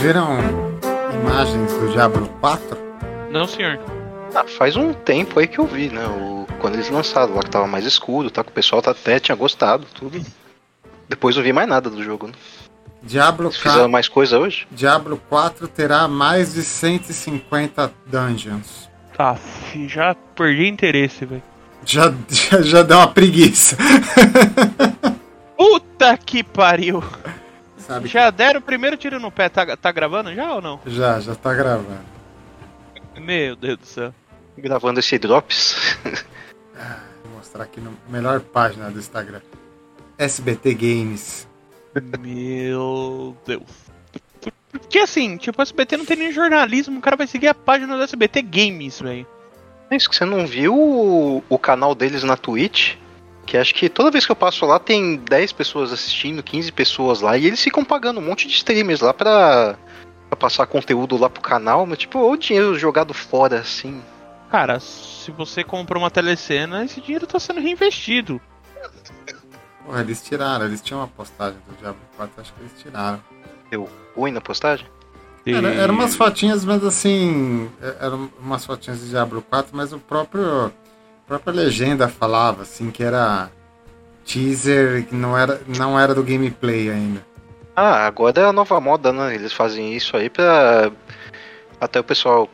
[0.00, 0.38] viram
[1.22, 2.78] imagens do Diablo 4?
[3.30, 3.78] Não, senhor.
[4.34, 6.06] Ah, faz um tempo aí que eu vi, né?
[6.06, 8.42] O, quando eles lançaram lá que tava mais escuro, tá?
[8.42, 10.18] Que o pessoal tá, até tinha gostado, tudo.
[11.06, 12.32] Depois não vi mais nada do jogo, né?
[13.02, 14.66] Diablo, Eles fizeram mais coisa hoje?
[14.70, 18.88] Diablo 4 terá mais de 150 dungeons.
[19.14, 19.36] Tá,
[19.86, 21.42] já perdi interesse, velho.
[21.84, 23.76] Já, já, já deu uma preguiça.
[25.56, 27.02] Puta que pariu!
[27.90, 29.48] Sabe Já deram o primeiro tiro no pé.
[29.48, 30.78] Tá, tá gravando já ou não?
[30.86, 31.98] Já, já tá gravando.
[33.18, 34.14] Meu Deus do céu.
[34.56, 35.98] Gravando esse Drops.
[37.24, 39.40] Vou mostrar aqui na melhor página do Instagram.
[40.16, 41.48] SBT Games.
[42.20, 43.62] Meu Deus.
[44.70, 47.96] Porque assim, tipo, o SBT não tem nem jornalismo, o cara vai seguir a página
[47.96, 49.26] do SBT Games, velho.
[49.90, 52.94] É isso que você não viu o, o canal deles na Twitch?
[53.46, 57.20] Que acho que toda vez que eu passo lá tem 10 pessoas assistindo, 15 pessoas
[57.20, 59.76] lá, e eles ficam pagando um monte de streamers lá pra,
[60.28, 64.00] pra passar conteúdo lá pro canal, mas tipo, o dinheiro jogado fora assim.
[64.50, 68.40] Cara, se você comprou uma telecena, esse dinheiro tá sendo reinvestido.
[69.84, 73.20] Porra, eles tiraram, eles tinham uma postagem do Diablo 4, acho que eles tiraram.
[73.70, 74.86] Deu ruim na postagem?
[75.46, 77.70] Era, eram umas fotinhas, mas assim.
[77.80, 80.72] é- Eram umas fotinhas de Diablo 4, mas o próprio.
[81.30, 83.52] A própria legenda falava, assim, que era
[84.24, 87.24] teaser, que não era, não era do gameplay ainda.
[87.76, 89.32] Ah, agora é a nova moda, né?
[89.32, 90.90] Eles fazem isso aí pra.
[91.80, 92.50] Até o pessoal.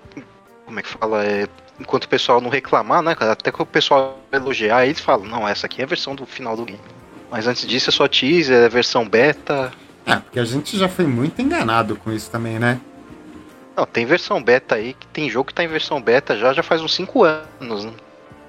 [0.66, 1.24] Como é que fala?
[1.24, 1.48] É,
[1.80, 3.32] enquanto o pessoal não reclamar, né, cara?
[3.32, 6.54] Até que o pessoal elogiar, eles falam: não, essa aqui é a versão do final
[6.54, 6.78] do game.
[7.30, 9.72] Mas antes disso é só teaser, é versão beta.
[10.04, 12.78] É, porque a gente já foi muito enganado com isso também, né?
[13.74, 16.62] Não, tem versão beta aí, que tem jogo que tá em versão beta já, já
[16.62, 17.92] faz uns 5 anos, né?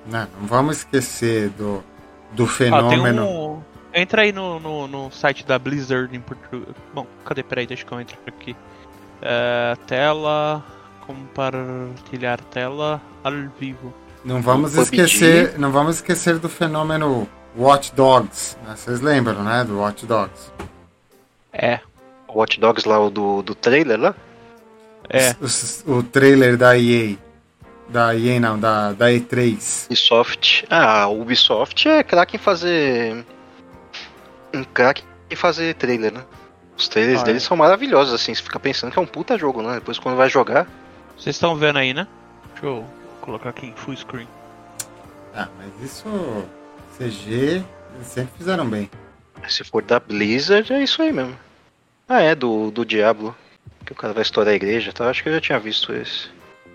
[0.09, 1.83] Não, não vamos esquecer do,
[2.31, 3.25] do fenômeno.
[3.25, 3.61] um.
[3.93, 6.75] Entra aí no, no, no site da Blizzard em português.
[6.93, 7.41] Bom, cadê?
[7.43, 8.55] Peraí, deixa que eu entro aqui.
[9.21, 10.63] É, tela.
[11.05, 13.93] Compartilhar tela ao vivo.
[14.25, 17.27] Não vamos esquecer, não vamos esquecer do fenômeno
[17.57, 18.57] Watch Dogs.
[18.65, 18.75] né?
[18.75, 20.51] Vocês lembram, né, do Watch Dogs?
[21.53, 21.79] É,
[22.27, 24.15] O Watch Dogs lá, o do, do trailer lá.
[25.09, 25.33] é.
[25.87, 27.15] O, o trailer da EA,
[27.89, 29.85] da EA não, da, da E3.
[29.87, 30.65] Ubisoft.
[30.69, 33.25] Ah, a Ubisoft é craque em fazer.
[34.53, 36.23] Um craque em fazer trailer, né?
[36.77, 37.25] Os trailers Ah, é.
[37.25, 38.33] deles são maravilhosos, assim.
[38.33, 39.75] Você fica pensando que é um puta jogo, né?
[39.75, 40.67] Depois quando vai jogar.
[41.17, 42.07] Vocês estão vendo aí, né?
[42.53, 42.85] Deixa eu
[43.21, 44.27] colocar aqui em full screen.
[45.35, 46.07] Ah, mas isso
[46.97, 47.63] CG
[47.95, 48.89] eles sempre fizeram bem.
[49.47, 51.37] Se for da Blizzard, é isso aí mesmo.
[52.07, 53.35] Ah, é, do, do Diablo.
[53.85, 55.09] Que o cara vai estourar a igreja, tá?
[55.09, 56.29] Acho que eu já tinha visto esse.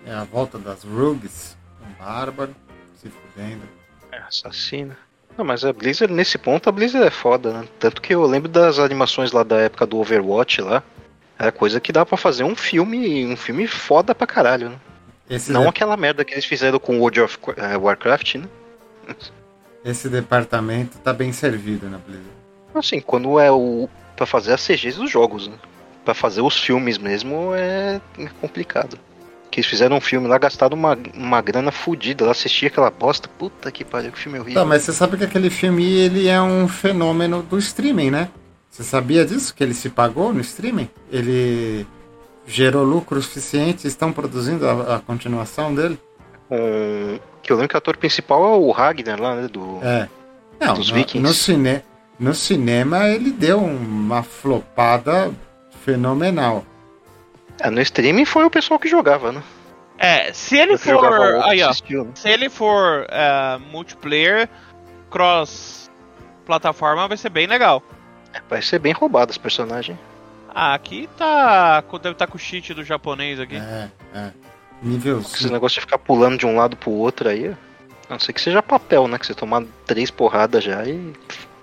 [0.05, 2.55] É a volta das Rugs, um bárbaro,
[3.01, 3.61] se fudendo.
[4.11, 4.95] É, assassino.
[5.37, 7.67] Não, mas a Blizzard, nesse ponto, a Blizzard é foda, né?
[7.79, 10.83] Tanto que eu lembro das animações lá da época do Overwatch lá.
[11.39, 14.75] Era coisa que dá pra fazer um filme, um filme foda pra caralho, né?
[15.29, 18.47] Esse, Não de- aquela merda que eles fizeram com World of eh, Warcraft, né?
[19.83, 22.29] esse departamento tá bem servido na Blizzard.
[22.75, 25.55] Assim, quando é o para fazer as CGs dos jogos, né?
[26.05, 28.99] Pra fazer os filmes mesmo é é complicado.
[29.53, 33.29] Que eles fizeram um filme lá, gastaram uma, uma grana fodida lá, assistia aquela bosta,
[33.37, 34.63] puta que pariu, que filme horrível.
[34.63, 38.29] Tá, mas você sabe que aquele filme ele é um fenômeno do streaming, né?
[38.71, 39.53] Você sabia disso?
[39.53, 40.89] Que ele se pagou no streaming?
[41.11, 41.85] Ele
[42.47, 43.85] gerou lucro suficiente?
[43.87, 45.99] Estão produzindo a, a continuação dele?
[46.49, 49.47] Com- Que eu lembro que o ator principal é o Ragnar lá, né?
[49.47, 49.77] Do...
[49.83, 50.09] É.
[50.59, 51.27] Não, Dos no, Vikings.
[51.27, 51.81] no, cine,
[52.19, 55.31] no cinema ele deu uma flopada
[55.85, 56.65] fenomenal.
[57.59, 59.43] É, no streaming foi o pessoal que jogava, né?
[59.97, 61.49] É, se ele jogava for.
[61.49, 61.69] Aí, ó.
[61.69, 62.11] né?
[62.15, 64.49] Se ele for é, multiplayer,
[65.09, 65.89] cross
[66.45, 67.81] plataforma, vai ser bem legal.
[68.49, 69.97] Vai ser bem roubado os personagens.
[70.53, 71.81] Ah, aqui tá.
[71.81, 73.55] Deve estar com o cheat do japonês aqui.
[73.55, 74.31] É, é.
[74.81, 75.53] Nível Esse 5.
[75.53, 77.55] negócio de ficar pulando de um lado pro outro aí.
[78.09, 79.17] A não ser que seja papel, né?
[79.17, 81.13] Que você tomar três porradas já e.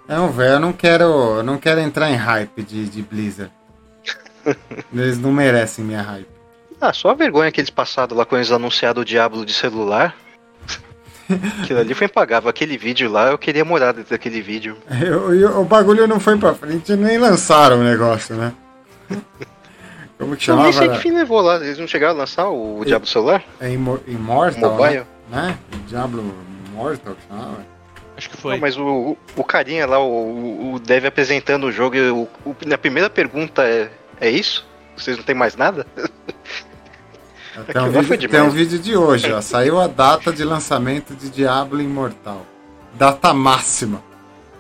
[0.09, 1.05] Não, velho, eu não quero.
[1.05, 3.53] Eu não quero entrar em hype de, de Blizzard.
[4.93, 6.27] Eles não merecem minha hype.
[6.81, 10.17] Ah, só a vergonha que eles passaram lá quando eles anunciaram o Diablo de celular.
[11.63, 12.49] Aquilo ali foi impagável.
[12.49, 14.77] Aquele vídeo lá, eu queria morar dentro daquele vídeo.
[15.01, 18.53] Eu- eu- o bagulho não foi pra frente, nem lançaram o negócio, né?
[20.19, 20.97] Como que Eu nem sei chamava?
[20.97, 21.57] que fim levou lá.
[21.57, 23.43] Eles não chegaram a lançar o, Diablo celular?
[23.61, 25.05] É Immo- Immortal, Mobile?
[25.31, 25.49] né?
[25.49, 25.59] né?
[25.87, 26.35] Diablo
[26.69, 27.65] Immortal que chamava.
[28.17, 28.55] Acho que foi.
[28.55, 32.57] Não, mas o, o- o carinha lá, o, o Dev apresentando o jogo, o, o-
[32.67, 33.91] na primeira pergunta é:
[34.21, 34.67] É isso?
[34.97, 35.87] Vocês não tem mais nada?
[37.73, 39.41] Tem um, vídeo, tem um vídeo de hoje, ó.
[39.41, 42.47] Saiu a data de lançamento de Diablo Imortal.
[42.95, 44.01] Data máxima.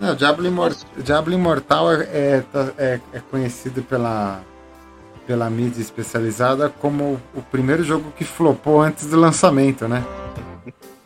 [0.01, 2.45] Não, Diablo, Imor- Diablo Imortal é, é,
[2.77, 4.41] é- é conhecido pela,
[5.27, 10.05] pela mídia especializada como o primeiro jogo que flopou antes do lançamento, né?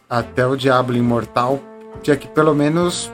[0.08, 1.60] Até o Diablo Imortal
[2.02, 3.12] tinha que pelo menos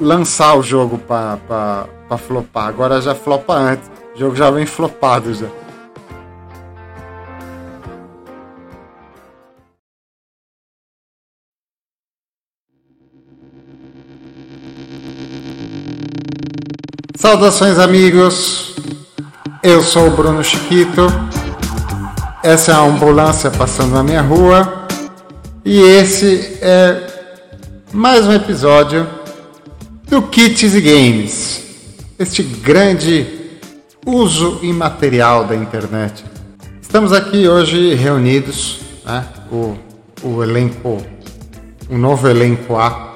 [0.00, 1.86] lançar o jogo para
[2.18, 2.66] flopar.
[2.66, 3.88] Agora já flopa antes.
[4.18, 5.46] O jogo já vem flopado já.
[17.14, 18.74] Saudações, amigos.
[19.62, 21.06] Eu sou o Bruno Chiquito.
[22.42, 24.88] Essa é a ambulância passando na minha rua.
[25.64, 27.06] E esse é
[27.92, 29.08] mais um episódio
[30.08, 31.62] do Kits e Games.
[32.18, 33.37] Este grande
[34.08, 36.24] uso imaterial da internet.
[36.80, 39.26] Estamos aqui hoje reunidos, né?
[39.52, 39.76] o,
[40.22, 40.96] o elenco,
[41.90, 43.14] o novo elenco A.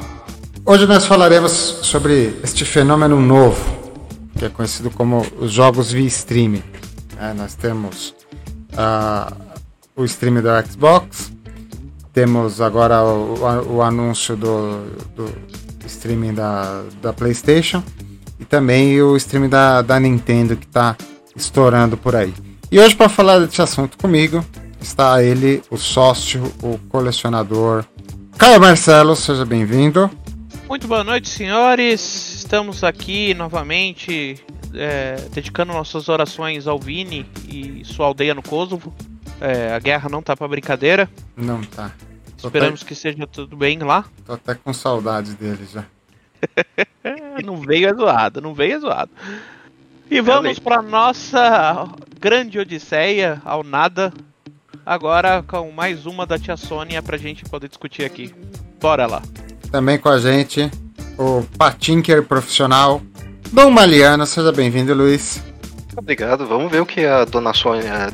[0.66, 1.52] Hoje nós falaremos
[1.82, 3.82] sobre este fenômeno novo
[4.38, 6.62] que é conhecido como os jogos via streaming.
[7.18, 8.14] É, nós temos
[8.72, 9.34] uh,
[9.96, 11.32] o streaming do Xbox,
[12.12, 14.84] temos agora o, o anúncio do,
[15.16, 15.32] do,
[15.86, 17.82] streaming da, da PlayStation
[18.42, 20.96] e também o streaming da, da Nintendo que está
[21.34, 22.34] estourando por aí.
[22.70, 24.44] E hoje, para falar desse assunto comigo,
[24.80, 27.84] está ele, o sócio, o colecionador,
[28.36, 30.10] Caio Marcelo, seja bem-vindo.
[30.68, 34.42] Muito boa noite, senhores estamos aqui novamente
[34.74, 38.92] é, dedicando nossas orações ao Vini e sua aldeia no Kosovo.
[39.40, 41.08] É, a guerra não tá pra brincadeira.
[41.36, 41.92] Não tá.
[42.40, 42.88] Tô Esperamos até...
[42.88, 44.04] que seja tudo bem lá.
[44.26, 45.84] Tô até com saudade dele já.
[47.44, 49.10] não veio é zoado, não veio é zoado.
[50.10, 51.88] E vamos para nossa
[52.20, 54.12] grande odisseia ao nada.
[54.84, 58.34] Agora com mais uma da tia Sônia pra gente poder discutir aqui.
[58.80, 59.22] Bora lá.
[59.70, 60.70] Também com a gente
[61.18, 63.00] o patinker profissional,
[63.52, 64.26] Dom Maliano.
[64.26, 65.42] Seja bem-vindo, Luiz.
[65.96, 66.46] Obrigado.
[66.46, 68.12] Vamos ver o que a dona Sônia, a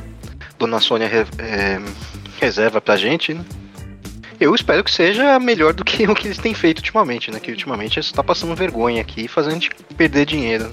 [0.57, 1.79] dona Sônia é,
[2.39, 3.43] reserva pra gente, né?
[4.39, 7.39] Eu espero que seja melhor do que o que eles têm feito ultimamente, né?
[7.39, 10.69] Que ultimamente eles estão passando vergonha aqui, fazendo a gente perder dinheiro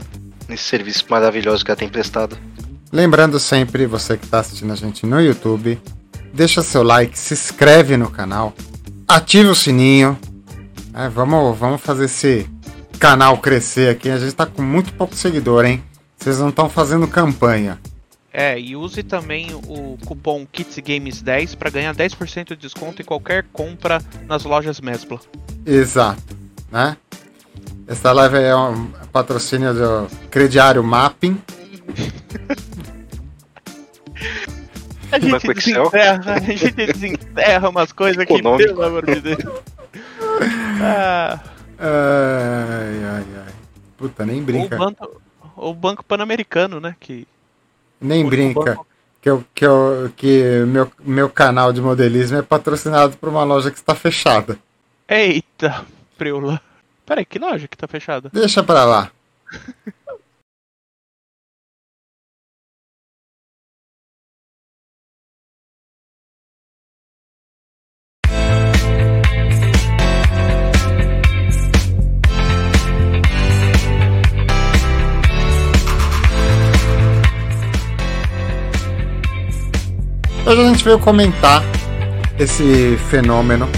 [0.49, 2.39] nesse serviço maravilhoso que ela tem prestado.
[2.93, 5.79] Lembrando sempre, você que está assistindo a gente no YouTube,
[6.33, 8.55] deixa seu like, se inscreve no canal,
[9.09, 10.17] ativa o sininho
[10.99, 12.49] é, vamos, vamos fazer esse
[12.99, 14.09] canal crescer aqui.
[14.09, 15.85] A gente tá com muito pouco seguidor, hein?
[16.17, 17.79] Vocês não estão fazendo campanha.
[18.39, 23.99] É, e use também o cupom KitsGames10 para ganhar 10% de desconto em qualquer compra
[24.27, 25.19] nas lojas Mesbla.
[25.65, 26.37] Exato,
[26.71, 26.99] né?
[27.87, 31.41] Essa live é um patrocínio do Crediário Mapping.
[35.11, 39.45] a, gente desenterra, a gente desenterra umas coisas aqui, pelo amor de Deus.
[40.83, 41.41] Ah.
[41.79, 43.53] Ai, ai, ai.
[43.99, 44.77] Puta, nem brinca.
[44.77, 45.21] O banco,
[45.57, 46.97] o banco Pan-Americano, né?
[46.99, 47.29] Que...
[48.07, 48.79] Nem brinca.
[49.21, 53.71] Que, eu, que, eu, que meu, meu canal de modelismo é patrocinado por uma loja
[53.71, 54.59] que está fechada.
[55.09, 55.85] Eita,
[56.17, 56.61] Preula.
[57.05, 58.31] Peraí, que loja que está fechada?
[58.33, 59.11] Deixa pra lá.
[80.47, 81.61] Hoje a gente veio comentar
[82.39, 83.69] esse fenômeno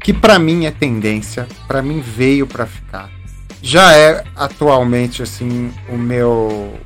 [0.00, 3.10] que para mim é tendência, para mim veio para ficar.
[3.60, 6.78] Já é atualmente assim o meu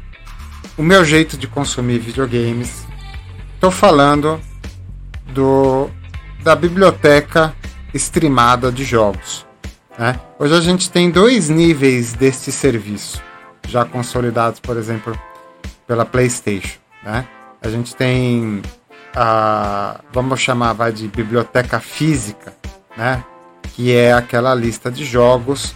[0.79, 2.87] o meu jeito de consumir videogames.
[3.61, 4.41] Tô falando
[5.35, 5.91] do
[6.43, 7.55] da biblioteca
[7.93, 9.45] streamada de jogos.
[9.99, 10.19] Né?
[10.39, 13.23] Hoje a gente tem dois níveis deste serviço,
[13.69, 15.15] já consolidados, por exemplo,
[15.87, 16.79] pela PlayStation.
[17.05, 17.29] Né?
[17.61, 18.63] A gente tem
[19.17, 22.53] a vamos chamar vai de biblioteca física,
[22.97, 23.25] né?
[23.75, 25.75] Que é aquela lista de jogos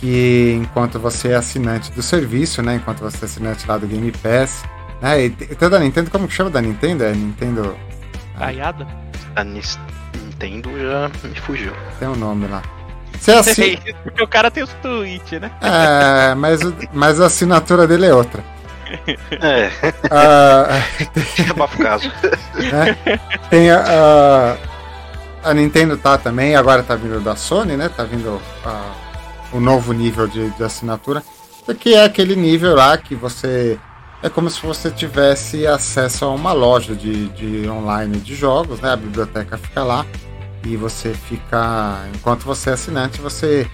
[0.00, 2.74] que enquanto você é assinante do serviço, né?
[2.74, 4.64] Enquanto você é assinante lá do Game Pass,
[5.00, 5.24] né?
[5.24, 7.04] E tem da Nintendo, como que chama da Nintendo?
[7.04, 7.76] É Nintendo.
[8.36, 8.86] Caiada?
[9.36, 11.72] A Nintendo já me fugiu.
[11.98, 12.62] Tem um nome lá.
[13.18, 13.78] Você é assin...
[14.04, 15.50] Porque o cara tem os tweets, né?
[15.62, 16.60] É, mas,
[16.92, 18.44] mas a assinatura dele é outra.
[19.30, 19.70] É.
[20.06, 21.50] Uh, tem...
[21.50, 22.08] Abafa o caso.
[22.54, 23.18] Né?
[23.50, 24.56] Tem a,
[25.42, 27.88] a, a, Nintendo tá também, agora tá vindo da Sony, né?
[27.88, 28.92] Tá vindo uh,
[29.52, 31.22] o novo nível de, de assinatura.
[31.80, 33.78] Que é aquele nível lá que você.
[34.22, 38.92] É como se você tivesse acesso a uma loja de, de online de jogos, né?
[38.92, 40.06] A biblioteca fica lá
[40.64, 42.06] e você fica.
[42.14, 43.68] Enquanto você é assinante, você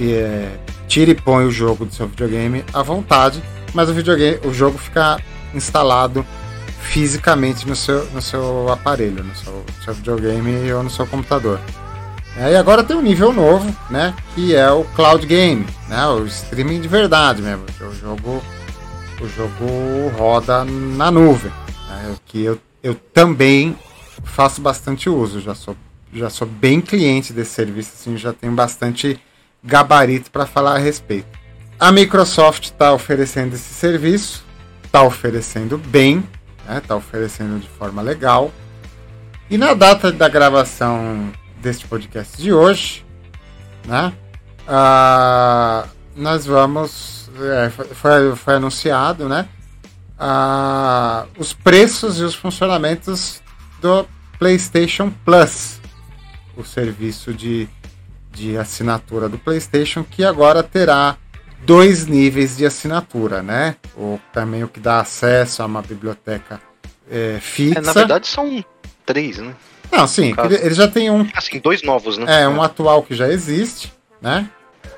[0.00, 0.48] é,
[0.88, 3.42] tira e põe o jogo do seu videogame à vontade
[3.74, 5.18] mas o videogame, o jogo fica
[5.54, 6.24] instalado
[6.82, 11.60] fisicamente no seu, no seu aparelho, no seu, seu videogame ou no seu computador.
[12.36, 14.14] É, e agora tem um nível novo, né?
[14.34, 16.06] Que é o cloud game, né?
[16.06, 17.64] O streaming de verdade mesmo.
[17.80, 18.42] O jogo,
[19.20, 21.52] o jogo roda na nuvem.
[21.88, 23.76] Né, que eu, eu também
[24.24, 25.40] faço bastante uso.
[25.40, 25.76] Já sou,
[26.12, 29.20] já sou bem cliente desse serviço, assim, já tenho bastante
[29.62, 31.39] gabarito para falar a respeito.
[31.80, 34.44] A Microsoft está oferecendo esse serviço,
[34.84, 36.22] está oferecendo bem,
[36.58, 36.82] está né?
[36.86, 38.52] Tá oferecendo de forma legal.
[39.48, 43.02] E na data da gravação deste podcast de hoje,
[43.86, 44.12] né?
[44.68, 47.30] Ah, nós vamos.
[47.40, 49.48] É, foi, foi anunciado, né?
[50.18, 53.40] Ah, os preços e os funcionamentos
[53.80, 54.06] do
[54.38, 55.80] PlayStation Plus,
[56.54, 57.66] o serviço de,
[58.30, 61.16] de assinatura do PlayStation, que agora terá
[61.64, 63.76] dois níveis de assinatura, né?
[63.96, 66.60] O, também o que dá acesso a uma biblioteca
[67.10, 67.78] é, fixa.
[67.78, 68.64] É, na verdade são
[69.04, 69.54] três, né?
[69.90, 71.26] Não, sim, ele, ele, já tem um.
[71.34, 72.42] Assim, dois novos, né?
[72.42, 74.48] É, um atual que já existe, né?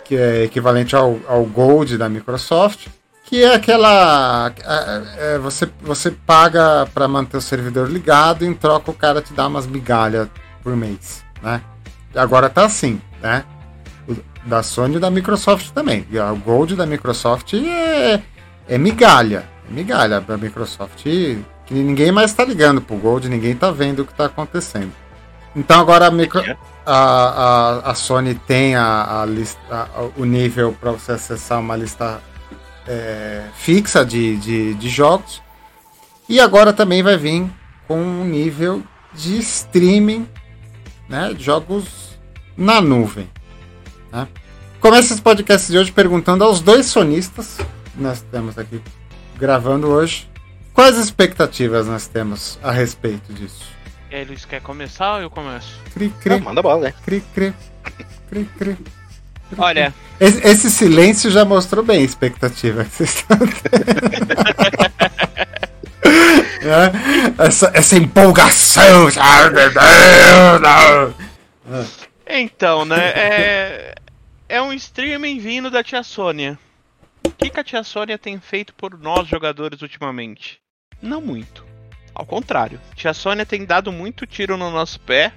[0.04, 2.88] Que é equivalente ao, ao Gold da Microsoft.
[3.24, 4.52] Que é aquela.
[4.62, 9.22] É, é, você, você paga para manter o servidor ligado e em troca o cara
[9.22, 10.28] te dá umas migalhas
[10.62, 11.62] por mês, né?
[12.14, 13.44] Agora tá assim, né?
[14.44, 16.06] Da Sony e da Microsoft também.
[16.32, 18.20] O Gold da Microsoft é,
[18.68, 19.48] é migalha.
[19.70, 21.04] É migalha da Microsoft
[21.72, 24.92] que ninguém mais está ligando pro Gold, ninguém está vendo o que está acontecendo.
[25.54, 26.56] Então agora a, micro, é.
[26.84, 26.94] a,
[27.84, 32.20] a, a Sony tem a, a lista, a, o nível para você acessar uma lista
[32.86, 35.42] é, fixa de, de, de, jogos.
[36.28, 37.50] E agora também vai vir
[37.86, 38.82] com um nível
[39.12, 40.26] de streaming
[41.08, 42.18] né, de jogos
[42.56, 43.28] na nuvem.
[44.12, 44.28] Né?
[44.80, 47.56] Começa esse podcast de hoje perguntando aos dois sonistas
[47.94, 48.80] que nós temos aqui
[49.38, 50.30] gravando hoje
[50.74, 53.66] Quais expectativas nós temos a respeito disso?
[54.10, 55.78] E aí, Luiz, quer começar ou eu começo?
[55.92, 56.36] Cri, cri.
[56.36, 56.94] Não, manda bola, né?
[57.04, 57.54] Cri, cri.
[58.28, 58.78] Cri, cri.
[59.58, 59.92] Olha.
[60.18, 64.32] Esse, esse, silêncio já mostrou bem a expectativa que vocês estão tendo.
[67.38, 69.08] é, essa, essa empolgação.
[72.40, 73.10] Então, né?
[73.10, 73.94] É,
[74.48, 76.58] é um streaming vindo da tia Sônia.
[77.24, 80.60] O que, que a tia Sônia tem feito por nós jogadores ultimamente?
[81.00, 81.64] Não muito.
[82.14, 85.32] Ao contrário, a tia Sônia tem dado muito tiro no nosso pé.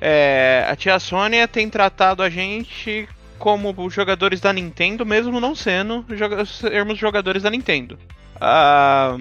[0.00, 6.04] É, a tia Sônia tem tratado a gente como jogadores da Nintendo, mesmo não sendo
[6.46, 7.98] sermos jogadores da Nintendo.
[8.40, 9.16] Ah,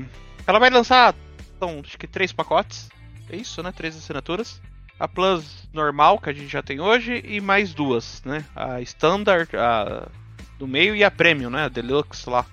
[0.45, 1.15] ela vai lançar,
[1.55, 2.89] então, acho que três pacotes.
[3.29, 3.71] É isso, né?
[3.71, 4.61] Três assinaturas.
[4.99, 8.43] A Plus normal, que a gente já tem hoje, e mais duas, né?
[8.55, 10.07] A Standard, a
[10.57, 11.63] do meio e a Premium, né?
[11.63, 12.45] A Deluxe lá.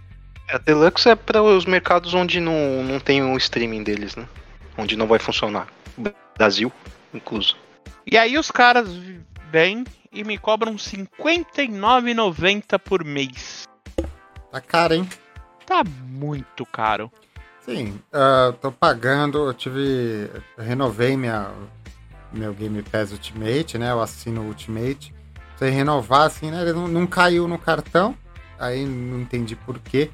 [0.48, 4.28] A Deluxe é para os mercados onde não, não tem o um streaming deles, né?
[4.78, 5.66] Onde não vai funcionar.
[6.38, 6.72] Brasil,
[7.12, 7.56] incluso.
[8.06, 8.88] E aí os caras
[9.50, 13.66] vêm e me cobram R$ 59,90 por mês.
[14.52, 15.08] Tá caro, hein?
[15.66, 17.10] Tá muito caro.
[17.62, 20.30] Sim, uh, tô pagando, eu tive.
[20.56, 21.50] Eu renovei minha,
[22.36, 23.90] meu Game Pass Ultimate, né?
[23.90, 25.14] Eu assino o Ultimate.
[25.56, 26.62] Você renovar, assim, né?
[26.62, 28.14] Ele não, não caiu no cartão.
[28.58, 30.10] Aí não entendi por quê.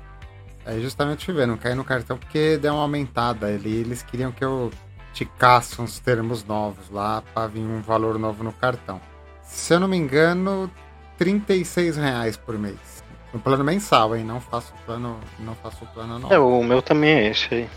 [0.64, 3.80] Aí justamente fui ver, não caiu no cartão porque deu uma aumentada ali.
[3.80, 4.70] Eles queriam que eu
[5.12, 9.00] ticasse uns termos novos lá para vir um valor novo no cartão.
[9.42, 10.70] Se eu não me engano,
[11.18, 13.02] 36 reais por mês.
[13.32, 14.24] No plano mensal, hein?
[14.24, 16.32] Não faço plano, não faço plano não.
[16.32, 17.68] É, o meu também é esse aí.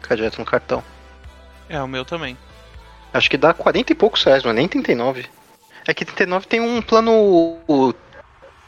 [0.00, 0.82] Fica direto no cartão.
[1.68, 2.36] É, o meu também.
[3.14, 5.24] Acho que dá 40 e poucos reais, mas nem 39.
[5.86, 7.94] É que 39 tem um plano.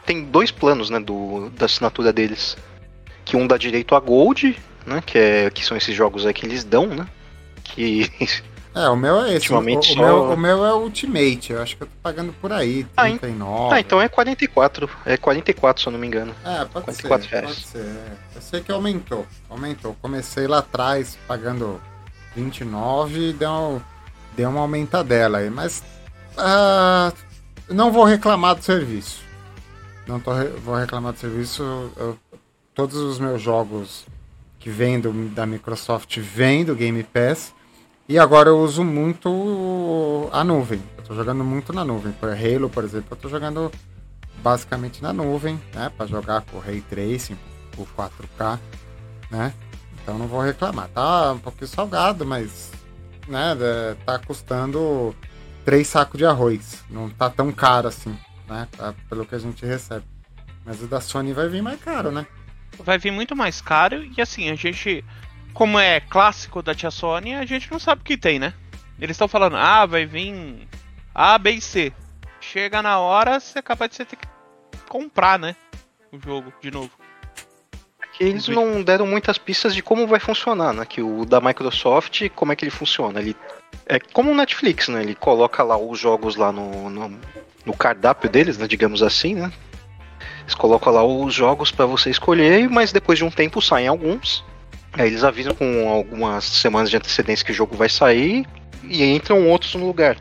[0.05, 2.55] Tem dois planos, né, do, da assinatura deles.
[3.25, 5.03] Que um dá direito a Gold, né?
[5.05, 7.05] Que, é, que são esses jogos aí que eles dão, né?
[7.63, 8.09] Que.
[8.75, 9.51] É, o meu é esse.
[9.51, 10.01] Ultimamente o, só...
[10.01, 13.73] o, meu, o meu é Ultimate, eu acho que eu tô pagando por aí, 39.
[13.73, 14.87] Ah, ah, então é 44.
[15.03, 16.35] É 44, se eu não me engano.
[16.45, 17.45] É, pode 44 ser, reais.
[17.47, 17.95] pode ser.
[18.35, 19.97] Eu sei que aumentou, aumentou.
[19.99, 21.81] Comecei lá atrás pagando
[22.35, 23.81] 29 e deu,
[24.37, 25.83] deu uma aumentadela aí, mas
[26.37, 27.11] Uh,
[27.73, 29.21] não vou reclamar do serviço.
[30.05, 30.31] Não tô,
[30.63, 31.63] vou reclamar do serviço.
[31.97, 32.17] Eu,
[32.73, 34.05] todos os meus jogos
[34.59, 37.53] que vêm do, da Microsoft vêm do Game Pass.
[38.07, 40.81] E agora eu uso muito a nuvem.
[40.97, 42.13] Eu tô jogando muito na nuvem.
[42.13, 43.71] Por Halo, por exemplo, eu tô jogando
[44.41, 45.91] basicamente na nuvem, né?
[45.97, 47.37] Para jogar com Ray Tracing,
[47.71, 48.59] por 4K,
[49.29, 49.53] né?
[50.01, 50.87] Então não vou reclamar.
[50.89, 52.71] Tá um pouquinho salgado, mas
[53.27, 53.55] né,
[54.05, 55.15] tá custando
[55.65, 56.83] três sacos de arroz.
[56.89, 58.17] Não tá tão caro assim,
[58.47, 58.67] né?
[58.71, 60.05] Tá, pelo que a gente recebe.
[60.65, 62.25] Mas o da Sony vai vir mais caro, né?
[62.79, 65.03] Vai vir muito mais caro e assim, a gente.
[65.53, 68.53] como é clássico da tia Sony, a gente não sabe o que tem, né?
[68.99, 70.67] Eles estão falando, ah, vai vir
[71.13, 71.93] A, B e C.
[72.39, 74.27] Chega na hora, você é capaz de ter que
[74.87, 75.55] comprar, né?
[76.11, 76.91] O jogo de novo.
[78.17, 80.83] Que eles não deram muitas pistas de como vai funcionar, né?
[80.85, 83.19] Que o da Microsoft, como é que ele funciona?
[83.19, 83.35] Ele
[83.85, 85.03] é como o Netflix, né?
[85.03, 87.19] Ele coloca lá os jogos lá no, no,
[87.63, 88.67] no cardápio deles, né?
[88.67, 89.51] Digamos assim, né?
[90.41, 94.43] Eles colocam lá os jogos para você escolher, mas depois de um tempo saem alguns.
[94.93, 98.47] Aí eles avisam com algumas semanas de antecedência que o jogo vai sair
[98.83, 100.17] e entram outros no lugar.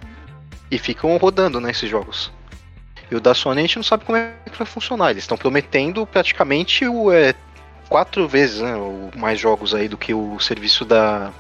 [0.71, 2.31] E ficam rodando, né, esses jogos.
[3.11, 5.13] E o da Sony a gente não sabe como é que vai funcionar.
[5.13, 7.35] Eles estão prometendo praticamente o, é,
[7.89, 8.75] quatro vezes né,
[9.17, 11.33] mais jogos aí do que o serviço da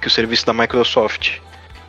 [0.00, 1.38] que o serviço da Microsoft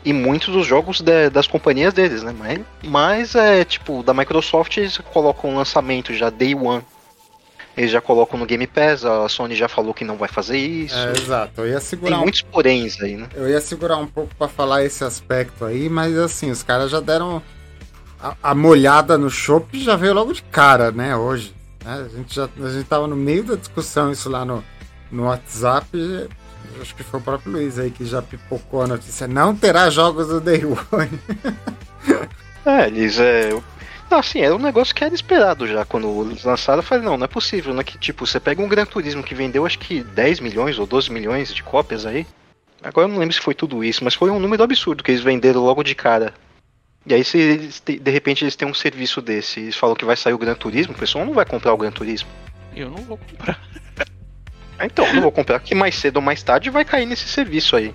[0.03, 2.34] e muitos dos jogos de, das companhias deles, né?
[2.38, 6.84] Mas, mas é tipo da Microsoft eles colocam um lançamento já day one.
[7.75, 10.95] Eles já colocam no Game Pass, a Sony já falou que não vai fazer isso.
[10.95, 11.60] É, exato.
[11.60, 12.22] Eu ia segurar Tem um...
[12.22, 13.27] muitos poréns aí, né?
[13.36, 17.01] Eu ia segurar um pouco para falar esse aspecto aí, mas assim, os caras já
[17.01, 17.43] deram
[18.22, 21.53] a, a molhada no chopp já veio logo de cara, né, hoje.
[21.86, 22.06] Né?
[22.06, 24.63] A, gente já, a gente tava no meio da discussão isso lá no,
[25.12, 25.88] no WhatsApp.
[26.82, 29.27] Acho que foi o próprio Luiz aí que já pipocou a notícia.
[29.27, 31.20] Não terá jogos do Day One.
[32.65, 33.51] é, eles é.
[34.10, 35.84] Assim, era um negócio que era esperado já.
[35.84, 37.84] Quando eles lançaram, eu falei, não, não é possível, né?
[37.84, 41.12] Que tipo, você pega um Gran Turismo que vendeu acho que 10 milhões ou 12
[41.12, 42.25] milhões de cópias aí.
[42.84, 45.24] Agora eu não lembro se foi tudo isso, mas foi um número absurdo que eles
[45.24, 46.34] venderam logo de cara.
[47.08, 50.16] E aí, se eles, de repente eles têm um serviço desse e falam que vai
[50.16, 52.30] sair o Gran Turismo, o pessoal não vai comprar o Gran Turismo.
[52.76, 53.62] Eu não vou comprar.
[54.82, 57.94] então, não vou comprar, que mais cedo ou mais tarde vai cair nesse serviço aí.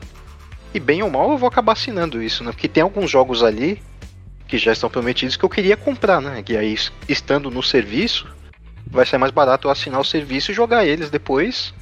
[0.72, 2.52] E bem ou mal eu vou acabar assinando isso, né?
[2.52, 3.82] Porque tem alguns jogos ali
[4.46, 6.44] que já estão prometidos que eu queria comprar, né?
[6.48, 6.76] E aí,
[7.08, 8.28] estando no serviço,
[8.86, 11.74] vai ser mais barato eu assinar o serviço e jogar eles depois.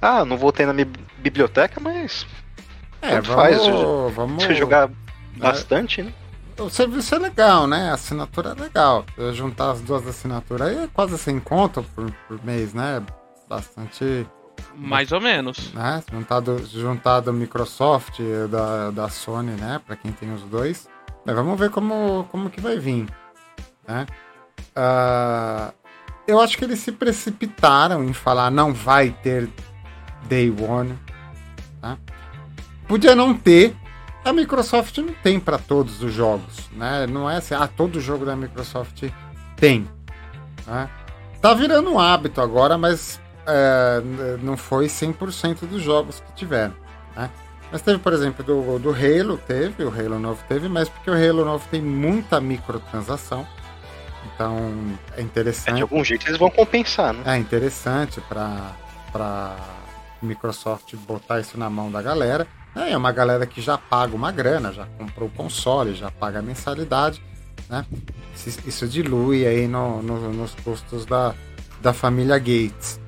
[0.00, 2.26] Ah, não vou ter na minha biblioteca, mas.
[3.00, 3.66] É, vamos, faz.
[4.14, 4.90] Vamos, se eu jogar
[5.36, 6.12] bastante, né?
[6.58, 7.90] O serviço é legal, né?
[7.90, 9.04] A assinatura é legal.
[9.16, 13.02] Eu juntar as duas assinaturas aí é quase sem conta por, por mês, né?
[13.48, 14.26] Bastante.
[14.74, 15.72] Mais ou menos.
[15.72, 16.02] Né?
[16.10, 19.80] Juntado, juntado Microsoft da, da Sony, né?
[19.86, 20.88] Pra quem tem os dois.
[21.24, 23.06] Mas vamos ver como, como que vai vir.
[23.86, 24.06] Né?
[24.76, 25.72] Uh,
[26.26, 29.48] eu acho que eles se precipitaram em falar não vai ter
[30.28, 30.98] Day One.
[31.80, 31.98] Tá?
[32.88, 33.76] Podia não ter,
[34.26, 37.06] a Microsoft não tem para todos os jogos, né?
[37.06, 39.04] Não é assim, ah, todo jogo da Microsoft
[39.56, 39.88] tem.
[40.66, 40.90] Né?
[41.40, 44.02] Tá virando um hábito agora, mas é,
[44.42, 46.74] não foi 100% dos jogos que tiveram.
[47.14, 47.30] Né?
[47.70, 51.14] Mas teve, por exemplo, do, do Halo, teve, o Halo novo teve, mas porque o
[51.14, 53.46] Halo novo tem muita microtransação.
[54.34, 54.72] Então
[55.16, 55.70] é interessante.
[55.70, 57.22] É, de algum jeito eles vão compensar, né?
[57.26, 59.56] É interessante para
[60.20, 62.44] Microsoft botar isso na mão da galera.
[62.76, 66.40] É, é uma galera que já paga uma grana, já comprou o console, já paga
[66.40, 67.22] a mensalidade,
[67.70, 67.86] né?
[68.66, 71.34] Isso dilui aí no, no, nos custos da,
[71.80, 73.00] da família Gates,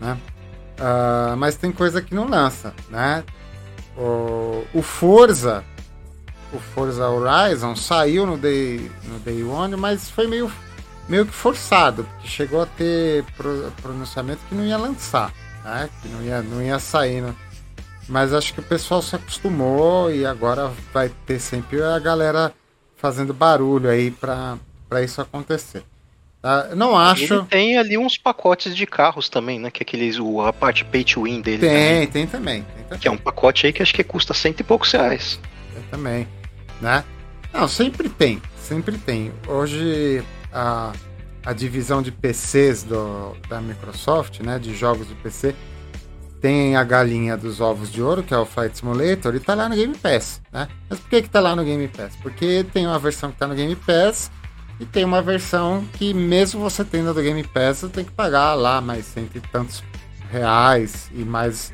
[0.00, 0.16] né?
[0.78, 3.22] Uh, mas tem coisa que não lança, né?
[3.98, 5.62] O, o Forza,
[6.52, 10.50] o Forza Horizon saiu no Day, no Day One, mas foi meio,
[11.06, 13.24] meio que forçado, porque chegou a ter
[13.82, 15.32] pronunciamento que não ia lançar,
[15.62, 15.90] né?
[16.00, 17.34] Que não ia, não ia sair no,
[18.08, 22.52] mas acho que o pessoal se acostumou e agora vai ter sempre a galera
[22.96, 24.58] fazendo barulho aí para
[25.02, 25.84] isso acontecer.
[26.40, 26.74] Tá?
[26.76, 27.34] não acho.
[27.34, 29.70] Ele tem ali uns pacotes de carros também, né?
[29.70, 31.58] Que é aqueles, o, a parte pay to win dele.
[31.58, 32.06] Tem, também.
[32.06, 32.98] tem também, tem também.
[33.00, 35.40] Que é um pacote aí que acho que custa cento e poucos reais.
[35.74, 36.28] Tem também,
[36.80, 37.02] né?
[37.52, 39.32] Não, sempre tem, sempre tem.
[39.48, 40.92] Hoje a,
[41.44, 44.58] a divisão de PCs do, da Microsoft, né?
[44.58, 45.54] De jogos de PC
[46.40, 49.68] tem a galinha dos ovos de ouro, que é o Flight Simulator, e tá lá
[49.68, 50.68] no Game Pass, né?
[50.88, 52.16] Mas por que que tá lá no Game Pass?
[52.22, 54.30] Porque tem uma versão que tá no Game Pass
[54.78, 58.54] e tem uma versão que mesmo você tendo do Game Pass, você tem que pagar
[58.54, 59.82] lá mais cento e tantos
[60.30, 61.72] reais e mais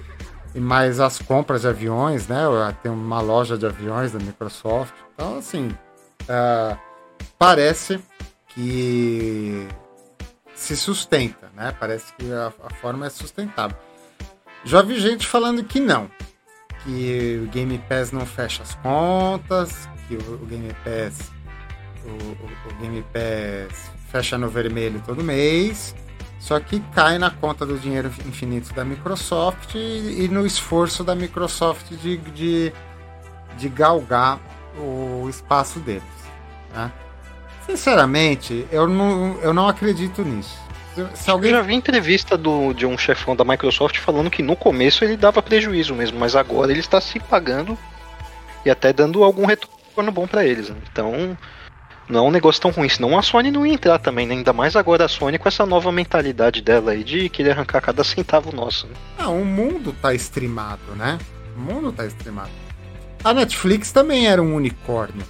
[0.55, 2.45] e mais as compras de aviões, né?
[2.83, 4.93] Tem uma loja de aviões da Microsoft.
[5.15, 5.69] Então, assim,
[6.23, 6.79] uh,
[7.39, 7.99] parece
[8.49, 9.67] que
[10.55, 11.75] se sustenta, né?
[11.81, 13.77] Parece que a, a forma é sustentável.
[14.65, 16.09] Já vi gente falando que não,
[16.85, 21.33] que o Game Pass não fecha as contas, que o, Game Pass
[22.05, 25.95] o, o, Game Pass fecha no vermelho todo mês,
[26.39, 31.15] só que cai na conta do dinheiro infinito da Microsoft e, e no esforço da
[31.15, 32.73] Microsoft de, de,
[33.57, 34.39] de galgar
[34.79, 36.03] o espaço deles.
[36.73, 36.93] Né?
[37.67, 40.59] Sinceramente, eu não, eu não acredito nisso.
[41.15, 41.51] Se alguém...
[41.51, 45.17] Eu já vi entrevista do, de um chefão da Microsoft falando que no começo ele
[45.17, 47.79] dava prejuízo mesmo, mas agora ele está se pagando
[48.65, 50.69] e até dando algum retorno bom para eles.
[50.69, 50.77] Né?
[50.91, 51.37] Então,
[52.09, 54.35] não é um negócio tão ruim, senão a Sony não ia entrar também, né?
[54.35, 58.05] ainda mais agora a Sony com essa nova mentalidade dela aí de querer arrancar cada
[58.05, 58.87] centavo nosso.
[58.87, 58.95] Né?
[59.19, 61.19] Ah, o mundo tá streamado, né?
[61.57, 62.51] O mundo tá streamado.
[63.25, 65.25] A Netflix também era um unicórnio.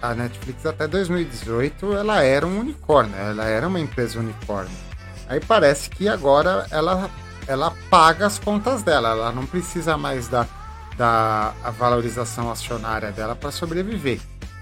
[0.00, 4.74] A Netflix até 2018 ela era um unicórnio, ela era uma empresa unicórnio.
[5.34, 7.10] Aí parece que agora ela,
[7.48, 10.46] ela paga as contas dela, ela não precisa mais da,
[10.96, 14.20] da valorização acionária dela para sobreviver.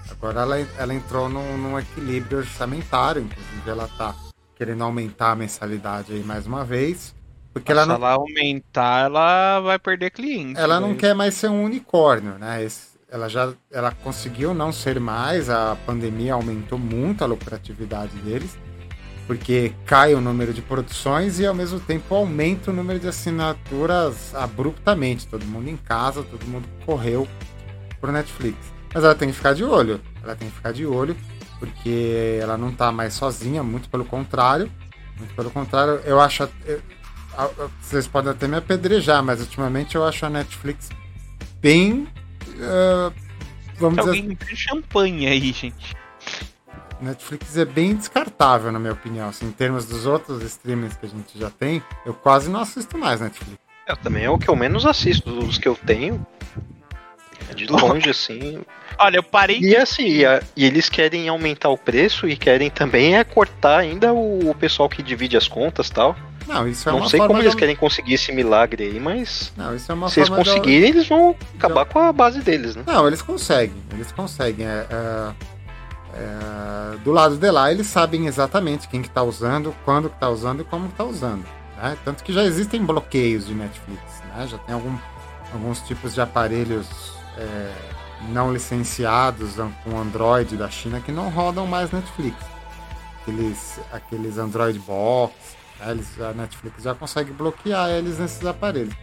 [0.09, 4.15] Agora ela, ela entrou num, num, equilíbrio orçamentário, inclusive ela está
[4.55, 7.13] querendo aumentar a mensalidade aí mais uma vez.
[7.53, 7.95] Porque ela não...
[7.95, 10.59] Se ela aumentar, ela vai perder cliente.
[10.59, 12.63] Ela não quer mais ser um unicórnio, né?
[12.63, 18.57] Esse, ela já ela conseguiu não ser mais, a pandemia aumentou muito a lucratividade deles
[19.25, 24.35] porque cai o número de produções e ao mesmo tempo aumenta o número de assinaturas
[24.35, 25.27] abruptamente.
[25.27, 27.27] Todo mundo em casa, todo mundo correu
[28.01, 28.57] pro Netflix.
[28.93, 30.01] Mas ela tem que ficar de olho.
[30.21, 31.15] Ela tem que ficar de olho
[31.59, 34.69] porque ela não tá mais sozinha, muito pelo contrário.
[35.17, 36.49] Muito pelo contrário, eu acho.
[36.65, 36.81] Eu,
[37.81, 40.89] vocês podem até me apedrejar, mas ultimamente eu acho a Netflix
[41.61, 42.07] bem.
[42.49, 43.13] Uh,
[43.79, 44.55] vamos Alguém dizer...
[44.55, 45.95] champanhe aí, gente.
[47.03, 49.29] Netflix é bem descartável, na minha opinião.
[49.29, 52.97] Assim, em termos dos outros streamings que a gente já tem, eu quase não assisto
[52.97, 53.57] mais Netflix.
[53.87, 56.25] Eu também é o que eu menos assisto dos que eu tenho.
[57.49, 58.61] É de longe, assim.
[58.97, 59.59] Olha, eu parei.
[59.59, 63.79] E assim, e, a, e, eles querem aumentar o preço e querem também é cortar
[63.79, 66.15] ainda o, o pessoal que divide as contas tal.
[66.47, 69.51] Não, isso é Não uma sei como eles querem conseguir esse milagre aí, mas.
[69.55, 70.97] Não, isso é uma se eles conseguirem, de...
[70.97, 72.83] eles vão acabar com a base deles, né?
[72.85, 73.75] Não, eles conseguem.
[73.93, 74.65] Eles conseguem.
[74.65, 75.52] É, é
[76.15, 80.29] é, do lado de lá, eles sabem exatamente quem que está usando, quando que está
[80.29, 81.43] usando e como está usando.
[81.77, 81.97] Né?
[82.05, 84.21] Tanto que já existem bloqueios de Netflix.
[84.35, 84.47] Né?
[84.47, 84.95] Já tem algum,
[85.51, 87.73] alguns tipos de aparelhos é,
[88.29, 92.37] não licenciados com Android da China que não rodam mais Netflix.
[93.21, 95.33] Aqueles, aqueles Android Box,
[95.79, 95.91] né?
[95.91, 98.93] eles, a Netflix já consegue bloquear eles nesses aparelhos.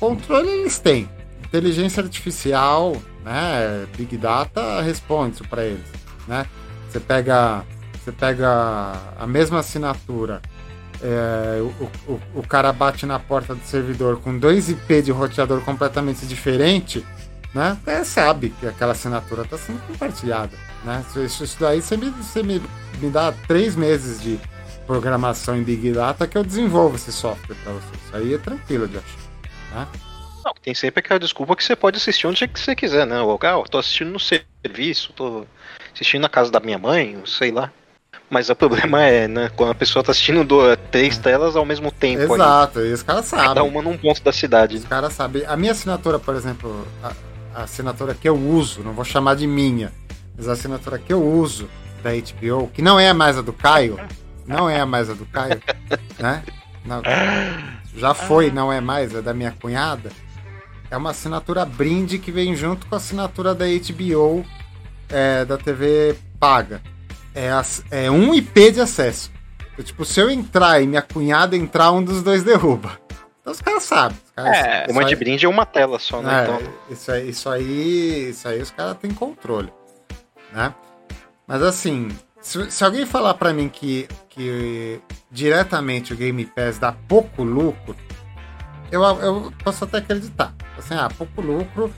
[0.00, 1.08] Controle eles têm.
[1.44, 3.86] Inteligência artificial, né?
[3.96, 6.46] Big Data responde isso para eles né?
[6.88, 7.64] Você pega,
[8.02, 10.40] você pega a mesma assinatura,
[11.02, 15.60] é, o, o, o, cara bate na porta do servidor com dois IP de roteador
[15.60, 17.04] completamente diferente,
[17.54, 17.76] né?
[17.86, 21.04] É, sabe que aquela assinatura está sendo compartilhada, né?
[21.16, 22.62] Isso, isso daí você me, você me,
[22.98, 24.40] me dá três meses de
[24.86, 27.94] programação em Big Data que eu desenvolvo esse software para você.
[28.06, 29.88] Isso aí é tranquilo de achar, né?
[30.44, 33.16] Não, tem sempre aquela desculpa que você pode assistir onde você quiser, né?
[33.20, 35.44] Ah, tô assistindo no serviço, tô
[35.96, 37.72] assistindo na casa da minha mãe, sei lá.
[38.28, 39.50] Mas o problema é, né?
[39.56, 42.34] Quando a pessoa tá assistindo do, três telas ao mesmo tempo.
[42.34, 43.46] Exato, ali, e os caras sabem.
[43.46, 44.76] Cada uma num ponto da cidade.
[44.76, 45.44] Os caras sabem.
[45.46, 47.12] A minha assinatura, por exemplo, a,
[47.54, 49.92] a, assinatura que eu uso, não vou chamar de minha,
[50.36, 51.68] mas a assinatura que eu uso
[52.02, 53.98] da HBO, que não é mais a do Caio,
[54.46, 55.62] não é mais a do Caio,
[56.18, 56.42] né?
[56.84, 57.02] Não,
[57.96, 60.10] já foi, não é mais, é da minha cunhada.
[60.90, 64.44] É uma assinatura brinde que vem junto com a assinatura da HBO
[65.08, 66.80] é, da TV paga.
[67.34, 67.50] É,
[67.90, 69.30] é um IP de acesso.
[69.72, 72.98] Então, tipo, se eu entrar e minha cunhada entrar, um dos dois derruba.
[73.40, 74.18] Então os caras sabem.
[74.24, 76.40] Os caras, é, uma de brinde é uma tela só, né?
[76.40, 76.72] É, então...
[76.90, 79.72] isso, aí, isso aí, isso aí os caras têm controle,
[80.52, 80.74] né?
[81.46, 82.08] Mas assim,
[82.40, 87.94] se, se alguém falar para mim que, que diretamente o Game Pass dá pouco lucro,
[88.90, 90.54] eu, eu posso até acreditar.
[90.76, 91.92] Assim, ah, pouco lucro,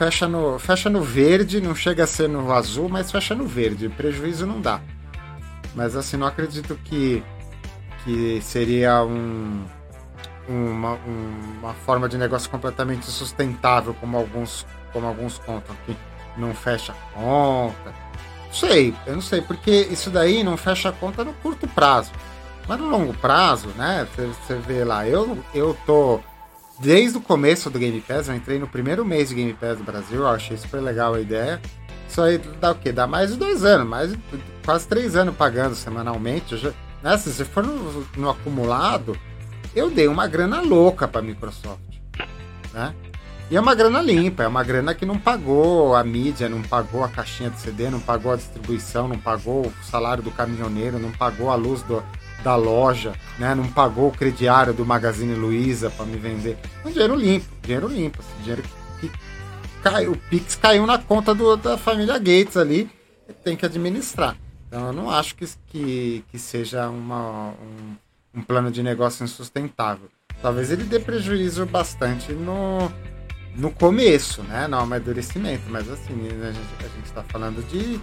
[0.00, 3.90] fecha no, fecha no verde, não chega a ser no azul, mas fecha no verde.
[3.90, 4.80] Prejuízo não dá.
[5.74, 7.22] Mas assim, não acredito que,
[8.02, 9.62] que seria um,
[10.48, 15.94] uma, uma forma de negócio completamente sustentável, como alguns, como alguns contam, que
[16.38, 17.92] não fecha conta.
[18.46, 22.10] Não sei, eu não sei, porque isso daí não fecha a conta no curto prazo.
[22.66, 24.08] Mas no longo prazo, né?
[24.16, 26.20] Você vê lá, eu, eu tô
[26.80, 29.84] desde o começo do Game Pass, eu entrei no primeiro mês de Game Pass do
[29.84, 31.60] Brasil, eu achei super legal a ideia.
[32.08, 32.90] Isso aí dá o quê?
[32.90, 34.12] Dá mais de dois anos, mais
[34.64, 36.56] quase três anos pagando semanalmente.
[36.56, 37.16] Já, né?
[37.18, 39.16] Se você for no, no acumulado,
[39.76, 41.80] eu dei uma grana louca para Microsoft,
[42.72, 42.94] né?
[43.50, 47.02] E é uma grana limpa, é uma grana que não pagou a mídia, não pagou
[47.02, 51.10] a caixinha de CD, não pagou a distribuição, não pagou o salário do caminhoneiro, não
[51.10, 52.00] pagou a luz do,
[52.42, 53.54] da loja, né?
[53.54, 56.58] Não pagou o crediário do Magazine Luiza para me vender.
[56.84, 58.62] Um dinheiro limpo, dinheiro limpo, assim, dinheiro
[59.00, 59.10] que,
[59.82, 62.90] caiu, o Pix caiu na conta do, da família Gates ali,
[63.44, 64.36] tem que administrar.
[64.68, 67.96] Então eu não acho que, que, que seja uma, um,
[68.34, 70.08] um plano de negócio insustentável.
[70.40, 72.90] Talvez ele dê prejuízo bastante no,
[73.56, 74.66] no começo, né?
[74.66, 78.00] No amadurecimento, mas assim, a gente, a gente tá falando de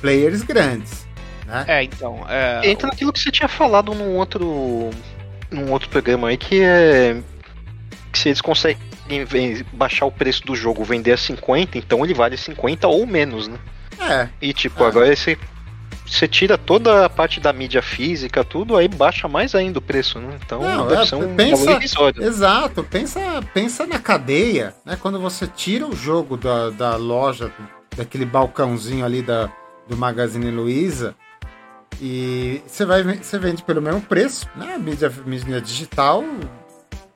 [0.00, 1.06] players grandes.
[1.46, 1.64] Né?
[1.68, 2.24] É, então.
[2.28, 2.60] É...
[2.68, 4.90] Entra naquilo que você tinha falado num outro.
[5.50, 7.20] num outro programa aí, que é.
[8.12, 8.78] Que se eles conseguem
[9.72, 13.58] baixar o preço do jogo, vender a 50, então ele vale 50 ou menos, né?
[14.00, 14.28] É.
[14.40, 14.86] E tipo, É.
[14.86, 15.36] agora você,
[16.06, 20.18] você tira toda a parte da mídia física, tudo, aí baixa mais ainda o preço,
[20.18, 20.38] né?
[20.44, 22.22] Então Não, deve é, ser um pensa- irrisório.
[22.22, 23.20] Exato, pensa,
[23.52, 24.96] pensa na cadeia, né?
[25.00, 27.50] Quando você tira o jogo da, da loja,
[27.96, 29.50] daquele balcãozinho ali da,
[29.88, 31.14] do Magazine Luiza,
[32.00, 34.74] e você vai você vende pelo mesmo preço, né?
[34.74, 36.24] A mídia, mídia digital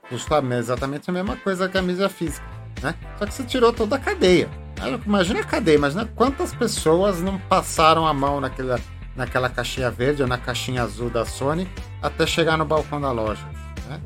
[0.09, 2.45] custa exatamente a mesma coisa que a mídia física,
[2.81, 2.95] né?
[3.17, 4.47] Só que você tirou toda a cadeia.
[4.77, 4.99] né?
[5.05, 8.79] Imagina a cadeia, imagina quantas pessoas não passaram a mão naquela,
[9.15, 11.67] naquela caixinha verde ou na caixinha azul da Sony
[12.01, 13.45] até chegar no balcão da loja.
[13.89, 13.99] Né?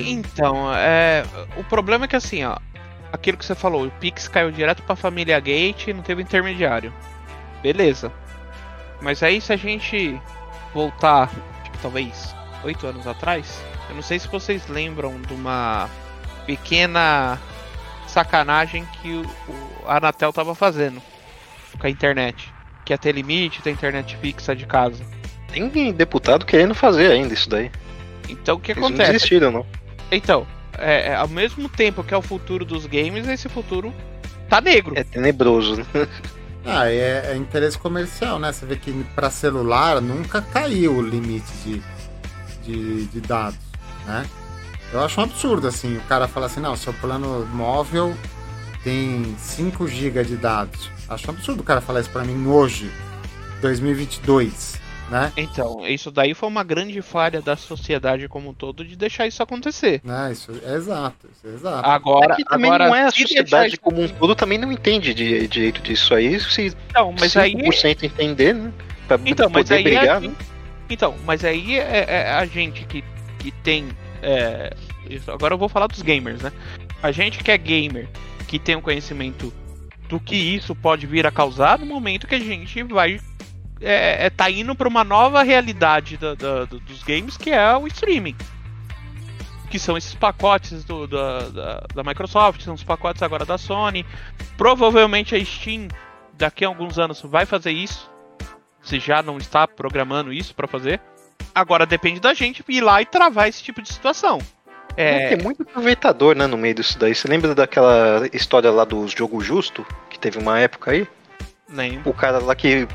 [0.00, 1.24] Então, é,
[1.56, 2.56] o problema é que assim, ó,
[3.12, 6.92] aquilo que você falou, o Pix caiu direto pra família Gate e não teve intermediário.
[7.62, 8.10] Beleza.
[9.04, 10.18] Mas aí se a gente
[10.72, 11.28] voltar,
[11.62, 15.90] tipo, talvez oito anos atrás, eu não sei se vocês lembram de uma
[16.46, 17.38] pequena
[18.06, 19.26] sacanagem que o,
[19.86, 21.02] a Anatel tava fazendo
[21.78, 22.50] com a internet.
[22.82, 25.04] Que ia ter limite da internet fixa de casa.
[25.52, 27.70] Tem deputado querendo fazer ainda isso daí.
[28.26, 29.12] Então o que Eles não acontece?
[29.12, 29.66] desistiram, não.
[30.10, 30.46] Então,
[30.78, 33.92] é, é, ao mesmo tempo que é o futuro dos games, esse futuro
[34.48, 34.94] tá negro.
[34.96, 35.84] É tenebroso, né?
[36.66, 38.52] Ah, é, é interesse comercial, né?
[38.52, 41.82] Você vê que para celular nunca caiu o limite de,
[42.62, 43.58] de, de dados,
[44.06, 44.26] né?
[44.92, 48.16] Eu acho um absurdo, assim, o cara fala assim, não, seu plano móvel
[48.82, 50.90] tem 5 GB de dados.
[51.08, 52.90] Acho um absurdo o cara falar isso pra mim hoje,
[53.60, 54.80] 2022,
[55.14, 55.32] né?
[55.36, 59.42] Então, isso daí foi uma grande falha da sociedade como um todo de deixar isso
[59.42, 60.00] acontecer.
[60.02, 60.32] né?
[60.32, 61.88] Isso é exato, isso é exato.
[61.88, 65.14] Agora, É que também agora não é a sociedade como um todo também não entende
[65.14, 66.40] de, direito disso aí.
[66.40, 68.72] Se Então, mas aí 5% entender, né?
[69.06, 70.34] Pra Então, mas poder aí brigar, é, né?
[70.90, 73.04] Então, mas aí é, é a gente que,
[73.38, 73.88] que tem.
[74.22, 74.74] é,
[75.08, 76.50] isso- agora eu vou falar dos gamers, né?
[77.02, 78.08] A gente que é gamer,
[78.48, 79.52] que tem um conhecimento
[80.08, 83.20] do que isso pode vir a causar no momento que a gente vai.
[83.86, 87.76] É, é, tá indo para uma nova realidade da- da- do- dos games que é
[87.76, 88.34] o streaming.
[89.70, 94.06] Que são esses pacotes do- da, da, da Microsoft, são os pacotes agora da Sony.
[94.56, 95.88] Provavelmente a Steam,
[96.32, 98.10] daqui a alguns anos, vai fazer isso
[98.82, 101.00] se já não está programando isso pra fazer.
[101.54, 104.38] Agora depende da gente ir lá e travar esse tipo de situação.
[104.96, 107.14] É, Tem muito aproveitador, né, no meio disso daí.
[107.14, 111.06] Você lembra daquela história lá do Jogo Justo, que teve uma época aí?
[111.68, 112.08] lembro.
[112.10, 112.86] O cara lá que,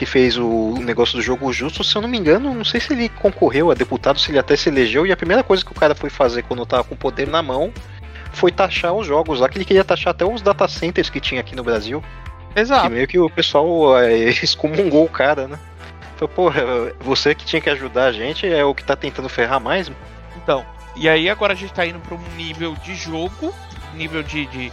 [0.00, 2.90] que fez o negócio do Jogo Justo, se eu não me engano, não sei se
[2.94, 5.74] ele concorreu a deputado, se ele até se elegeu, e a primeira coisa que o
[5.74, 7.70] cara foi fazer quando tava com o poder na mão
[8.32, 11.42] foi taxar os jogos lá, que ele queria taxar até os data centers que tinha
[11.42, 12.02] aqui no Brasil.
[12.56, 12.88] Exato.
[12.88, 14.10] meio que o pessoal é,
[14.42, 15.58] excomungou o cara, né?
[16.16, 16.62] Então, porra,
[17.00, 19.92] você que tinha que ajudar a gente é o que tá tentando ferrar mais.
[20.42, 20.64] Então,
[20.96, 23.52] e aí agora a gente tá indo pra um nível de jogo,
[23.94, 24.72] nível de, de,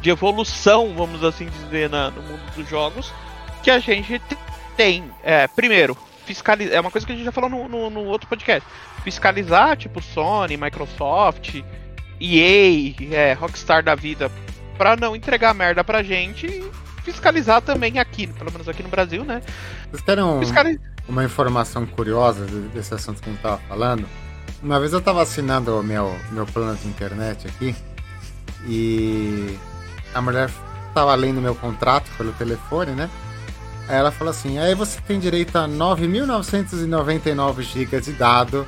[0.00, 3.12] de evolução, vamos assim dizer, na- no mundo dos jogos,
[3.62, 4.38] que a gente te-
[4.76, 8.00] tem, é, primeiro, fiscalizar, é uma coisa que a gente já falou no, no, no
[8.04, 8.66] outro podcast,
[9.04, 11.62] fiscalizar, tipo, Sony, Microsoft,
[12.20, 14.30] EA, é, Rockstar da vida,
[14.78, 16.70] pra não entregar merda pra gente e
[17.02, 19.42] fiscalizar também aqui, pelo menos aqui no Brasil, né?
[19.90, 20.80] Vocês querem um- Fiscalizar.
[21.08, 24.06] uma informação curiosa de- desse assunto que a gente tava falando?
[24.62, 27.74] Uma vez eu tava assinando o meu, meu plano de internet aqui
[28.66, 29.58] e
[30.14, 30.48] a mulher
[30.94, 33.10] tava lendo meu contrato pelo telefone, né?
[33.92, 38.66] Ela falou assim: aí você tem direito a 9.999 GB de dado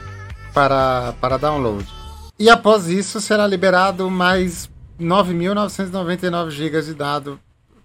[0.53, 1.89] para, para download.
[2.39, 4.69] E após isso será liberado mais
[5.01, 7.41] 9.999 GB de dado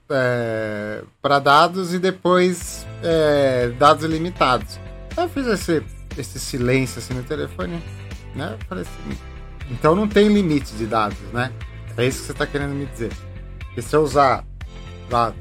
[0.10, 4.78] é, para dados e depois é, dados ilimitados.
[5.16, 5.82] Eu fiz esse,
[6.18, 7.82] esse silêncio assim no telefone,
[8.36, 8.58] né?
[8.68, 9.18] Falei assim,
[9.72, 11.54] então não tem limite de dados, né?
[11.96, 13.14] É isso que você está querendo me dizer.
[13.74, 14.44] Que se eu usar
[15.10, 15.34] lá,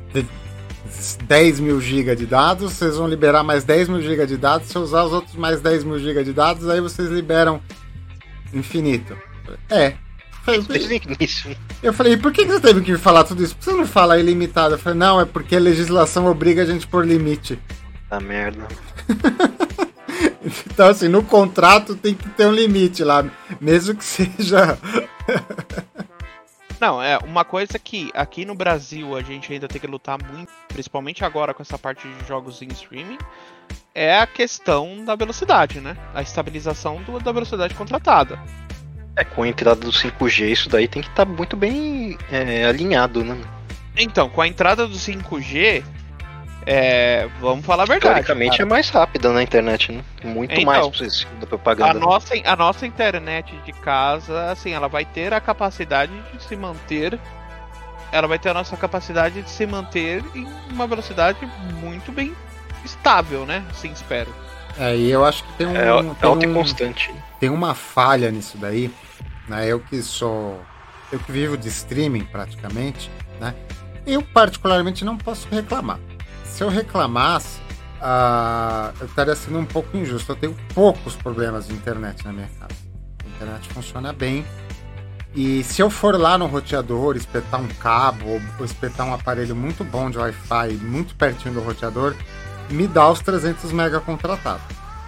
[1.27, 4.69] 10 mil GB de dados, vocês vão liberar mais 10 mil GB de dados.
[4.69, 7.61] Se eu usar os outros mais 10 mil GB de dados, aí vocês liberam
[8.53, 9.17] infinito.
[9.71, 9.95] É.
[11.21, 11.49] Isso.
[11.83, 13.55] eu falei, e por que que você teve que me falar tudo isso?
[13.55, 14.75] Por que você não fala ilimitado?
[14.75, 17.59] Eu falei, não, é porque a legislação obriga a gente por limite.
[18.09, 18.67] Tá merda.
[20.67, 23.25] Então, assim, no contrato tem que ter um limite lá,
[23.61, 24.79] mesmo que seja.
[26.81, 30.53] Não, é uma coisa que aqui no Brasil a gente ainda tem que lutar muito
[30.69, 33.19] principalmente agora com essa parte de jogos em streaming,
[33.93, 35.97] é a questão da velocidade, né?
[36.15, 38.39] A estabilização do, da velocidade contratada.
[39.17, 42.65] É, com a entrada do 5G, isso daí tem que estar tá muito bem é,
[42.65, 43.37] alinhado, né?
[43.97, 45.83] Então, com a entrada do 5G,
[46.67, 48.15] é, vamos falar a verdade.
[48.15, 48.63] Teoricamente cara.
[48.63, 50.05] é mais rápida na internet, né?
[50.23, 51.91] Muito então, mais da propaganda.
[51.91, 56.57] A nossa, a nossa internet de casa, assim, ela vai ter a capacidade de se
[56.57, 57.19] manter.
[58.11, 61.39] Ela vai ter a nossa capacidade de se manter em uma velocidade
[61.81, 62.35] muito bem
[62.85, 63.65] estável, né?
[63.75, 64.33] Sim, espero.
[64.79, 65.77] É, e eu acho que tem um.
[65.77, 67.15] É, é alta um, e constante.
[67.41, 68.91] Tem uma falha nisso daí.
[69.47, 69.67] Né?
[69.67, 70.61] Eu que sou.
[71.11, 73.55] Eu que vivo de streaming praticamente, né?
[74.07, 75.99] Eu particularmente não posso reclamar.
[76.59, 77.61] Se eu reclamasse,
[78.03, 80.33] uh, eu estaria sendo um pouco injusto.
[80.33, 82.75] Eu tenho poucos problemas de internet na minha casa.
[83.25, 84.45] A internet funciona bem.
[85.37, 89.85] E se eu for lá no roteador, espetar um cabo ou espetar um aparelho muito
[89.85, 92.17] bom de Wi-Fi, muito pertinho do roteador,
[92.69, 94.65] me dá os 300 mega contratados.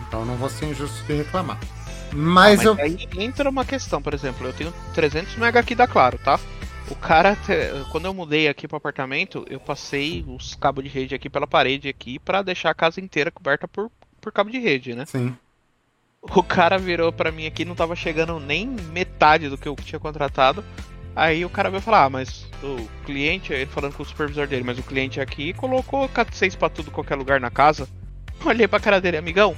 [0.07, 1.59] Então não vou ser injusto de reclamar.
[2.13, 2.77] Mas, mas eu.
[2.79, 6.39] Aí entra uma questão, por exemplo, eu tenho 300 mega aqui da Claro, tá?
[6.91, 7.39] O cara,
[7.93, 11.89] quando eu mudei aqui pro apartamento, eu passei os cabos de rede aqui pela parede
[11.89, 15.07] aqui para deixar a casa inteira coberta por, por cabo de rede, né?
[15.07, 15.37] Sim.
[16.21, 20.01] O cara virou para mim aqui, não tava chegando nem metade do que eu tinha
[20.01, 20.65] contratado.
[21.15, 24.65] Aí o cara veio falar, ah, mas o cliente, ele falando com o supervisor dele,
[24.65, 27.89] mas o cliente aqui colocou Cat 6 pra tudo qualquer lugar na casa.
[28.45, 29.57] Olhei pra cara dele, amigão,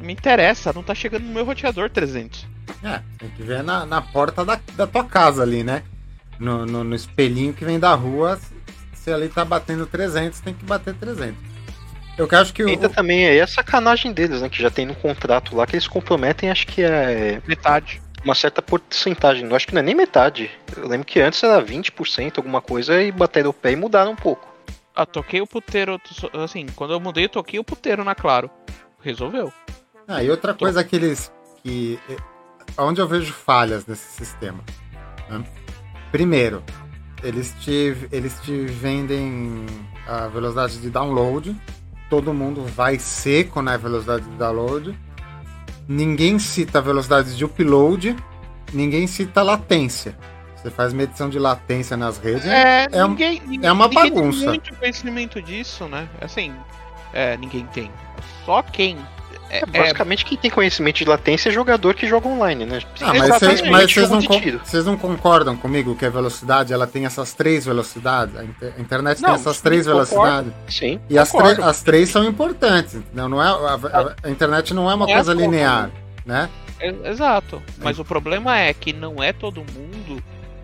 [0.00, 2.46] me interessa, não tá chegando no meu roteador 300.
[2.82, 5.82] É, tem que ver na, na porta da, da tua casa ali, né?
[6.40, 8.40] No, no, no espelhinho que vem da rua,
[8.94, 11.36] se ali tá batendo 300, tem que bater 300.
[12.18, 12.90] Eu acho que Ainda o...
[12.90, 14.48] também é a sacanagem deles, né?
[14.48, 17.40] Que já tem no contrato lá que eles comprometem, acho que é.
[17.46, 19.48] Metade uma certa porcentagem.
[19.48, 20.50] Eu acho que não é nem metade.
[20.76, 24.16] Eu lembro que antes era 20%, alguma coisa, e bateram o pé e mudaram um
[24.16, 24.48] pouco.
[24.94, 26.00] Ah, toquei o puteiro,
[26.34, 28.50] assim, quando eu mudei, eu toquei o puteiro na Claro.
[29.00, 29.52] Resolveu.
[30.06, 31.32] Ah, e outra coisa que eles.
[31.62, 32.16] que eh,
[32.76, 34.62] Onde eu vejo falhas nesse sistema.
[35.28, 35.42] Né?
[36.10, 36.62] Primeiro,
[37.22, 39.66] eles te, eles te vendem
[40.06, 41.56] a velocidade de download.
[42.08, 44.96] Todo mundo vai seco na velocidade de download
[45.90, 48.14] ninguém cita a velocidade de upload,
[48.72, 50.16] ninguém cita latência.
[50.54, 52.46] Você faz medição de latência nas redes.
[52.46, 54.38] É, é, ninguém, ninguém, é uma ninguém bagunça.
[54.38, 56.08] Tem muito conhecimento disso, né?
[56.20, 56.54] Assim,
[57.12, 57.90] é, ninguém tem.
[58.44, 58.96] Só quem
[59.50, 62.80] é, é, basicamente, quem tem conhecimento de latência é jogador que joga online, né?
[63.00, 67.04] Ah, mas vocês, mas vocês não, vocês não concordam comigo que a velocidade ela tem
[67.04, 68.36] essas três velocidades?
[68.36, 68.44] A,
[68.80, 70.52] internet não, tem essas três velocidades.
[70.68, 71.00] Sim.
[71.10, 72.98] E as, as, três são importantes.
[73.12, 75.90] Não, não é, a, a internet não é uma é coisa linear,
[76.24, 76.48] né?
[77.04, 77.60] Exato.
[77.78, 80.22] Mas o problema é que não é todo mundo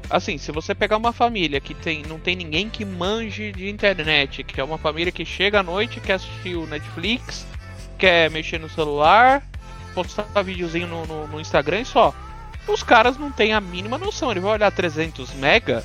[0.09, 4.44] assim, se você pegar uma família que tem, não tem ninguém que manje de internet,
[4.44, 7.44] que é uma família que chega à noite, quer assistir o Netflix,
[7.98, 9.42] quer mexer no celular,
[9.94, 12.14] postar videozinho no, no, no Instagram e só.
[12.68, 14.30] Os caras não têm a mínima noção.
[14.30, 15.85] Ele vai olhar 300 mega,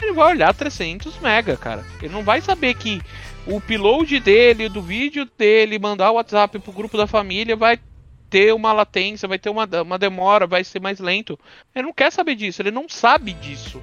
[0.00, 1.84] ele vai olhar 300 mega, cara.
[2.02, 3.00] Ele não vai saber que
[3.46, 7.78] o upload dele, do vídeo dele, mandar o WhatsApp pro grupo da família vai
[8.28, 11.38] ter uma latência, vai ter uma, uma demora, vai ser mais lento.
[11.74, 13.80] Ele não quer saber disso, ele não sabe disso.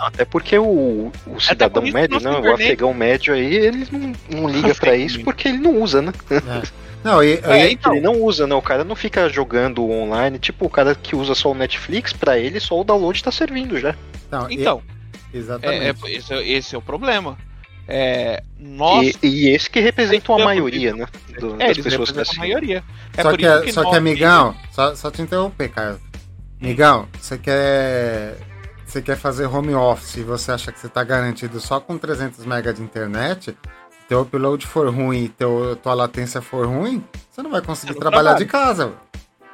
[0.00, 4.74] Até porque o, o cidadão médio, né, o afegão médio aí, ele não, não liga
[4.74, 6.12] para isso porque ele não usa, né?
[6.30, 6.80] É.
[7.02, 7.94] Não, e, é, então.
[7.94, 8.54] Ele não usa, né?
[8.54, 10.38] O cara não fica jogando online.
[10.38, 13.80] Tipo, o cara que usa só o Netflix, para ele só o download tá servindo
[13.80, 13.94] já.
[14.30, 14.82] Não, então,
[15.32, 15.38] e...
[15.38, 15.82] exatamente.
[15.82, 17.38] É, é, esse, esse, é o problema.
[17.88, 19.16] É, nós...
[19.22, 21.06] e, e esse que representa uma maioria, né?
[21.38, 22.84] Do, é, das pessoas que a maioria.
[23.16, 25.98] É só que, que, só que amigão, só, só te interromper, cara.
[26.60, 28.36] Amigão, você quer
[28.90, 32.44] você quer fazer home office e você acha que você está garantido só com 300
[32.44, 33.56] MB de internet,
[34.08, 38.34] teu upload for ruim e teu, tua latência for ruim, você não vai conseguir trabalhar
[38.34, 38.44] trabalho.
[38.44, 38.92] de casa.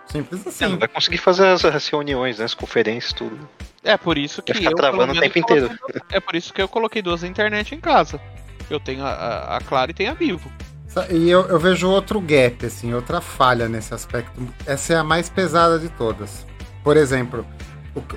[0.07, 0.51] Simples assim.
[0.51, 3.39] Você não vai conseguir fazer as, as reuniões, né, as conferências, tudo.
[3.85, 5.71] É por isso que eu travando o tempo inteiro.
[6.11, 8.21] É por isso que eu coloquei duas internet em casa.
[8.71, 10.51] Eu tenho a, a Claro e tenho a Vivo.
[11.11, 14.41] E eu, eu, vejo outro gap, assim, outra falha nesse aspecto.
[14.65, 16.47] Essa é a mais pesada de todas.
[16.83, 17.47] Por exemplo,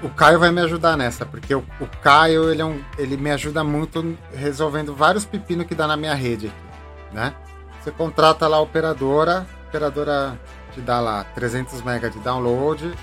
[0.03, 3.31] o, Caio vai me ajudar nessa, porque o, o Caio ele, é um, ele me
[3.31, 7.33] ajuda muito resolvendo vários pepinos que dá na minha rede aqui, né?
[7.79, 10.39] Você contrata lá a operadora, a operadora
[10.73, 12.93] te dá lá 300 MB de download,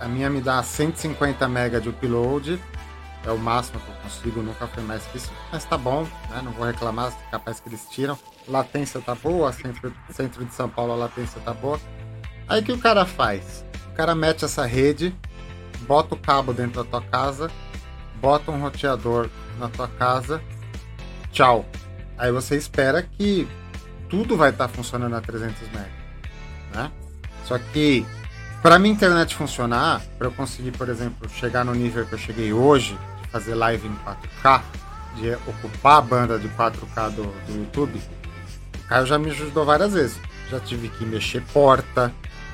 [0.00, 2.60] a minha me dá 150 MB de upload,
[3.24, 6.40] é o máximo que eu consigo, nunca foi mais que isso, mas tá bom, né?
[6.42, 8.18] Não vou reclamar, capaz que eles tiram.
[8.48, 11.78] Latência tá boa, centro, centro de São Paulo a latência tá boa.
[12.48, 13.64] Aí que o cara faz?
[13.92, 15.14] O cara mete essa rede
[15.86, 17.50] bota o cabo dentro da tua casa,
[18.20, 19.28] bota um roteador
[19.58, 20.42] na tua casa,
[21.32, 21.64] tchau.
[22.18, 23.48] Aí você espera que
[24.08, 25.78] tudo vai estar tá funcionando a 300 MB,
[26.74, 26.92] né?
[27.44, 28.06] Só que
[28.62, 32.52] para minha internet funcionar, para eu conseguir, por exemplo, chegar no nível que eu cheguei
[32.52, 34.62] hoje, de fazer live em 4K,
[35.16, 39.94] de ocupar a banda de 4K do, do YouTube, o Caio já me ajudou várias
[39.94, 40.20] vezes.
[40.50, 42.12] Já tive que mexer porta,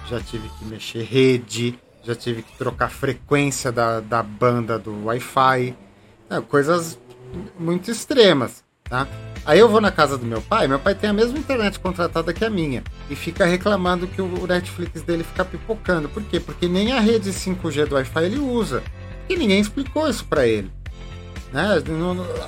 [0.09, 5.75] já tive que mexer rede, já tive que trocar frequência da, da banda do Wi-Fi,
[6.31, 6.99] né, coisas
[7.59, 9.09] muito extremas, tá?
[9.45, 12.33] Aí eu vou na casa do meu pai, meu pai tem a mesma internet contratada
[12.33, 16.09] que a minha, e fica reclamando que o Netflix dele fica pipocando.
[16.09, 16.39] Por quê?
[16.39, 18.83] Porque nem a rede 5G do Wi-Fi ele usa.
[19.29, 20.71] E ninguém explicou isso para ele.
[21.53, 21.83] Né?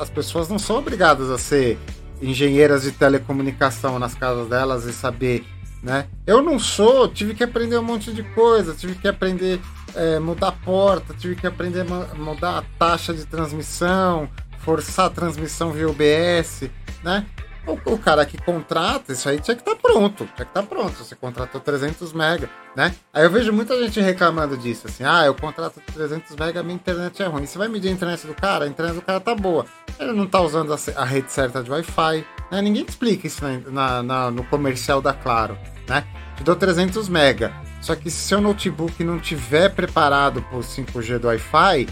[0.01, 1.79] As pessoas não são obrigadas a ser
[2.21, 5.45] engenheiras de telecomunicação nas casas delas e saber
[5.83, 6.07] né?
[6.27, 9.61] Eu não sou, tive que aprender um monte de coisa, tive que aprender
[9.95, 15.73] é, mudar porta, tive que aprender a mudar a taxa de transmissão, forçar a transmissão
[15.73, 16.69] via OBS,
[17.03, 17.27] né?
[17.69, 20.63] O, o, cara que contrata, isso aí tinha que estar tá pronto, tinha que estar
[20.63, 20.97] tá pronto.
[20.97, 22.95] Você contratou 300 mega, né?
[23.13, 27.23] Aí eu vejo muita gente reclamando disso, assim, ah, eu contrato 300 mega, minha internet
[27.23, 27.45] é ruim.
[27.45, 29.67] Você vai medir a internet do cara, a internet do cara tá boa.
[30.01, 32.63] Ele não tá usando a, a rede certa de Wi-Fi, né?
[32.63, 36.05] Ninguém explica isso na, na, no comercial da Claro, né?
[36.37, 37.53] Te dou 300 mega,
[37.83, 41.87] só que se seu notebook não tiver preparado para o 5G do Wi-Fi,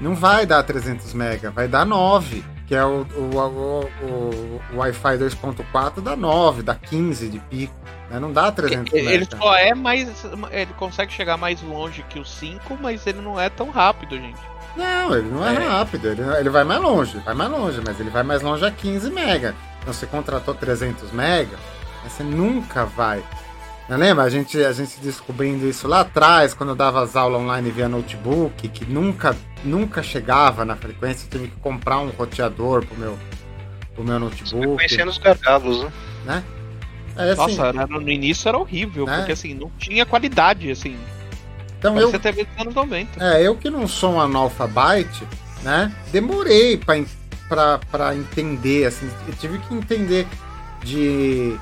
[0.00, 5.18] não vai dar 300 mega, vai dar 9 que é o, o, o, o Wi-Fi
[5.18, 7.74] 2.4 dá 9, dá 15 de pico.
[8.10, 8.18] Né?
[8.18, 9.36] Não dá 300 Ele mega.
[9.36, 10.24] só é mais.
[10.50, 14.40] Ele consegue chegar mais longe que o 5, mas ele não é tão rápido, gente.
[14.76, 15.58] Não, ele não é, é.
[15.58, 18.70] rápido, ele, ele vai mais longe, vai mais longe, mas ele vai mais longe a
[18.70, 19.54] 15 mega.
[19.80, 21.58] Então você contratou 300 mega,
[22.04, 23.22] você nunca vai
[23.88, 24.24] lembra?
[24.24, 27.88] A gente, a gente descobrindo isso lá atrás, quando eu dava as aulas online via
[27.88, 33.18] notebook, que nunca, nunca chegava na frequência, eu tive que comprar um roteador pro meu,
[33.94, 34.76] pro meu notebook.
[34.76, 35.92] Conhecendo os gargalos, né?
[36.24, 36.44] né?
[37.16, 39.18] É, assim, Nossa, no início era horrível, né?
[39.18, 40.96] porque assim, não tinha qualidade, assim.
[41.78, 42.18] Então eu.
[42.18, 43.22] TV dos anos 90.
[43.22, 45.26] É, eu que não sou um analfabete,
[45.62, 45.92] né?
[46.10, 50.26] Demorei pra entender, assim, eu tive que entender
[50.82, 51.58] de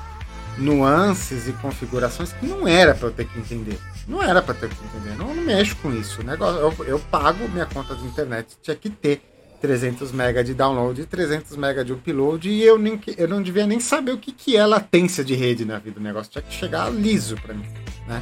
[0.61, 3.77] nuances e configurações que não era para eu ter que entender.
[4.07, 5.17] Não era para ter que entender.
[5.17, 6.23] Não, não mexo com isso.
[6.23, 9.21] Negócio, eu, eu, pago minha conta de internet, tinha que ter
[9.61, 13.67] 300 MB de download e 300 MB de upload e eu, nem, eu não devia
[13.67, 15.99] nem saber o que, que é latência de rede na vida.
[15.99, 17.67] O negócio tinha que chegar liso para mim,
[18.07, 18.21] né?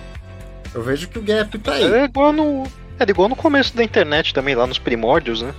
[0.74, 1.84] Eu vejo que o gap tá aí.
[1.84, 2.64] É igual no,
[3.00, 5.54] é igual no começo da internet também, lá nos primórdios, né?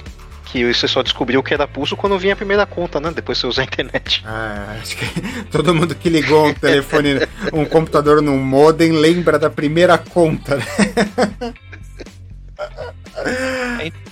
[0.51, 3.13] Que você só descobriu que era pulso quando vinha a primeira conta, né?
[3.15, 4.25] Depois você usa a internet.
[4.31, 5.05] Ah, acho que
[5.51, 7.17] todo mundo que ligou um telefone,
[7.53, 10.57] um computador num modem lembra da primeira conta.
[10.57, 10.65] Né?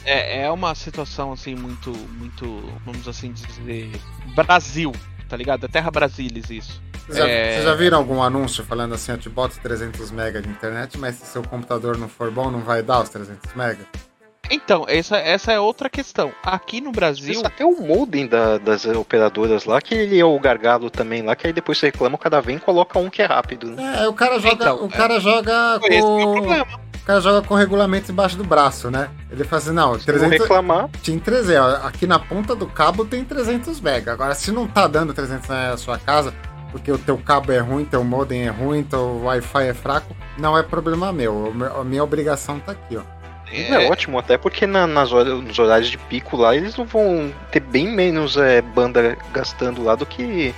[0.04, 3.90] É, é uma situação assim muito, muito, vamos assim dizer,
[4.34, 4.92] Brasil,
[5.28, 5.64] tá ligado?
[5.64, 6.82] É Terra Brasilis isso.
[7.06, 7.52] Vocês já, é...
[7.52, 11.16] Vocês já viram algum anúncio falando assim, eu te boto 300 MB de internet, mas
[11.16, 14.07] se seu computador não for bom, não vai dar os 300 MB?
[14.50, 16.32] Então, essa, essa é outra questão.
[16.42, 17.42] Aqui no Brasil.
[17.44, 21.46] Até o modem da, das operadoras lá, que ele é o gargalo também lá, que
[21.46, 23.70] aí depois você reclama, o cara vem e coloca um que é rápido.
[23.70, 24.02] Né?
[24.02, 24.54] É, o cara joga.
[24.54, 25.20] Então, o cara é...
[25.20, 26.54] joga com.
[26.54, 29.08] É o cara joga com regulamento embaixo do braço, né?
[29.30, 30.40] Ele fala assim, não, 300...
[30.40, 30.90] reclamar.
[31.00, 34.10] Tinha 300, aqui na ponta do cabo tem 300 MB.
[34.10, 36.34] Agora, se não tá dando 300 na sua casa,
[36.70, 40.56] porque o teu cabo é ruim, teu modem é ruim, teu Wi-Fi é fraco, não
[40.56, 41.50] é problema meu.
[41.80, 43.17] A minha obrigação tá aqui, ó.
[43.50, 46.84] É, é ótimo, até porque na, nas horas, nos horários de pico lá eles não
[46.84, 50.54] vão ter bem menos é, banda gastando lá do que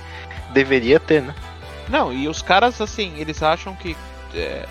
[0.53, 1.33] deveria ter, né?
[1.89, 3.95] Não, e os caras, assim, eles acham que.
[4.33, 4.65] É...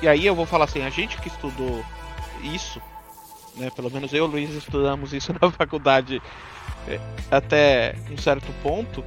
[0.00, 1.84] E aí eu vou falar assim, a gente que estudou
[2.42, 2.80] isso,
[3.56, 3.70] né?
[3.76, 6.20] Pelo menos eu e o Luiz estudamos isso na faculdade
[6.88, 6.98] é,
[7.30, 9.04] até um certo ponto,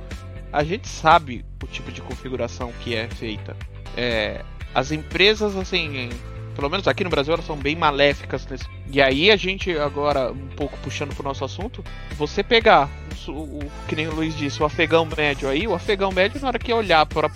[0.51, 3.55] a gente sabe o tipo de configuração que é feita.
[3.97, 4.43] É,
[4.73, 6.09] as empresas, assim,
[6.55, 8.65] pelo menos aqui no Brasil, elas são bem maléficas nesse.
[8.91, 11.83] E aí a gente, agora, um pouco puxando pro nosso assunto,
[12.17, 12.89] você pegar,
[13.27, 16.47] o, o que nem o Luiz disse, o afegão médio aí, o afegão médio, na
[16.47, 17.29] hora que olhar para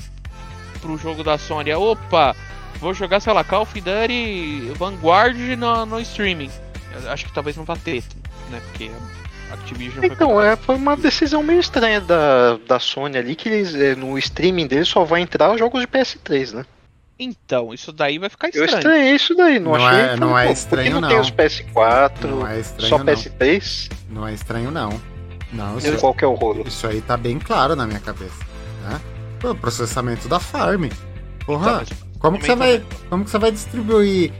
[0.81, 2.33] pro jogo da Sony, é, opa,
[2.79, 6.49] vou jogar, sei lá, Call of Duty Vanguard no, no streaming.
[6.93, 8.03] Eu acho que talvez não vá ter,
[8.49, 8.61] né?
[8.67, 8.89] Porque
[9.51, 13.75] Activision então, foi, é, foi uma decisão meio estranha da, da Sony ali, que eles,
[13.75, 16.65] é, no streaming deles só vai entrar jogos de PS3, né?
[17.19, 18.69] Então, isso daí vai ficar estranho.
[18.71, 19.99] Eu estranhei isso daí, não, não achei.
[19.99, 21.01] É, não é estranho, não.
[21.01, 23.91] não tem os PS4, não é estranho, só PS3?
[24.09, 25.01] Não é estranho, não.
[25.51, 26.65] Não, isso, qual que é o rolo?
[26.65, 28.45] Isso aí tá bem claro na minha cabeça.
[28.83, 29.01] Né?
[29.43, 30.85] O processamento da farm.
[31.45, 34.31] Porra, então, como, que você vai, como que você vai distribuir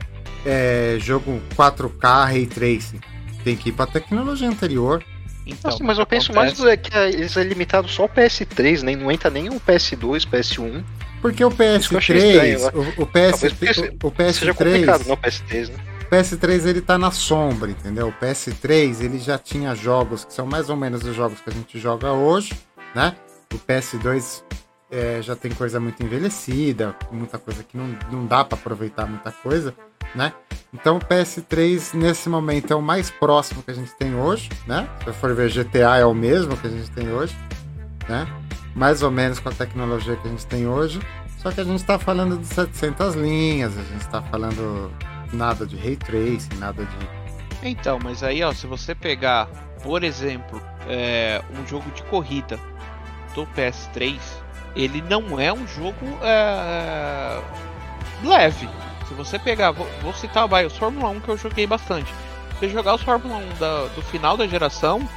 [0.46, 3.02] é, jogo 4K Ray Tracing?
[3.44, 5.04] Tem que ir pra tecnologia anterior.
[5.52, 6.62] Então, Nossa, mas eu penso acontece...
[6.62, 9.04] mais é que eles é limitado só o PS3, nem né?
[9.04, 10.84] não entra nem o PS2, PS1.
[11.22, 15.78] Porque o PS3, o, o, PS, o, o PS3, seja complicado, não o PS3, né?
[16.06, 18.08] O PS3 ele tá na sombra, entendeu?
[18.08, 21.54] O PS3 ele já tinha jogos que são mais ou menos os jogos que a
[21.54, 22.54] gente joga hoje,
[22.96, 23.16] né?
[23.54, 24.44] O PS2
[24.92, 29.32] é, já tem coisa muito envelhecida, muita coisa que não, não dá para aproveitar muita
[29.32, 29.74] coisa,
[30.16, 30.34] né?
[30.74, 34.88] Então o PS3 nesse momento é o mais próximo que a gente tem hoje, né?
[35.04, 37.36] Se for ver GTA é o mesmo que a gente tem hoje,
[38.08, 38.28] né?
[38.76, 41.00] Mais ou menos com a tecnologia que a gente tem hoje,
[41.38, 44.92] só que a gente está falando de 700 linhas, a gente está falando
[45.34, 47.20] nada de ray tracing, nada de
[47.62, 49.48] então, mas aí ó, se você pegar,
[49.84, 52.60] por exemplo, é, um jogo de corrida
[53.36, 54.18] do PS3,
[54.84, 57.42] ele não é um jogo é,
[58.24, 58.70] leve.
[59.08, 62.12] Se você pegar, vou, vou citar vai, o Fórmula 1 que eu joguei bastante.
[62.60, 65.08] Se jogar o Fórmula 1 da, do final da geração,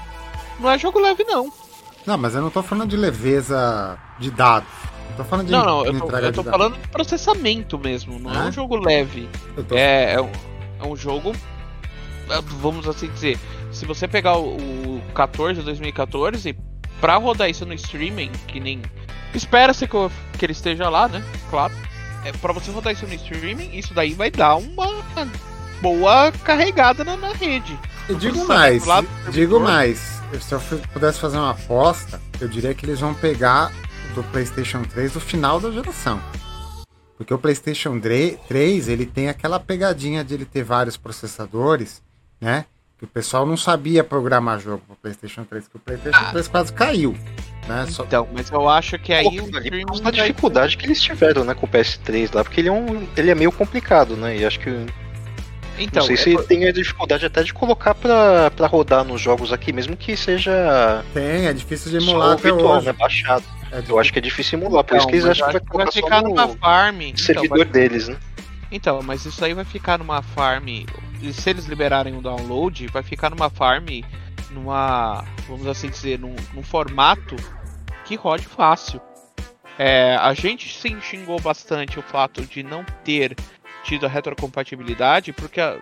[0.59, 1.53] não é jogo leve não.
[2.07, 4.69] Não, mas eu não tô falando de leveza de dados.
[5.11, 8.33] Eu tô falando de Não, não, eu tô, eu tô falando de processamento mesmo, não
[8.33, 9.29] é, é um jogo leve.
[9.71, 10.31] É, é, um,
[10.81, 11.33] é um jogo,
[12.31, 13.39] é, vamos assim dizer,
[13.71, 16.57] se você pegar o, o 14, 2014,
[17.01, 18.81] pra rodar isso no streaming, que nem
[19.35, 19.97] Espera-se que,
[20.39, 21.23] que ele esteja lá, né?
[21.51, 21.73] Claro.
[22.25, 24.87] É, pra você rodar isso no streaming, isso daí vai dar uma
[25.81, 27.77] boa carregada na, na rede.
[28.09, 28.85] Eu digo mais,
[29.31, 30.21] digo mais.
[30.41, 30.61] Se eu
[30.93, 33.73] pudesse fazer uma aposta, eu diria que eles vão pegar
[34.15, 36.21] do PlayStation 3 do final da geração.
[37.17, 42.03] Porque o PlayStation 3, ele tem aquela pegadinha de ele ter vários processadores,
[42.41, 42.65] né?
[42.99, 46.31] Que o pessoal não sabia programar jogo pro PlayStation 3, que o PlayStation ah.
[46.31, 47.17] 3 quase caiu.
[47.67, 47.87] Né?
[47.89, 51.55] Então, mas eu acho que aí Pô, o ali a dificuldade que eles tiveram, né,
[51.55, 54.37] com o PS3 lá, porque ele é um, ele é meio complicado, né?
[54.37, 54.85] E acho que
[55.79, 56.45] então, não sei é se por...
[56.45, 61.05] tem a dificuldade até de colocar pra, pra rodar nos jogos aqui, mesmo que seja.
[61.15, 62.87] Tem, é difícil de emular até virtual, hoje.
[62.87, 62.93] né?
[62.93, 63.45] Baixado.
[63.71, 65.61] É eu acho que é difícil emular, por então, isso que eles acham que vai
[65.61, 67.01] colocar vai ficar numa farm.
[67.17, 67.89] Servidor então, vai...
[67.89, 68.17] deles, né?
[68.71, 70.69] Então, mas isso aí vai ficar numa farm.
[70.69, 73.87] E se eles liberarem o download, vai ficar numa farm
[74.53, 77.37] numa, vamos assim dizer, num, num formato
[78.05, 79.01] que rode fácil.
[79.79, 83.35] É, a gente se xingou bastante o fato de não ter
[83.83, 85.79] tido a retrocompatibilidade, porque a,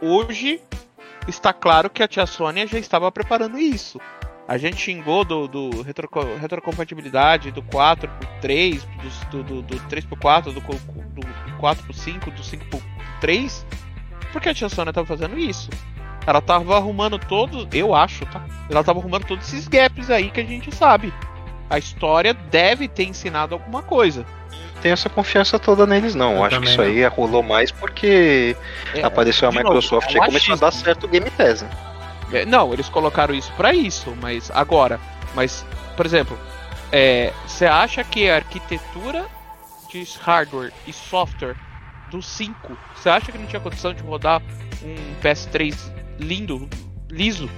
[0.00, 0.60] hoje
[1.28, 4.00] está claro que a tia Sônia já estava preparando isso.
[4.48, 6.08] A gente xingou do, do retro,
[6.40, 8.86] retrocompatibilidade do 4 pro 3,
[9.30, 12.82] do, do, do 3 pro 4, do, do 4 pro 5, do 5 pro
[13.20, 13.66] 3,
[14.32, 15.68] porque a tia Sônia estava fazendo isso.
[16.26, 18.44] Ela tava arrumando todos, eu acho, tá?
[18.68, 21.14] Ela tava arrumando todos esses gaps aí que a gente sabe.
[21.70, 24.26] A história deve ter ensinado alguma coisa.
[24.82, 26.36] Tenho essa confiança toda neles, não.
[26.36, 26.84] Eu acho que isso não.
[26.84, 28.56] aí rolou mais porque
[28.94, 31.62] é, apareceu a Microsoft novo, é e começou a dar certo o Game Pass.
[31.62, 31.70] Né?
[32.32, 35.00] É, não, eles colocaram isso para isso, mas agora.
[35.34, 35.64] Mas,
[35.96, 36.38] por exemplo,
[36.90, 39.26] é, você acha que a arquitetura
[39.90, 41.56] de hardware e software
[42.10, 44.42] do 5, você acha que não tinha condição de rodar
[44.82, 46.68] um PS3 lindo,
[47.10, 47.48] liso.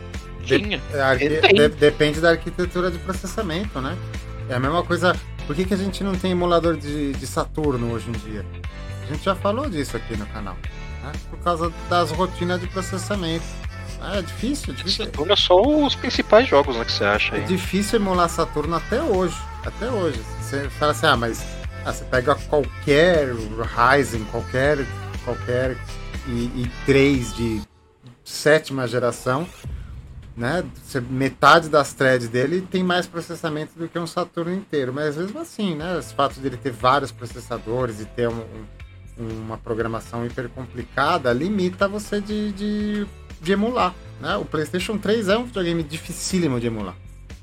[0.45, 0.79] Tinha.
[0.79, 1.29] De, arqui...
[1.29, 3.97] de, depende da arquitetura de processamento, né?
[4.49, 5.15] É a mesma coisa.
[5.47, 8.45] Por que, que a gente não tem emulador de, de Saturno hoje em dia?
[9.03, 10.57] A gente já falou disso aqui no canal.
[11.03, 11.13] Né?
[11.31, 13.45] Por causa das rotinas de processamento.
[14.01, 15.07] Ah, é difícil, é difícil.
[15.07, 17.43] Saturno é só os principais jogos né, que você acha aí.
[17.43, 19.37] É difícil emular Saturno até hoje.
[19.65, 20.21] Até hoje.
[20.41, 21.45] Você fala assim, ah, mas
[21.85, 24.79] ah, você pega qualquer Ryzen, qualquer,
[25.25, 25.77] qualquer
[26.27, 27.63] e, i3 de
[28.29, 29.49] sétima geração,
[30.37, 30.63] né?
[31.11, 35.75] Metade das threads dele tem mais processamento do que um Saturno inteiro, mas mesmo assim,
[35.75, 35.97] né?
[35.97, 38.45] O fato dele ter vários processadores e ter um,
[39.19, 43.07] um, uma programação hiper complicada limita você de, de,
[43.41, 44.37] de, emular, né?
[44.37, 46.95] O PlayStation 3 é um videogame dificílimo de emular.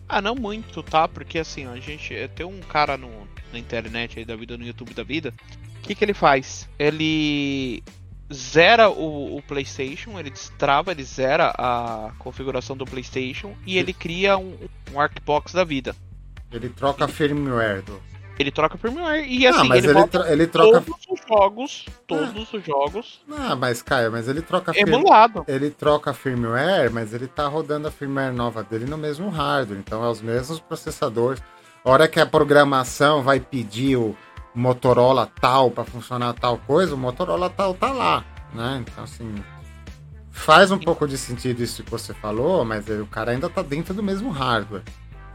[0.08, 1.08] Ah, não muito, tá?
[1.08, 3.10] Porque assim, a gente tem um cara no,
[3.52, 5.34] na internet aí da vida, no YouTube da vida,
[5.80, 6.70] o que, que ele faz?
[6.78, 7.84] Ele
[8.34, 14.38] zera o, o, PlayStation, ele destrava, ele zera a configuração do PlayStation e ele cria
[14.38, 14.58] um,
[14.92, 15.96] um Arcbox da vida.
[16.52, 18.02] Ele troca firmware do.
[18.38, 22.54] Ele troca firmware e ah, assim, ele, ele, tro ele, troca todos os jogos, todos
[22.54, 22.58] ah.
[22.58, 23.22] os jogos.
[23.32, 25.46] Ah, mas Caio, mas ele troca emulado.
[25.48, 30.04] Ele troca firmware, mas ele tá rodando a firmware nova dele no mesmo hardware, então
[30.04, 31.42] é os mesmos processadores.
[31.84, 34.18] A hora que a programação vai pedir o
[34.56, 38.82] Motorola tal para funcionar tal coisa, o Motorola tal tá lá, né?
[38.82, 39.44] Então assim,
[40.32, 43.94] faz um pouco de sentido isso que você falou, mas o cara ainda tá dentro
[43.94, 44.84] do mesmo hardware.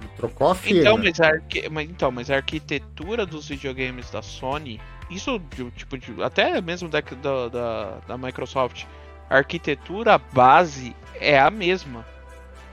[0.01, 0.81] Ele trocou a firma.
[0.81, 5.41] Então, mas a, então, mas a arquitetura dos videogames da Sony, isso
[5.77, 8.85] tipo de, até mesmo da, da, da, Microsoft,
[9.29, 12.07] a arquitetura base é a mesma.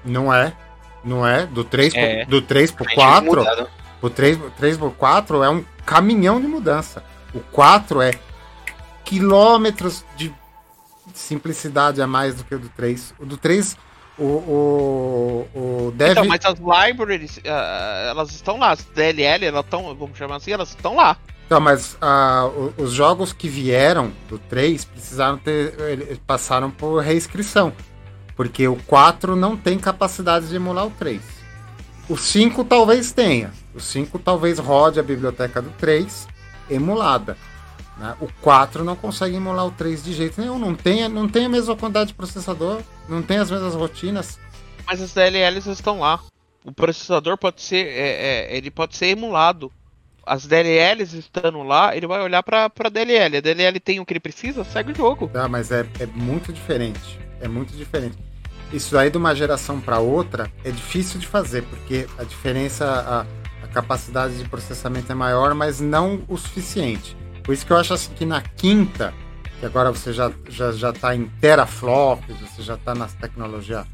[0.05, 0.53] Não é.
[1.03, 1.45] Não é.
[1.45, 2.25] Do 3 é.
[2.25, 3.45] pro, do 3 pro 4.
[4.01, 7.01] O 3, 3 pro 4 é um caminhão de mudança.
[7.33, 8.11] O 4 é
[9.05, 10.33] quilômetros de
[11.13, 13.13] simplicidade a mais do que o do 3.
[13.17, 13.77] O do 3,
[14.19, 16.11] o, o, o Dev...
[16.11, 18.71] Então, mas as libraries, uh, elas estão lá.
[18.71, 21.17] As DLL, elas estão, vamos chamar assim, elas estão lá.
[21.45, 26.19] Então, mas uh, os jogos que vieram do 3 precisaram ter.
[26.27, 27.71] passaram por reinscrição.
[28.35, 31.36] Porque o 4 não tem capacidade de emular o 3.
[32.09, 33.51] O 5 talvez tenha.
[33.75, 36.27] O 5 talvez rode a biblioteca do 3
[36.69, 37.37] emulada.
[37.97, 38.15] Né?
[38.21, 40.57] O 4 não consegue emular o 3 de jeito nenhum.
[40.57, 44.39] Não tem, não tem a mesma quantidade de processador, não tem as mesmas rotinas.
[44.85, 46.21] Mas as DLLs estão lá.
[46.63, 47.87] O processador pode ser.
[47.87, 49.71] É, é, ele pode ser emulado.
[50.25, 53.37] As DLLs estando lá, ele vai olhar pra, pra DLL.
[53.37, 55.29] A DLL tem o que ele precisa, segue o jogo.
[55.29, 57.17] Tá, mas é, é muito diferente.
[57.39, 58.17] É muito diferente.
[58.71, 63.65] Isso aí de uma geração para outra é difícil de fazer, porque a diferença, a,
[63.65, 67.15] a capacidade de processamento é maior, mas não o suficiente.
[67.43, 69.13] Por isso que eu acho assim que na quinta,
[69.59, 73.85] que agora você já, já, já tá em teraflops, você já está na tecnologia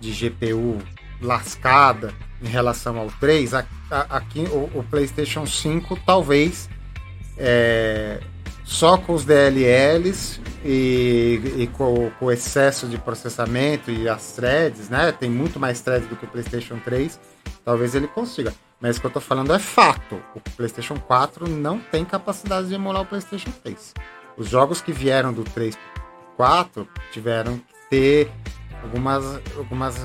[0.00, 0.78] de GPU
[1.20, 2.12] lascada
[2.42, 3.54] em relação ao 3,
[3.90, 6.68] aqui o, o PlayStation 5 talvez
[7.36, 8.20] é,
[8.68, 14.90] só com os DLLs e, e com, com, o excesso de processamento e as threads,
[14.90, 15.10] né?
[15.10, 17.18] Tem muito mais threads do que o PlayStation 3,
[17.64, 18.52] talvez ele consiga.
[18.78, 20.22] Mas o que eu tô falando é fato.
[20.34, 23.94] O PlayStation 4 não tem capacidade de emular o PlayStation 3.
[24.36, 25.76] Os jogos que vieram do 3
[26.36, 28.30] 4 tiveram que ter
[28.82, 29.24] algumas,
[29.56, 29.96] algumas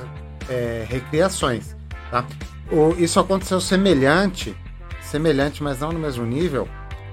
[0.50, 1.76] é, recriações.
[2.10, 2.26] Tá?
[2.72, 4.56] O, isso aconteceu semelhante,
[5.02, 6.68] semelhante, mas não no mesmo nível,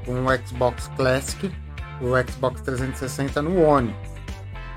[0.05, 1.53] com o Xbox Classic,
[2.01, 3.94] o Xbox 360 no One.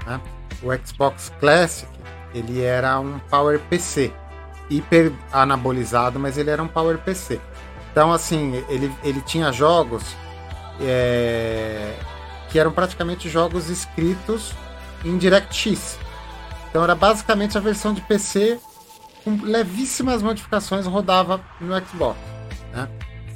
[0.05, 0.21] Né?
[0.61, 1.87] O Xbox Classic
[2.33, 4.11] ele era um Power PC
[4.69, 7.39] hiper anabolizado, mas ele era um Power PC.
[7.91, 10.03] Então, assim, ele, ele tinha jogos
[10.81, 11.93] é,
[12.49, 14.53] que eram praticamente jogos escritos
[15.05, 15.99] em DirectX.
[16.69, 18.59] Então, era basicamente a versão de PC
[19.23, 22.17] com levíssimas modificações rodava no Xbox.
[22.73, 22.89] Né?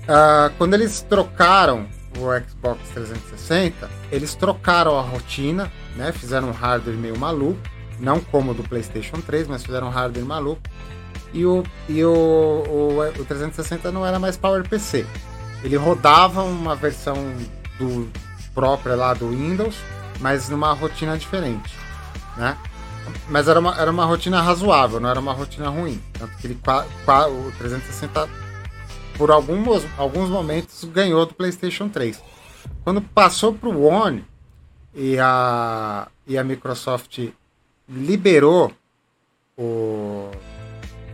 [0.07, 1.87] Ah, quando eles trocaram
[2.17, 6.11] o Xbox 360, eles trocaram a rotina, né?
[6.11, 7.59] fizeram um hardware meio maluco,
[7.99, 10.61] não como o do PlayStation 3, mas fizeram um hardware maluco
[11.33, 15.05] e o, e o, o, o 360 não era mais PowerPC.
[15.63, 17.15] Ele rodava uma versão
[17.77, 18.09] do
[18.53, 19.75] própria lá do Windows,
[20.19, 21.75] mas numa rotina diferente,
[22.35, 22.57] né?
[23.29, 26.01] Mas era uma, era uma rotina razoável, não era uma rotina ruim.
[26.13, 26.59] Tanto que ele,
[27.29, 28.27] o 360,
[29.17, 32.21] por alguns, alguns momentos, ganhou do PlayStation 3.
[32.83, 34.25] Quando passou para o One
[34.93, 37.29] e a, e a Microsoft
[37.89, 38.71] liberou
[39.57, 40.29] o,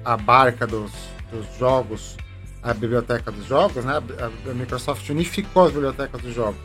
[0.04, 0.92] a barca dos,
[1.32, 2.18] dos jogos,
[2.62, 3.94] a biblioteca dos jogos, né?
[4.20, 6.60] A, a Microsoft unificou as bibliotecas dos jogos.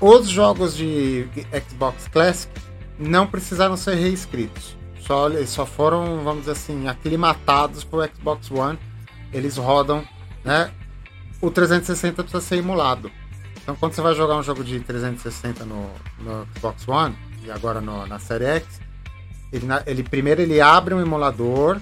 [0.00, 1.28] Os jogos de
[1.68, 2.50] Xbox Classic
[2.98, 4.76] não precisaram ser reescritos.
[5.00, 8.78] Só, só foram, vamos dizer assim, aclimatados para o Xbox One.
[9.32, 10.04] Eles rodam,
[10.44, 10.70] né?
[11.40, 13.10] O 360 precisa ser emulado.
[13.62, 17.80] Então, quando você vai jogar um jogo de 360 no, no Xbox One e agora
[17.80, 18.80] no, na série X,
[19.52, 21.80] ele, ele primeiro ele abre um emulador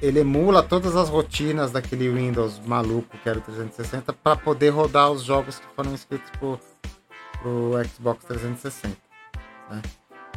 [0.00, 5.10] ele emula todas as rotinas daquele Windows maluco que era o 360 para poder rodar
[5.10, 6.58] os jogos que foram escritos pro,
[7.40, 8.96] pro Xbox 360.
[9.70, 9.82] Né?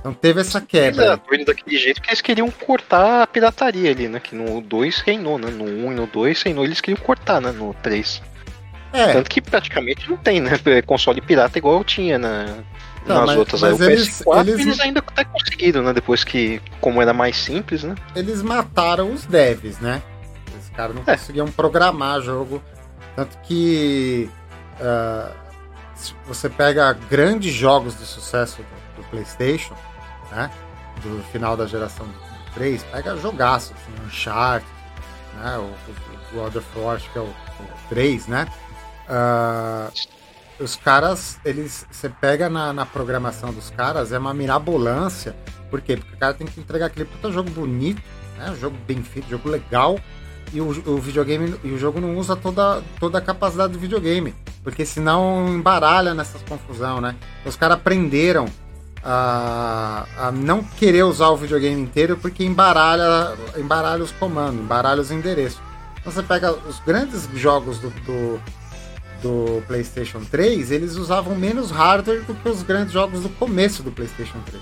[0.02, 1.22] Então teve essa quebra.
[1.32, 4.20] Eles daquele jeito que eles queriam cortar a pirataria ali, né?
[4.20, 5.50] Que no 2 reinou, né?
[5.50, 7.52] No 1 e no 2 reinou, eles queriam cortar, né?
[7.52, 8.22] No 3.
[8.94, 9.14] É.
[9.14, 10.52] Tanto que praticamente não tem, né?
[10.86, 12.64] Console pirata igual tinha na,
[13.06, 13.62] não, nas mas, outras.
[13.62, 14.60] Mas aí, eles, o PS4 eles...
[14.60, 15.94] eles ainda até conseguiram, né?
[15.94, 17.96] Depois que, como era mais simples, né?
[18.16, 20.02] Eles mataram os devs, né?
[20.60, 21.16] Os caras não é.
[21.18, 22.62] conseguiam programar jogo.
[23.16, 24.30] Tanto que
[24.80, 25.32] uh,
[26.26, 29.76] você pega grandes jogos de sucesso do, do, PlayStation,
[30.32, 30.52] né?
[31.04, 34.70] Do final da geração do, do 3, pega jogaço, assim, Uncharted,
[35.36, 35.58] né?
[35.58, 38.48] O, o, World of Warcraft, que é o, o 3, né?
[39.10, 39.92] Uh,
[40.64, 41.86] os caras, eles.
[41.92, 45.36] Você pega na, na, programação dos caras, é uma mirabolância.
[45.70, 45.98] Por quê?
[45.98, 48.02] Porque o cara tem que entregar aquele puta jogo bonito,
[48.38, 48.56] né?
[48.60, 50.00] Jogo bem feito, jogo legal.
[50.54, 54.36] E o, o videogame e o jogo não usa toda, toda a capacidade do videogame.
[54.64, 57.16] Porque senão embaralha nessas confusão, né?
[57.46, 58.46] Os caras aprenderam
[59.04, 65.12] a, a, não querer usar o videogame inteiro porque embaralha, embaralha os comandos, embaralha os
[65.12, 65.62] endereços.
[66.00, 68.42] Então você pega os grandes jogos do, do
[69.22, 73.92] do PlayStation 3, eles usavam menos hardware do que os grandes jogos do começo do
[73.92, 74.62] PlayStation 3.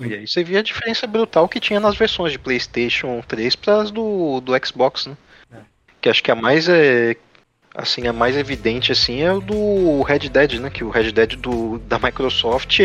[0.00, 3.82] E aí você via a diferença brutal que tinha nas versões de PlayStation 3 para
[3.82, 5.16] as do, do Xbox, né?
[5.52, 5.58] É.
[6.00, 7.16] Que acho que a mais é
[7.74, 10.70] assim a mais evidente assim é o do Red Dead, né?
[10.70, 12.80] Que o Red Dead do, da Microsoft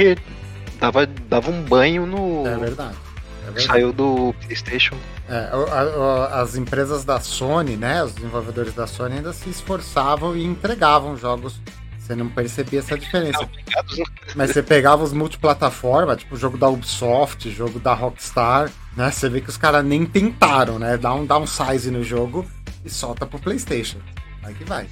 [0.86, 2.46] dava, dava um banho no.
[2.46, 2.98] É verdade.
[3.42, 3.68] É verdade.
[3.68, 4.96] Saiu do PlayStation.
[5.28, 8.04] É, a, a, as empresas da Sony, né?
[8.04, 11.60] Os desenvolvedores da Sony ainda se esforçavam e entregavam jogos
[12.06, 13.50] você não percebia essa diferença.
[14.36, 19.10] Mas você pegava os multiplataforma, tipo o jogo da Ubisoft, jogo da Rockstar, né?
[19.10, 20.98] Você vê que os caras nem tentaram, né?
[20.98, 22.46] Dá um downsize no jogo
[22.84, 23.98] e solta pro PlayStation.
[24.44, 24.88] Aí que vai.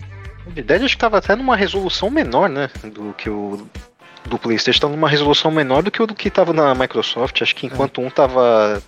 [0.48, 2.68] O Dead acho que tava até numa resolução menor, né?
[2.92, 3.68] Do que o
[4.26, 7.42] do PlayStation tava numa resolução menor do que o do que tava na Microsoft.
[7.42, 8.06] Acho que enquanto é.
[8.06, 8.82] um tava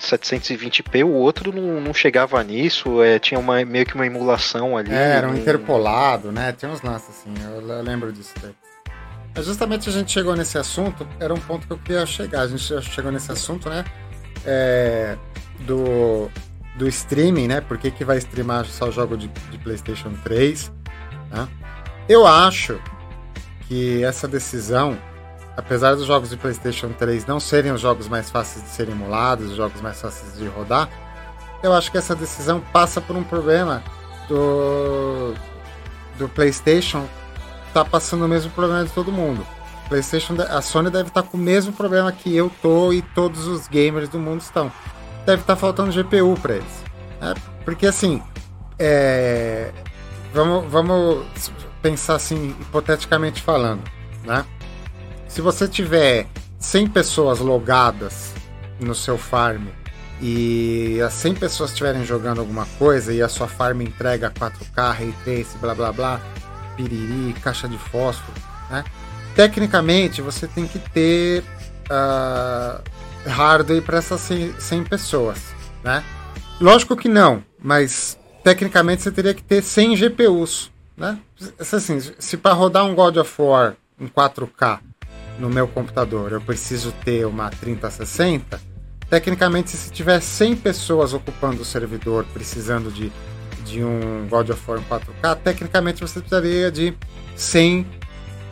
[0.00, 4.92] 720p, o outro não, não chegava nisso, é, tinha uma, meio que uma emulação ali.
[4.92, 6.52] É, era um interpolado, né?
[6.52, 8.54] Tinha uns lances assim, eu, eu lembro disso daí.
[9.34, 12.42] Mas justamente a gente chegou nesse assunto, era um ponto que eu queria chegar.
[12.42, 13.84] A gente chegou nesse assunto, né?
[14.46, 15.16] É,
[15.60, 16.30] do,
[16.76, 17.60] do streaming, né?
[17.60, 20.70] Por que, que vai streamar só jogo de, de PlayStation 3?
[21.32, 21.48] Né?
[22.08, 22.80] Eu acho
[23.68, 24.98] que essa decisão
[25.56, 29.50] apesar dos jogos de PlayStation 3 não serem os jogos mais fáceis de serem emulados,
[29.50, 30.88] os jogos mais fáceis de rodar,
[31.62, 33.82] eu acho que essa decisão passa por um problema
[34.28, 35.34] do,
[36.18, 37.06] do PlayStation
[37.72, 39.44] tá passando o mesmo problema de todo mundo.
[39.88, 43.46] PlayStation, a Sony deve estar tá com o mesmo problema que eu tô e todos
[43.46, 44.70] os gamers do mundo estão.
[45.26, 46.84] Deve estar tá faltando GPU para eles.
[47.20, 47.34] Né?
[47.64, 48.22] Porque assim,
[48.78, 49.72] é...
[50.32, 51.26] vamos, vamos
[51.84, 53.82] pensar assim, hipoteticamente falando,
[54.24, 54.46] né?
[55.28, 56.26] Se você tiver
[56.58, 58.32] 100 pessoas logadas
[58.80, 59.66] no seu farm
[60.18, 65.14] e as 100 pessoas estiverem jogando alguma coisa e a sua farm entrega 4K, Ray
[65.24, 66.20] Trace, blá blá blá,
[66.74, 68.32] piriri, caixa de fósforo,
[68.70, 68.82] né?
[69.34, 71.44] Tecnicamente, você tem que ter
[71.90, 72.80] uh,
[73.28, 75.38] hardware para essas 100, 100 pessoas,
[75.82, 76.02] né?
[76.58, 81.18] Lógico que não, mas tecnicamente você teria que ter 100 GPUs, né?
[81.58, 84.80] Assim, se para rodar um God of War em 4K
[85.38, 88.60] no meu computador eu preciso ter uma 3060,
[89.08, 93.12] tecnicamente, se tiver 100 pessoas ocupando o servidor precisando de,
[93.64, 96.96] de um God of War 4K, tecnicamente você precisaria de
[97.36, 98.04] 100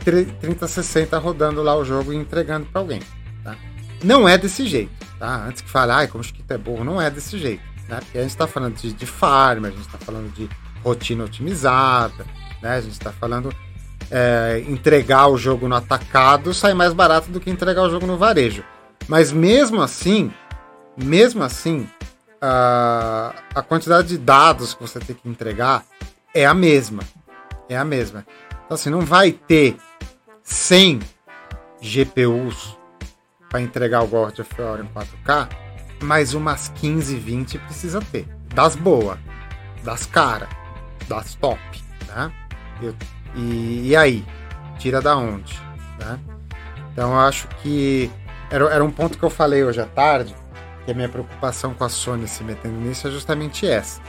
[0.03, 2.99] 3060 rodando lá o jogo e entregando para alguém.
[3.43, 3.55] Tá?
[4.03, 4.91] Não é desse jeito.
[5.17, 5.45] Tá?
[5.47, 7.63] Antes que falar, como o Chiquito é burro, não é desse jeito.
[7.87, 7.99] Né?
[7.99, 10.49] Porque a gente está falando de, de farm, a gente está falando de
[10.83, 12.25] rotina otimizada,
[12.61, 12.75] né?
[12.75, 13.53] a gente está falando
[14.11, 18.17] é, entregar o jogo no atacado sai mais barato do que entregar o jogo no
[18.17, 18.63] varejo.
[19.07, 20.31] Mas mesmo assim,
[20.95, 21.87] mesmo assim,
[22.41, 25.83] a, a quantidade de dados que você tem que entregar
[26.33, 27.03] é a mesma.
[27.69, 28.25] É a mesma.
[28.65, 29.77] Então, assim, não vai ter
[30.43, 30.99] 100
[31.81, 32.77] GPUs
[33.49, 35.49] para entregar o God of War em 4K,
[36.01, 38.27] mas umas 15, 20 precisa ter.
[38.53, 39.17] Das boas,
[39.83, 40.49] das caras,
[41.07, 41.59] das top,
[42.07, 42.31] né?
[42.81, 42.95] Eu
[43.35, 44.25] e, e aí?
[44.77, 45.59] Tira da onde?
[45.99, 46.19] Né?
[46.91, 48.11] Então eu acho que
[48.49, 50.35] era, era um ponto que eu falei hoje à tarde,
[50.85, 54.01] que a minha preocupação com a Sony se metendo nisso é justamente essa.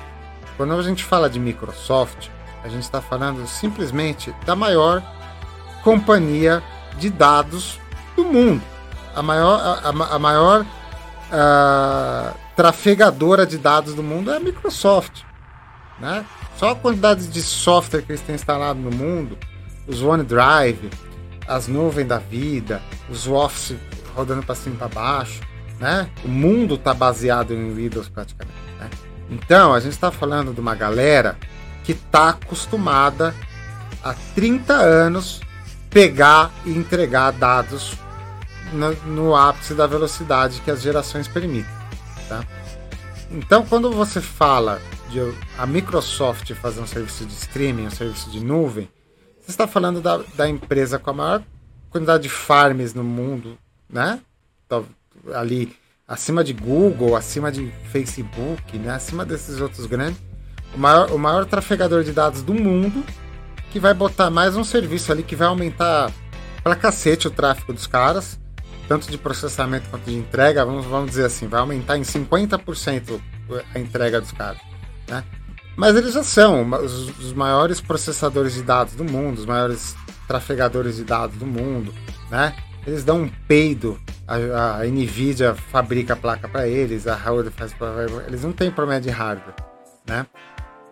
[0.57, 2.29] Quando a gente fala de Microsoft,
[2.63, 5.03] a gente está falando simplesmente da maior
[5.83, 6.63] companhia
[6.99, 7.79] de dados
[8.17, 8.63] do mundo.
[9.15, 15.23] A maior, a, a maior uh, trafegadora de dados do mundo é a Microsoft.
[15.99, 16.25] Né?
[16.57, 19.37] Só a quantidade de software que eles têm instalado no mundo,
[19.87, 20.91] os OneDrive,
[21.47, 22.81] as nuvens da vida,
[23.11, 23.77] os Office
[24.15, 25.41] rodando para cima e para baixo,
[25.79, 26.09] né?
[26.25, 28.57] O mundo está baseado em Windows praticamente.
[28.79, 28.89] Né?
[29.31, 31.37] Então, a gente está falando de uma galera
[31.83, 33.35] que está acostumada
[34.03, 35.41] há 30 anos
[35.91, 37.95] pegar e entregar dados
[38.73, 41.73] no, no, ápice da velocidade que as gerações permitem.
[42.29, 42.45] Tá?
[43.31, 44.81] Então, quando você fala
[45.15, 45.21] de
[45.57, 48.89] a Microsoft fazer um serviço de streaming, um serviço de nuvem,
[49.41, 51.43] você está falando da, da empresa com a maior
[51.89, 53.57] quantidade de farms no mundo,
[53.89, 54.21] né?
[55.33, 55.77] Ali
[56.09, 58.91] acima de Google, acima de Facebook, né?
[58.93, 60.21] acima desses outros grandes,
[60.75, 63.05] o maior, o maior trafegador de dados do mundo,
[63.71, 66.11] que vai botar mais um serviço ali que vai aumentar
[66.63, 68.39] pra cacete o tráfego dos caras,
[68.89, 73.21] tanto de processamento quanto de entrega, vamos, vamos dizer assim, vai aumentar em 50%
[73.75, 74.74] a entrega dos caras.
[75.09, 75.25] Né?
[75.77, 79.97] Mas eles já são os, maiores processadores de dados do mundo, os maiores
[80.29, 81.93] trafegadores de dados do mundo,
[82.31, 82.55] né?
[82.87, 87.73] Eles dão um peido, a, a Nvidia fabrica a placa para eles, a Howard faz
[87.73, 89.55] para eles não têm problema de hardware,
[90.07, 90.27] né?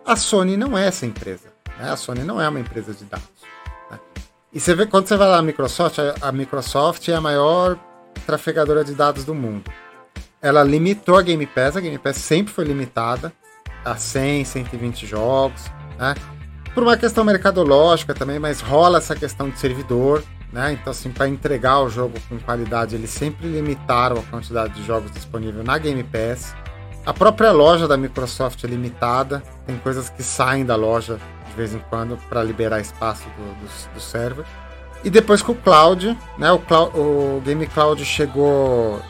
[0.05, 1.49] A Sony não é essa empresa,
[1.79, 1.91] né?
[1.91, 3.29] A Sony não é uma empresa de dados.
[3.91, 4.01] Né?
[4.53, 7.79] E você vê quando você vai lá na Microsoft, a, a Microsoft é a maior
[8.27, 9.71] trafegadora de dados do mundo.
[10.41, 13.33] Ela limitou a Game Pass, a Game Pass sempre foi limitada
[13.85, 16.15] a 100, 120 jogos, né?
[16.75, 20.23] Por uma questão mercadológica também, mas rola essa questão de servidor,
[20.53, 20.73] né?
[20.73, 25.11] Então, assim, para entregar o jogo com qualidade, eles sempre limitaram a quantidade de jogos
[25.11, 26.55] disponível na Game Pass.
[27.05, 31.19] A própria loja da Microsoft é limitada, tem coisas que saem da loja
[31.49, 34.45] de vez em quando para liberar espaço do, do, do, server.
[35.03, 36.53] E depois com o Cloud, né?
[36.53, 39.01] O, Cloud, o Game Cloud chegou.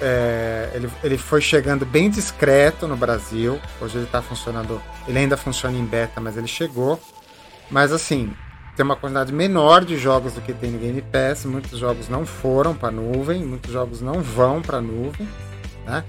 [0.00, 3.60] É, ele, ele foi chegando bem discreto no Brasil.
[3.80, 4.80] Hoje ele está funcionando.
[5.06, 7.00] Ele ainda funciona em beta, mas ele chegou.
[7.70, 8.32] Mas assim,
[8.76, 11.44] tem uma quantidade menor de jogos do que tem no Game Pass.
[11.44, 15.28] Muitos jogos não foram para nuvem, muitos jogos não vão para nuvem,
[15.84, 16.04] né?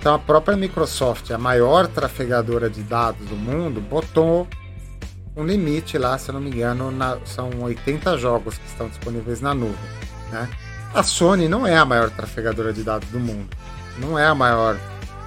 [0.00, 4.46] Então a própria Microsoft, a maior trafegadora de dados do mundo, botou
[5.36, 9.40] um limite lá, se eu não me engano, na, são 80 jogos que estão disponíveis
[9.40, 9.76] na nuvem.
[10.32, 10.48] Né?
[10.94, 13.48] A Sony não é a maior trafegadora de dados do mundo,
[13.98, 14.78] não é a maior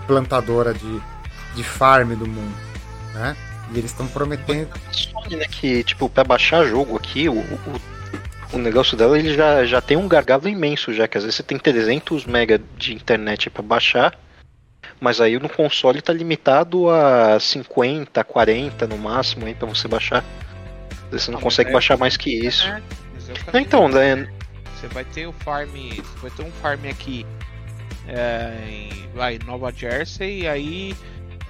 [0.08, 1.02] plantadora de,
[1.56, 2.56] de farm do mundo.
[3.14, 3.36] Né?
[3.74, 4.70] E eles estão prometendo.
[4.74, 7.82] A Sony, né, que tipo, para baixar jogo aqui, o, o,
[8.54, 11.44] o negócio dela ele já, já tem um gargalo imenso, já que às vezes você
[11.44, 14.18] tem 300 mega de internet para baixar
[15.02, 20.24] mas aí no console tá limitado a 50, 40 no máximo aí para você baixar.
[21.12, 22.68] Você não ah, consegue é, baixar mais que isso.
[22.68, 24.32] É, então, né?
[24.82, 27.24] Você vai ter o farm, você vai ter um farm aqui
[28.08, 30.96] é, em vai, Nova Jersey e aí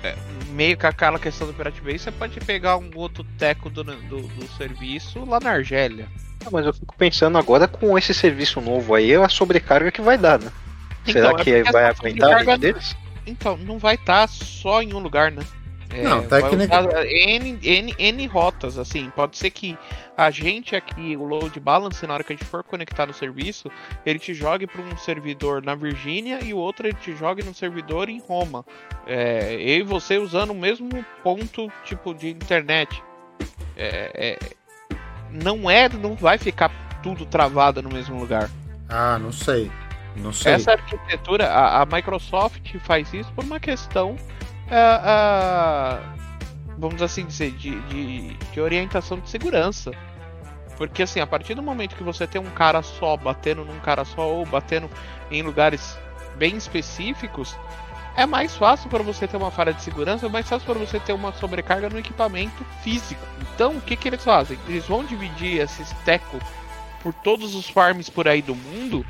[0.04, 0.14] é,
[0.50, 4.22] meio com aquela questão do Pirate Bay, você pode pegar um outro teco do, do,
[4.22, 6.10] do serviço lá na Argélia.
[6.46, 10.18] Ah, mas eu fico pensando agora com esse serviço novo aí, a sobrecarga que vai
[10.18, 10.52] dar, né?
[11.08, 12.98] Então, Será que vai aguentar a deles?
[13.26, 15.44] Então, não vai estar tá só em um lugar, né?
[15.94, 17.06] É, não, técnica...
[17.06, 19.10] N, N, N rotas, assim.
[19.16, 19.78] Pode ser que
[20.18, 23.70] a gente aqui, o load balance, na hora que a gente for conectar no serviço,
[24.06, 27.54] ele te jogue para um servidor na Virgínia e o outro ele te jogue num
[27.54, 28.66] servidor em Roma.
[29.06, 30.89] É, eu e você usando o mesmo
[31.24, 33.04] ponto tipo de internet.
[33.76, 34.39] É, é,
[35.30, 36.72] não é, não vai ficar
[37.02, 38.50] tudo travado no mesmo lugar.
[38.88, 39.72] Ah, não sei.
[40.16, 40.54] Não sei.
[40.54, 44.18] Essa arquitetura, a, a Microsoft faz isso por uma questão,
[44.72, 46.22] uh, uh,
[46.78, 49.92] vamos assim dizer, de, de, de, orientação de segurança.
[50.78, 54.04] Porque assim, a partir do momento que você tem um cara só batendo num cara
[54.04, 54.90] só ou batendo
[55.30, 55.98] em lugares
[56.38, 57.56] bem específicos,
[58.16, 61.00] é mais fácil para você ter uma falha de segurança, é mais fácil para você
[61.00, 63.22] ter uma sobrecarga no equipamento físico.
[63.54, 64.58] Então, o que, que eles fazem?
[64.68, 66.40] Eles vão dividir esse teco
[67.04, 69.06] por todos os farms por aí do mundo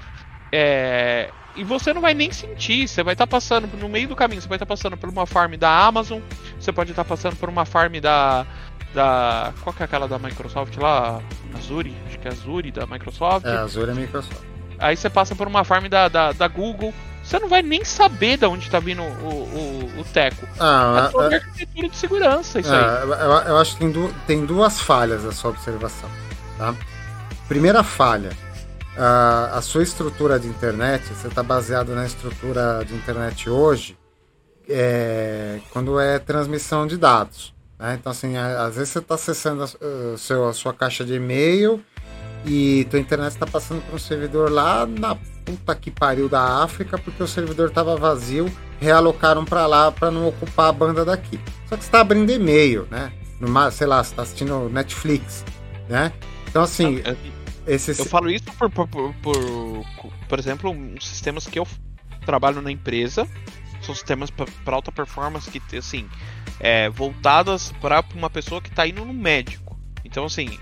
[0.51, 4.15] é, e você não vai nem sentir, você vai estar tá passando no meio do
[4.15, 6.19] caminho, você vai estar tá passando por uma farm da Amazon,
[6.59, 8.45] você pode estar tá passando por uma farm da.
[8.93, 9.53] da.
[9.61, 11.21] Qual que é aquela da Microsoft lá?
[11.57, 11.95] Azure?
[12.07, 13.45] Acho que é Azure da Microsoft.
[13.45, 14.41] É, Azure é Microsoft.
[14.79, 16.93] Aí você passa por uma farm da, da, da Google.
[17.23, 20.47] Você não vai nem saber de onde está vindo o, o, o Teco.
[20.59, 23.03] Ah, é toda é, arquitetura de segurança, isso é, aí.
[23.03, 26.09] Eu, eu acho que tem, du tem duas falhas a sua observação.
[26.57, 26.73] Tá?
[27.47, 28.31] Primeira falha
[28.97, 33.97] a, a sua estrutura de internet, você está baseado na estrutura de internet hoje,
[34.69, 37.53] é, quando é transmissão de dados.
[37.79, 37.97] Né?
[37.99, 41.83] Então, assim, às vezes você está acessando a, a, seu, a sua caixa de e-mail
[42.45, 45.15] e tua internet está passando para um servidor lá na
[45.45, 50.27] puta que pariu da África porque o servidor estava vazio, realocaram para lá para não
[50.27, 51.39] ocupar a banda daqui.
[51.67, 53.11] Só que está abrindo e-mail, né?
[53.39, 55.43] Numa, sei lá, está assistindo Netflix,
[55.89, 56.11] né?
[56.47, 57.15] Então assim, ah,
[57.67, 57.91] esse...
[57.99, 59.85] Eu falo isso por, por, por, por,
[60.27, 61.67] por exemplo, uns sistemas que eu
[62.25, 63.27] trabalho na empresa
[63.81, 66.07] são sistemas para alta performance que assim
[66.59, 69.77] é, voltadas para uma pessoa que está indo no médico.
[70.05, 70.59] Então assim,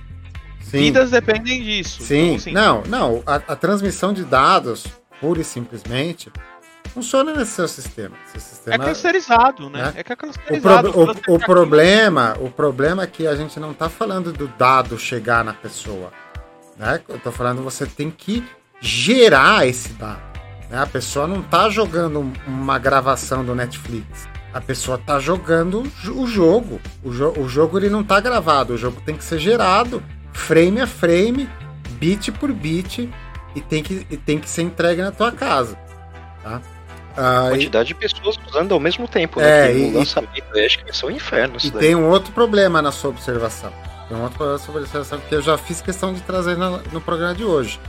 [0.61, 0.77] Sim.
[0.77, 2.01] vidas dependem disso.
[2.01, 3.23] Sim, então, assim, não, não.
[3.25, 4.87] A, a, transmissão de dados,
[5.19, 6.31] pura e simplesmente,
[6.93, 8.15] funciona nesse seu sistema.
[8.31, 9.83] Seu sistema é terceirizado, né?
[9.83, 9.93] né?
[9.97, 10.89] É que é terceirizado.
[10.89, 14.47] O, pro, o, o problema, o problema é que a gente não está falando do
[14.47, 16.11] dado chegar na pessoa.
[16.79, 17.01] Né?
[17.09, 18.43] Eu tô falando, você tem que
[18.79, 20.21] gerar esse dado.
[20.69, 20.81] Né?
[20.81, 24.27] A pessoa não tá jogando uma gravação do Netflix.
[24.53, 26.79] A pessoa tá jogando o jogo.
[27.03, 28.73] O, jo o jogo ele não tá gravado.
[28.73, 30.01] O jogo tem que ser gerado,
[30.33, 31.47] frame a frame,
[31.99, 33.09] bit por bit,
[33.55, 35.77] e tem que, e tem que ser entregue na tua casa.
[36.41, 36.61] Tá?
[37.17, 37.93] Ah, quantidade e...
[37.93, 39.71] de pessoas usando ao mesmo tempo, né?
[39.71, 41.57] É, e, lançamento, acho que ser um inferno.
[41.61, 41.81] E daí.
[41.81, 43.73] tem um outro problema na sua observação.
[44.09, 46.99] Tem um outro problema sobre seleção que eu já fiz questão de trazer no, no
[46.99, 47.79] programa de hoje.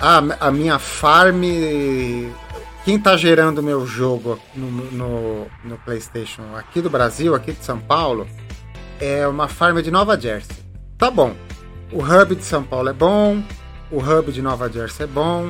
[0.00, 1.42] Ah, a minha farm.
[2.84, 7.80] Quem está gerando meu jogo no, no, no, PlayStation aqui do Brasil, aqui de São
[7.80, 8.26] Paulo,
[9.00, 10.56] é uma farm de Nova Jersey.
[10.96, 11.34] Tá bom.
[11.90, 13.42] O hub de São Paulo é bom,
[13.90, 15.48] o hub de Nova Jersey é bom.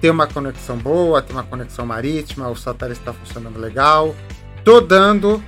[0.00, 4.14] tem uma conexão boa, tem uma conexão marítima, o satélite está funcionando legal.
[4.64, 5.42] Tô dando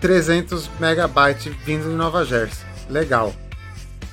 [0.00, 2.75] 300 megabytes vindo de Nova Jersey.
[2.88, 3.34] Legal.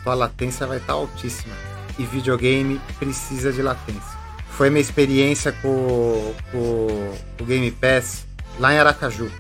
[0.04, 1.56] Tua latência vai estar tá altíssima.
[1.98, 4.18] E videogame precisa de latência.
[4.50, 8.28] Foi minha experiência com, com o Game Pass
[8.60, 9.32] lá em Aracaju.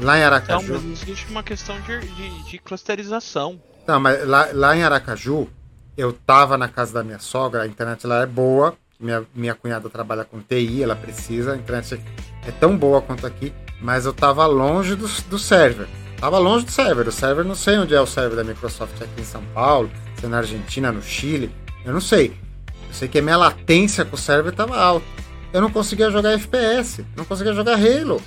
[0.00, 0.74] Lá em Aracaju.
[0.74, 3.60] Não, mas existe uma questão de, de, de clusterização.
[3.86, 5.48] Não, mas lá, lá em Aracaju,
[5.96, 8.76] eu tava na casa da minha sogra, a internet lá é boa.
[8.98, 12.00] Minha, minha cunhada trabalha com TI, ela precisa, a internet
[12.46, 15.86] é tão boa quanto aqui, mas eu tava longe do, do server.
[16.18, 17.06] Tava longe do server.
[17.08, 20.26] O server não sei onde é o server da Microsoft aqui em São Paulo, se
[20.26, 21.50] é na Argentina, no Chile,
[21.84, 22.36] eu não sei.
[22.88, 25.06] Eu sei que a minha latência com o server tava alta.
[25.52, 28.20] Eu não conseguia jogar FPS, não conseguia jogar Halo.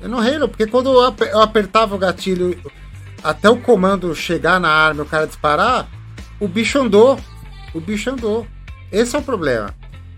[0.00, 2.58] Eu não Halo, porque quando eu apertava o gatilho
[3.22, 5.88] até o comando chegar na arma e o cara disparar,
[6.38, 7.18] o bicho andou.
[7.74, 8.46] O bicho andou.
[8.92, 9.74] Esse é o problema.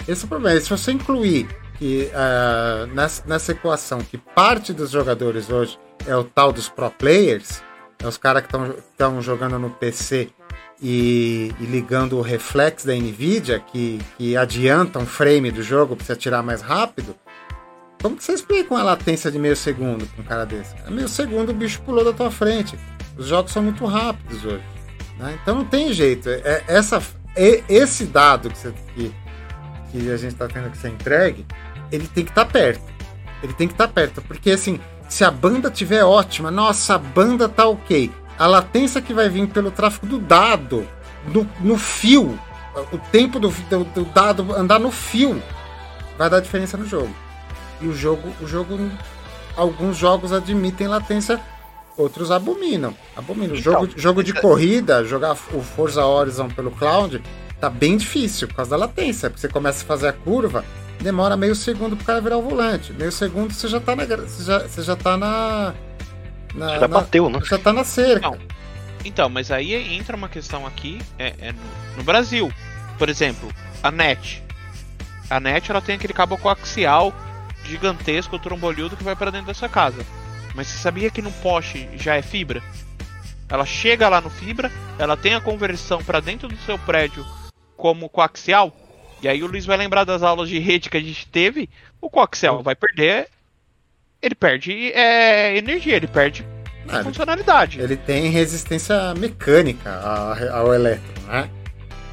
[0.07, 0.61] Esse é o problema.
[0.61, 6.25] Se você incluir que uh, nessa, nessa equação que parte dos jogadores hoje é o
[6.25, 7.63] tal dos pro players,
[7.99, 8.57] é os caras que
[8.91, 10.31] estão jogando no PC
[10.81, 16.07] e, e, ligando o reflex da Nvidia, que, que adianta um frame do jogo para
[16.07, 17.17] você atirar mais rápido.
[18.01, 20.75] Como que você explica uma latência de meio segundo com um cara desse?
[20.87, 22.79] É meio segundo o bicho pulou da tua frente.
[23.17, 24.63] Os jogos são muito rápidos hoje.
[25.19, 25.37] Né?
[25.43, 26.29] Então não tem jeito.
[26.29, 27.03] É, essa,
[27.35, 29.13] é, esse dado que, você, que,
[29.91, 31.45] que a gente está tendo que ser entregue,
[31.91, 32.83] ele tem que estar tá perto.
[33.43, 34.23] Ele tem que estar tá perto.
[34.23, 38.11] Porque assim, se a banda tiver ótima, nossa, a banda tá ok.
[38.39, 40.87] A latência que vai vir pelo tráfego do dado,
[41.27, 42.39] no, no fio,
[42.93, 45.43] o tempo do, do, do dado andar no fio,
[46.17, 47.15] vai dar diferença no jogo.
[47.81, 48.79] E o jogo, o jogo,
[49.57, 51.41] alguns jogos admitem latência,
[51.97, 52.95] outros abominam.
[53.17, 53.57] Abominam.
[53.57, 57.23] Então, jogo, jogo de corrida, jogar o Forza Horizon pelo cloud,
[57.61, 59.31] tá bem difícil por causa da latência.
[59.31, 60.65] Porque você começa a fazer a curva,
[61.01, 62.93] demora meio segundo pro cara virar o volante.
[62.93, 64.05] Meio segundo você já tá na.
[64.05, 65.75] Você já, você já tá na.
[66.55, 67.41] na já na, bateu, né?
[67.45, 68.31] Já tá na cerca.
[68.31, 68.39] Não.
[69.05, 71.61] Então, mas aí entra uma questão aqui, é, é no,
[71.99, 72.53] no, Brasil.
[72.99, 73.49] Por exemplo,
[73.83, 74.43] a NET.
[75.31, 77.13] A NET ela tem aquele cabo coaxial
[77.65, 80.05] gigantesco, trombolhudo que vai para dentro dessa casa.
[80.55, 82.63] Mas você sabia que no poste já é fibra?
[83.49, 87.25] Ela chega lá no fibra, ela tem a conversão para dentro do seu prédio
[87.77, 88.75] como coaxial.
[89.23, 91.69] E aí o Luiz vai lembrar das aulas de rede que a gente teve.
[92.01, 93.29] O coaxial vai perder.
[94.21, 96.47] Ele perde é, energia, ele perde
[96.89, 97.81] ah, funcionalidade.
[97.81, 100.01] Ele tem resistência mecânica
[100.53, 101.51] ao elétron, né?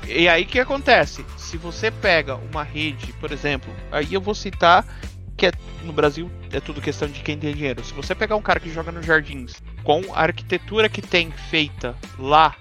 [0.07, 1.25] E aí o que acontece?
[1.37, 4.85] Se você pega uma rede, por exemplo, aí eu vou citar
[5.35, 5.51] que é,
[5.83, 7.83] no Brasil é tudo questão de quem tem dinheiro.
[7.83, 11.95] Se você pegar um cara que joga nos jardins com a arquitetura que tem feita
[12.19, 12.55] lá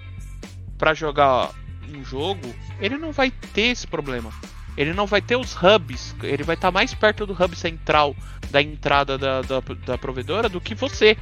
[0.77, 1.51] para jogar
[1.93, 4.31] um jogo, ele não vai ter esse problema.
[4.77, 8.15] Ele não vai ter os hubs, ele vai estar tá mais perto do hub central
[8.51, 11.17] da entrada da, da, da provedora do que você.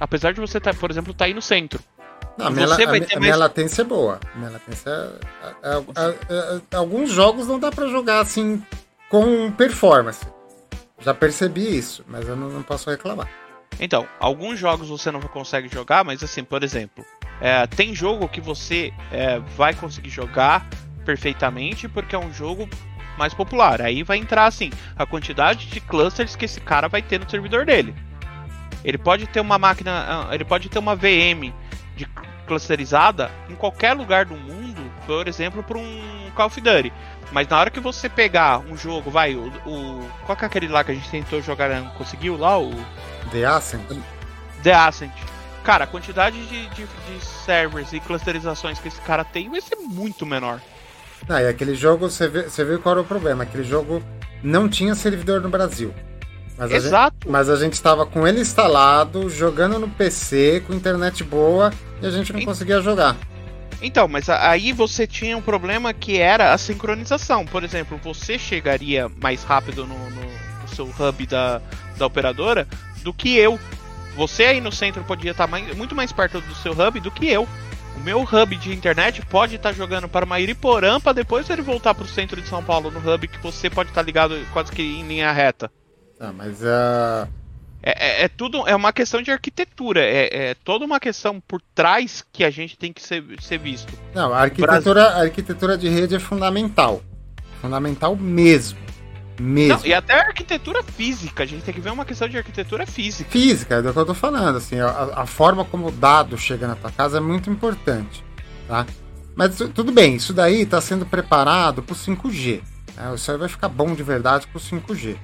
[0.00, 1.80] Apesar de você, tá, por exemplo, estar tá aí no centro.
[2.36, 3.16] Não, a minha, a, mais...
[3.16, 4.18] minha latência é boa.
[4.34, 8.62] Minha latência é, é, é, alguns jogos não dá para jogar assim
[9.08, 10.26] com performance.
[10.98, 13.28] Já percebi isso, mas eu não, não posso reclamar.
[13.78, 17.04] Então, alguns jogos você não consegue jogar, mas assim, por exemplo,
[17.40, 20.66] é, tem jogo que você é, vai conseguir jogar
[21.04, 22.68] perfeitamente porque é um jogo
[23.18, 23.80] mais popular.
[23.82, 27.64] Aí vai entrar assim a quantidade de clusters que esse cara vai ter no servidor
[27.64, 27.94] dele.
[28.84, 31.52] Ele pode ter uma máquina, ah, ele pode ter uma VM
[31.96, 32.06] de
[32.46, 36.92] clusterizada em qualquer lugar do mundo, por exemplo, para um Call of Duty.
[37.32, 40.08] Mas na hora que você pegar um jogo, vai, o, o.
[40.26, 42.58] Qual que é aquele lá que a gente tentou jogar e não conseguiu lá?
[42.58, 42.72] O.
[43.30, 43.82] The Ascent?
[44.62, 45.12] The Ascent.
[45.64, 49.76] Cara, a quantidade de, de, de servers e clusterizações que esse cara tem vai ser
[49.76, 50.60] muito menor.
[51.26, 53.44] Ah, e aquele jogo, você viu, você qual era o problema?
[53.44, 54.02] Aquele jogo
[54.42, 55.92] não tinha servidor no Brasil.
[56.58, 57.16] Mas Exato.
[57.22, 62.06] Gente, mas a gente estava com ele instalado, jogando no PC, com internet boa, e
[62.06, 63.16] a gente não conseguia jogar.
[63.82, 67.44] Então, mas aí você tinha um problema que era a sincronização.
[67.44, 70.22] Por exemplo, você chegaria mais rápido no, no,
[70.62, 71.60] no seu hub da,
[71.96, 72.68] da operadora
[73.02, 73.58] do que eu.
[74.16, 77.28] Você aí no centro podia estar mais, muito mais perto do seu hub do que
[77.28, 77.48] eu.
[77.96, 81.94] O meu hub de internet pode estar jogando para uma Iriporã para depois ele voltar
[81.94, 84.82] para o centro de São Paulo no hub que você pode estar ligado quase que
[84.82, 85.70] em linha reta.
[86.18, 87.28] Ah, mas a.
[87.28, 87.44] Uh
[87.86, 91.60] é, é, é, tudo, é uma questão de arquitetura, é, é, toda uma questão por
[91.74, 93.92] trás que a gente tem que ser, ser visto.
[94.14, 97.02] Não, a arquitetura, a arquitetura de rede é fundamental.
[97.60, 98.78] Fundamental mesmo.
[99.38, 99.78] Mesmo.
[99.78, 102.86] Não, e até a arquitetura física, a gente tem que ver uma questão de arquitetura
[102.86, 103.30] física.
[103.30, 106.68] Física, é do que eu tô falando, assim, a, a forma como o dado chega
[106.68, 108.24] na tua casa é muito importante,
[108.68, 108.86] tá?
[109.34, 112.62] Mas tudo bem, isso daí está sendo preparado para o 5G.
[112.96, 113.10] Né?
[113.10, 115.16] O servidor vai ficar bom de verdade com o 5G.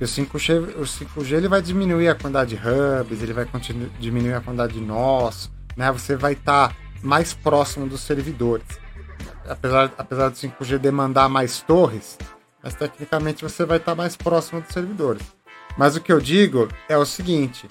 [0.00, 3.46] E o 5G, o 5G ele vai diminuir a quantidade de hubs, ele vai
[3.98, 5.90] diminuir a quantidade de nós, né?
[5.90, 8.66] Você vai estar tá mais próximo dos servidores.
[9.48, 12.18] Apesar, apesar do 5G demandar mais torres,
[12.66, 15.22] mas tecnicamente você vai estar tá mais próximo dos servidores.
[15.78, 17.68] Mas o que eu digo é o seguinte: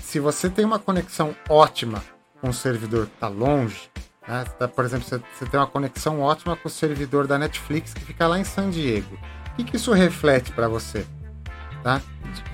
[0.00, 2.02] se você tem uma conexão ótima
[2.40, 3.88] com o servidor que está longe,
[4.26, 4.44] né?
[4.58, 8.26] Tá, por exemplo, você, tem uma conexão ótima com o servidor da Netflix que fica
[8.26, 9.16] lá em San Diego.
[9.52, 11.06] O que, que isso reflete para você?
[11.84, 12.02] Tá?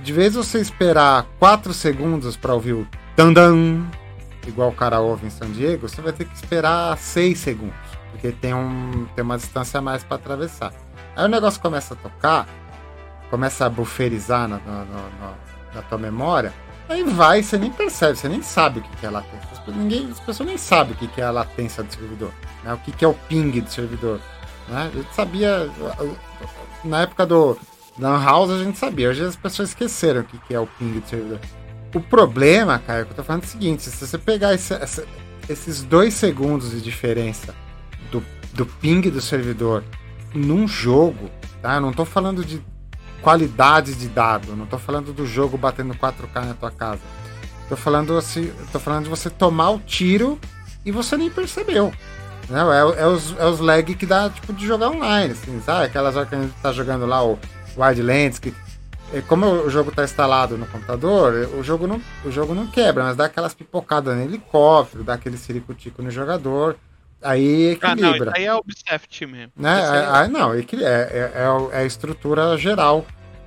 [0.03, 3.87] De, vez você esperar 4 segundos para ouvir o dan
[4.45, 7.75] igual o cara ouve em San Diego, você vai ter que esperar 6 segundos,
[8.11, 10.71] porque tem, um, tem uma distância a mais para atravessar.
[11.19, 12.47] Aí o negócio começa a tocar,
[13.29, 15.33] começa a bufferizar na, na, na,
[15.75, 16.53] na tua memória,
[16.87, 19.49] aí vai, você nem percebe, você nem sabe o que é latência.
[19.67, 22.31] Ninguém, as pessoas nem sabem o que é a latência do servidor,
[22.63, 22.73] né?
[22.73, 24.21] o que é o ping do servidor.
[24.69, 24.89] Né?
[24.93, 25.69] A gente sabia,
[26.85, 27.59] na época do
[27.99, 31.05] Lan House a gente sabia, hoje as pessoas esqueceram o que é o ping do
[31.05, 31.41] servidor.
[31.93, 34.73] O problema, cara, é que eu tô falando é o seguinte: se você pegar esse,
[35.49, 37.53] esses dois segundos de diferença
[38.09, 39.83] do, do ping do servidor
[40.33, 41.29] num jogo,
[41.61, 41.79] tá?
[41.79, 42.61] Não tô falando de
[43.21, 47.01] qualidade de dado, não tô falando do jogo batendo 4K na tua casa.
[47.67, 50.39] Tô falando assim, tô falando de você tomar o tiro
[50.85, 51.93] e você nem percebeu.
[52.49, 52.59] Né?
[52.59, 55.85] É, é, os, é os lag que dá tipo de jogar online, assim, sabe?
[55.85, 57.37] Aquelas horas que a gente tá jogando lá o
[57.77, 58.53] Wildlands, que
[59.13, 63.03] é, como o jogo está instalado no computador, o jogo não, o jogo não quebra,
[63.03, 66.75] mas dá aquelas pipocadas no helicóptero, dá aquele ciricutico no jogador,
[67.21, 68.31] aí equilibra.
[68.31, 69.51] Ah, não, aí é o Ubisoft mesmo.
[69.55, 69.79] Né?
[69.79, 71.31] É, aí, não, é, é,
[71.73, 73.05] é, a estrutura geral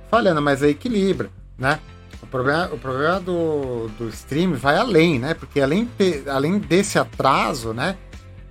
[0.09, 1.79] falhando, mas aí equilibra, né?
[2.21, 5.33] O problema, o problema do, do stream vai além, né?
[5.33, 5.89] Porque além,
[6.27, 7.97] além desse atraso, né?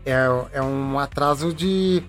[0.05, 2.03] É, é um atraso de,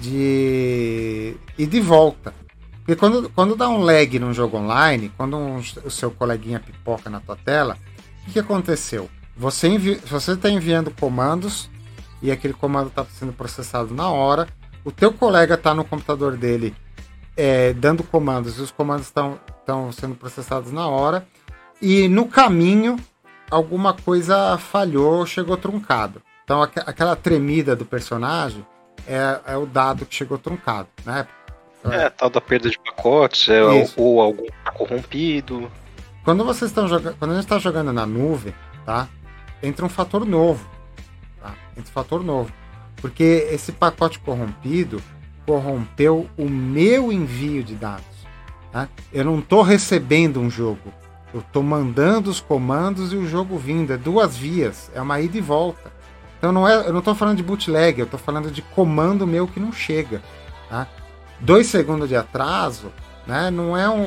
[0.00, 2.34] de ir de volta.
[2.78, 7.08] Porque quando, quando dá um lag num jogo online, quando um, o seu coleguinha pipoca
[7.08, 7.76] na tua tela,
[8.22, 9.08] o que, que aconteceu?
[9.36, 11.70] Você envi, você está enviando comandos
[12.22, 14.48] e aquele comando está sendo processado na hora.
[14.84, 16.74] O teu colega está no computador dele
[17.36, 19.38] é, dando comandos e os comandos estão
[19.92, 21.26] sendo processados na hora.
[21.80, 22.96] E no caminho
[23.48, 26.20] alguma coisa falhou, chegou truncado.
[26.42, 28.66] Então aqu aquela tremida do personagem
[29.06, 31.26] é, é o dado que chegou truncado, né?
[31.84, 35.70] É, tal da perda de pacotes, é, ou, ou, algum corrompido.
[36.24, 37.16] Quando vocês estão jogando.
[37.16, 38.52] Quando a gente está jogando na nuvem,
[38.84, 39.08] tá?
[39.62, 40.68] Entra um fator novo.
[41.40, 41.54] Tá?
[41.76, 42.52] Um fator novo.
[42.96, 45.02] Porque esse pacote corrompido
[45.46, 48.04] corrompeu o meu envio de dados.
[48.72, 48.88] Tá?
[49.12, 50.92] Eu não estou recebendo um jogo.
[51.32, 53.92] Eu estou mandando os comandos e o jogo vindo.
[53.92, 54.90] É duas vias.
[54.94, 55.92] É uma ida e volta.
[56.38, 59.48] Então não é, eu não estou falando de bootleg, eu estou falando de comando meu
[59.48, 60.22] que não chega.
[60.68, 60.86] Tá?
[61.40, 62.92] dois segundos de atraso,
[63.26, 63.50] né?
[63.50, 64.04] Não é um.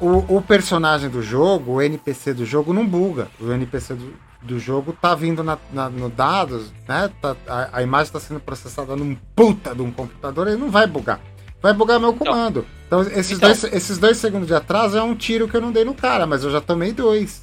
[0.00, 3.28] O, o, personagem do jogo, o NPC do jogo, não buga.
[3.40, 7.10] O NPC do, do jogo tá vindo na, na, no dados, né?
[7.20, 10.86] Tá, a, a, imagem está sendo processada num puta de um computador, ele não vai
[10.86, 11.20] bugar.
[11.60, 12.64] Vai bugar meu comando.
[12.86, 15.72] Então, esses, então, dois, esses dois segundos de atraso é um tiro que eu não
[15.72, 17.42] dei no cara, mas eu já tomei dois.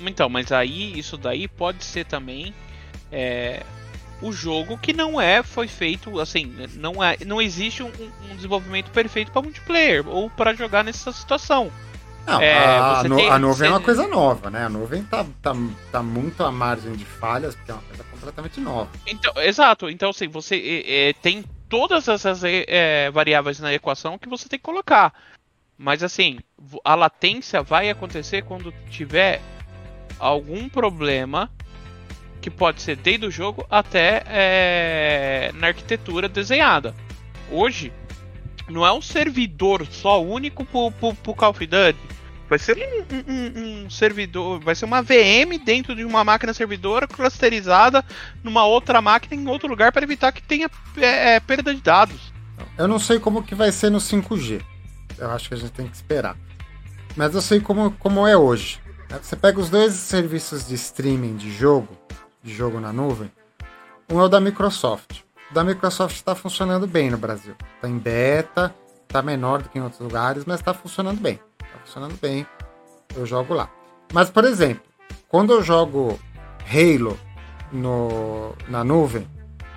[0.00, 2.52] Então, mas aí, isso daí pode ser também
[3.12, 3.62] é,
[4.20, 7.90] o jogo que não é foi feito assim não é não existe um,
[8.30, 11.70] um desenvolvimento perfeito para multiplayer ou para jogar nessa situação
[12.26, 13.66] não, é, a, tem, a, nuvem você...
[13.66, 14.64] é uma coisa nova, né?
[14.64, 15.54] A nuvem tá, tá,
[15.92, 18.90] tá muito à margem de falhas, porque é uma coisa completamente nova.
[19.06, 19.90] Então, exato.
[19.90, 24.58] Então, assim, você é, tem todas essas é, é, variáveis na equação que você tem
[24.58, 25.12] que colocar.
[25.76, 26.38] Mas, assim,
[26.84, 29.40] a latência vai acontecer quando tiver
[30.18, 31.50] algum problema
[32.40, 36.94] que pode ser desde o jogo até é, na arquitetura desenhada.
[37.50, 37.92] Hoje,
[38.68, 41.98] não é um servidor só único pro, pro, pro Call of Duty.
[42.48, 47.06] Vai ser um, um, um, servidor, vai ser uma VM dentro de uma máquina servidora
[47.08, 48.04] clusterizada
[48.42, 52.32] numa outra máquina em outro lugar para evitar que tenha é, é, perda de dados.
[52.76, 54.62] Eu não sei como que vai ser no 5G.
[55.18, 56.36] Eu acho que a gente tem que esperar.
[57.16, 58.78] Mas eu sei como, como é hoje.
[59.22, 61.96] Você pega os dois serviços de streaming de jogo,
[62.42, 63.30] de jogo na nuvem.
[64.10, 65.20] Um é o da Microsoft.
[65.54, 67.54] Da Microsoft está funcionando bem no Brasil.
[67.76, 68.74] Está em beta,
[69.06, 71.38] está menor do que em outros lugares, mas está funcionando bem.
[71.62, 72.44] Está funcionando bem.
[73.14, 73.70] Eu jogo lá.
[74.12, 74.82] Mas, por exemplo,
[75.28, 76.18] quando eu jogo
[76.68, 77.16] Halo
[77.70, 79.28] no, na nuvem,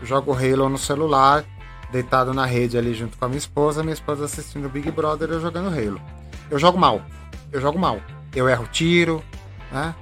[0.01, 1.45] eu jogo Halo no celular,
[1.91, 5.39] deitado na rede ali junto com a minha esposa, minha esposa assistindo Big Brother eu
[5.39, 6.01] jogando Halo.
[6.49, 7.03] Eu jogo mal.
[7.51, 8.01] Eu jogo mal.
[8.35, 9.23] Eu erro tiro,
[9.71, 9.93] né?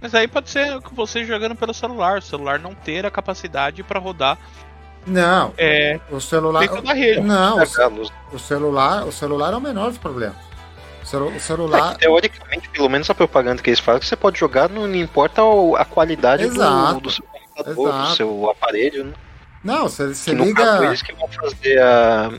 [0.00, 4.00] Mas aí pode ser você jogando pelo celular, o celular não ter a capacidade para
[4.00, 4.38] rodar
[5.06, 5.54] Não.
[5.56, 6.00] É.
[6.10, 6.62] O celular.
[6.62, 7.20] Fica na rede.
[7.20, 7.64] Não, É,
[8.32, 10.36] o, celular, o celular é o menor dos problemas.
[11.02, 11.92] O, celu- o É celular.
[11.94, 15.42] que, teoricamente, pelo menos a propaganda que eles falam, que você pode jogar, não, importa
[15.78, 17.00] a qualidade do, Exato.
[17.00, 18.08] do seu computador, Exato.
[18.10, 19.12] do seu aparelho, né?
[19.62, 20.64] Não, você, você Que liga.
[20.64, 22.32] caso, eles que vão fazer a.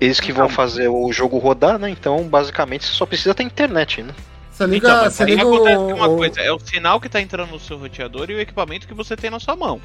[0.00, 0.56] Eles que vão Então.
[0.56, 1.88] fazer o jogo rodar, né?
[1.88, 4.12] Então, basicamente, você só precisa ter internet, né?
[4.50, 7.50] Você liga, Então, você liga acontece o, uma coisa, é o sinal que tá entrando
[7.50, 9.80] no seu roteador e o equipamento que você tem na sua mão.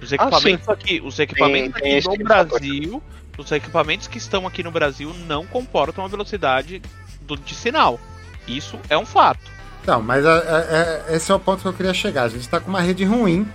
[0.00, 2.24] Os Ah, equipamentos aqui, os equipamentos Tem- tem aqui esse no.
[2.24, 3.02] Brasil,
[3.36, 6.80] os equipamentos que estão aqui no Brasil não comportam a velocidade
[7.22, 7.98] do, de sinal.
[8.46, 9.40] Isso é um fato.
[9.86, 12.24] Não, mas é- é- é- esse é o ponto que eu queria chegar.
[12.24, 13.46] A gente está com uma rede ruim,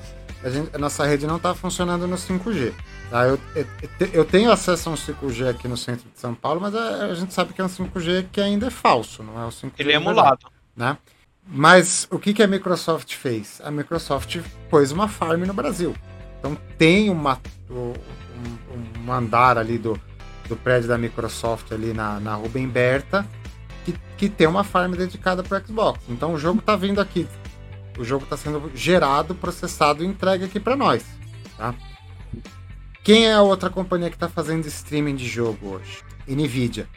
[0.44, 2.74] a, gente- a nossa rede não está funcionando no 5G.
[3.10, 3.26] tá?
[3.26, 3.68] Eu, eu-
[4.12, 7.14] eu tenho acesso a um 5G aqui no centro de São Paulo, mas a, a
[7.14, 9.74] gente sabe que é um 5G que ainda é falso, não é o 5G.
[9.80, 10.48] Ele é emulado.
[10.76, 10.98] Né?
[11.46, 13.62] Mas o que, que a Microsoft fez?
[13.64, 14.38] A Microsoft
[14.70, 15.94] pôs uma farm no Brasil.
[16.44, 17.40] Então tem uma,
[17.70, 17.94] um,
[19.08, 19.98] um andar ali do,
[20.50, 23.26] do prédio da Microsoft ali na, na Rubem Berta
[23.86, 26.02] que, que tem uma farm dedicada para Xbox.
[26.10, 27.26] Então o jogo tá vindo aqui.
[27.98, 31.06] O jogo está sendo gerado, processado e entregue aqui para nós.
[31.56, 31.74] Tá?
[33.06, 36.04] Quem é a outra companhia que está fazendo streaming de jogo hoje?
[36.28, 36.90] Nvidia.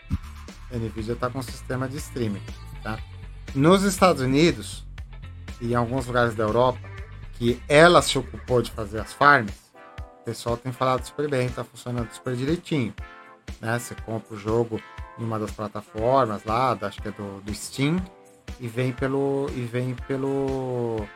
[0.72, 2.42] A Nvidia está com um sistema de streaming.
[2.82, 2.98] Tá?
[3.54, 4.84] Nos Estados Unidos
[5.60, 6.95] e em alguns lugares da Europa,
[7.38, 9.54] que ela se ocupou de fazer as farms,
[10.20, 12.94] o pessoal tem falado super bem, está funcionando super direitinho.
[13.60, 13.78] Né?
[13.78, 14.80] Você compra o jogo
[15.18, 18.02] em uma das plataformas lá, acho que é do, do Steam,
[18.58, 21.06] e vem pelo e vem pelo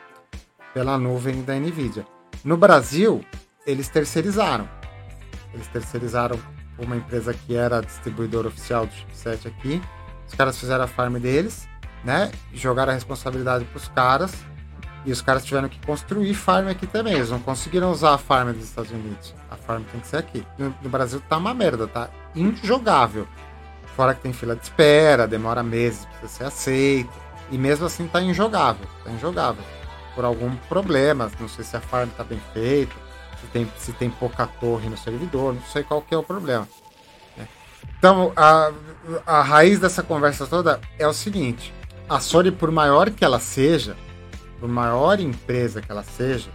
[0.73, 2.05] pela nuvem da Nvidia.
[2.43, 3.23] No Brasil,
[3.65, 4.67] eles terceirizaram.
[5.53, 6.39] Eles terceirizaram
[6.77, 9.81] uma empresa que era distribuidora oficial do chipset aqui.
[10.27, 11.67] Os caras fizeram a farm deles,
[12.03, 12.31] né?
[12.53, 14.33] Jogaram a responsabilidade pros caras.
[15.05, 17.13] E os caras tiveram que construir farm aqui também.
[17.13, 19.33] Eles não conseguiram usar a farm dos Estados Unidos.
[19.49, 20.45] A farm tem que ser aqui.
[20.57, 23.27] No, no Brasil tá uma merda, tá injogável.
[23.95, 27.11] Fora que tem fila de espera, demora meses pra ser aceito.
[27.51, 28.87] E mesmo assim tá injogável.
[29.03, 29.63] Tá injogável.
[30.13, 31.31] Por algum problema.
[31.39, 32.93] Não sei se a farm tá bem feita.
[33.41, 35.55] Se tem, se tem pouca torre no servidor.
[35.55, 36.67] Não sei qual que é o problema.
[37.35, 37.47] né?
[37.97, 38.71] Então, a,
[39.25, 41.73] a raiz dessa conversa toda é o seguinte.
[42.07, 43.95] A Sony, por maior que ela seja,
[44.61, 46.51] por maior empresa que ela seja,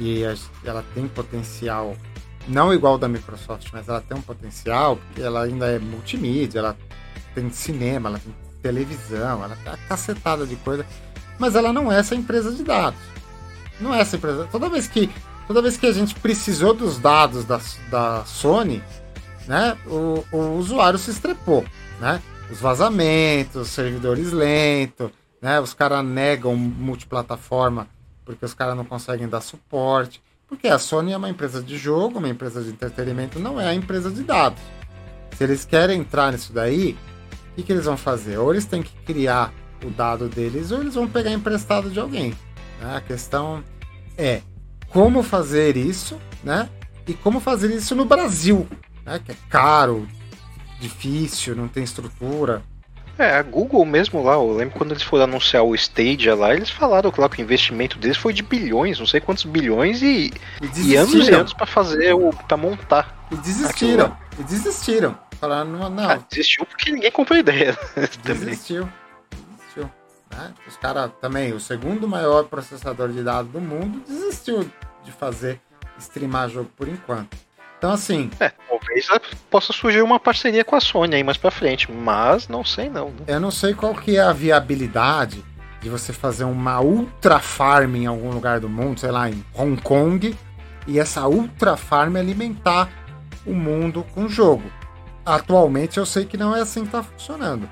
[0.00, 0.22] e
[0.64, 1.94] ela tem potencial,
[2.48, 6.76] não igual da Microsoft, mas ela tem um potencial, porque ela ainda é multimídia, ela
[7.34, 10.86] tem cinema, ela tem televisão, ela tem uma cacetada de coisa,
[11.38, 12.98] mas ela não é essa empresa de dados.
[13.78, 14.48] Não é essa empresa.
[14.50, 15.10] Toda vez que,
[15.46, 17.60] toda vez que a gente precisou dos dados da,
[17.90, 18.82] da Sony,
[19.46, 21.64] né, o, o usuário se estrepou,
[22.00, 22.22] né?
[22.50, 25.10] Os vazamentos, os servidores lentos,
[25.44, 25.60] né?
[25.60, 27.86] Os caras negam multiplataforma
[28.24, 30.22] porque os caras não conseguem dar suporte.
[30.48, 33.74] Porque a Sony é uma empresa de jogo, uma empresa de entretenimento, não é a
[33.74, 34.62] empresa de dados.
[35.36, 36.96] Se eles querem entrar nisso daí,
[37.52, 38.38] o que, que eles vão fazer?
[38.38, 39.52] Ou eles têm que criar
[39.84, 42.30] o dado deles, ou eles vão pegar emprestado de alguém.
[42.80, 42.96] né?
[42.96, 43.62] A questão
[44.16, 44.40] é
[44.88, 46.70] como fazer isso, né?
[47.06, 48.66] E como fazer isso no Brasil,
[49.04, 49.20] né?
[49.22, 50.08] Que é caro,
[50.80, 52.62] difícil, não tem estrutura.
[53.18, 56.68] É, a Google mesmo lá, eu lembro quando eles foram anunciar o Stadia lá, eles
[56.70, 60.32] falaram que lá que o investimento deles foi de bilhões, não sei quantos bilhões, e,
[60.60, 62.30] E e anos e anos pra fazer o.
[62.30, 63.26] pra montar.
[63.30, 64.16] E desistiram.
[64.38, 65.16] E desistiram.
[65.40, 67.78] Falaram, não, não Ah, desistiu porque ninguém comprou ideia.
[68.24, 68.88] desistiu.
[69.58, 69.90] Desistiu.
[70.30, 70.52] né?
[70.66, 74.68] Os caras também, o segundo maior processador de dados do mundo, desistiu
[75.04, 75.60] de fazer
[75.98, 77.36] streamar jogo por enquanto.
[77.84, 79.06] Então, assim, É, talvez
[79.50, 83.08] possa surgir uma parceria com a Sony aí mais pra frente, mas não sei não.
[83.10, 83.24] Né?
[83.26, 85.44] eu não sei qual que é a viabilidade
[85.82, 89.78] de você fazer uma ultra farm em algum lugar do mundo, sei lá, em Hong
[89.82, 90.34] Kong,
[90.86, 92.88] e essa ultra farm alimentar
[93.44, 94.64] o mundo com jogo.
[95.26, 97.68] Atualmente eu sei que não é assim que tá funcionando.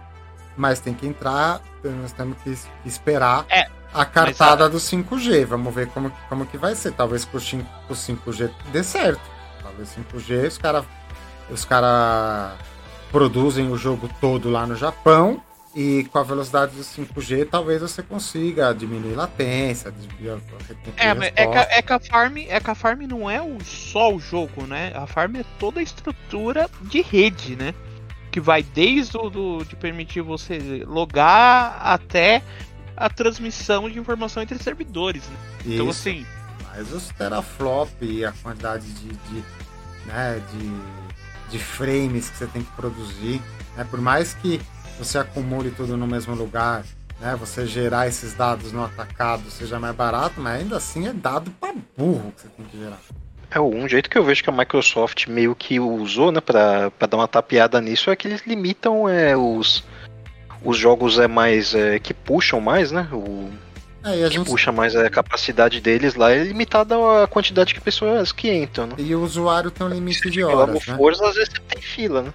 [0.59, 3.65] Mas tem que entrar, nós temos que es- esperar É,
[3.95, 5.47] a cartada do 5G.
[5.47, 6.93] Vamos ver como, como que vai ser.
[6.93, 9.33] Talvez com o 5 o 5G dê certo.
[9.77, 10.85] Talvez 5G os caras
[11.51, 12.57] os cara
[13.11, 15.43] produzem o jogo todo lá no Japão.
[15.75, 20.39] E com a velocidade do 5G, talvez você consiga diminuir latência, diminuir
[20.99, 23.57] É, é que, a- é que a farm, é que a farm não é o,
[23.65, 24.93] só o jogo, né?
[24.95, 27.73] A farm é toda a estrutura de rede, né?
[28.31, 32.43] Que vai desde o do, de permitir você logar até
[32.95, 35.23] a transmissão de informação entre servidores.
[35.27, 35.37] Né?
[35.75, 36.27] Então assim,
[36.69, 39.45] Mas os teraflop e a quantidade de, de,
[40.07, 43.41] né, de, de frames que você tem que produzir,
[43.77, 44.61] né, por mais que
[44.99, 46.85] você acumule tudo no mesmo lugar,
[47.21, 51.51] né, você gerar esses dados no atacado seja mais barato, mas ainda assim é dado
[51.53, 52.99] para burro que você tem que gerar.
[53.51, 57.17] É, um jeito que eu vejo que a Microsoft meio que usou, né, pra, dar
[57.17, 59.85] uma tapeada nisso, é que eles limitam é, os,
[60.65, 63.07] os jogos é mais é, que puxam mais, né?
[63.13, 63.51] O,
[64.05, 64.47] é, que gente...
[64.47, 68.95] puxa mais a capacidade deles lá é limitada a quantidade de pessoas que entram, né?
[68.99, 70.87] E o usuário tem um limite de horas.
[70.87, 70.97] Né?
[70.97, 72.33] Forza, às vezes você tem fila, né?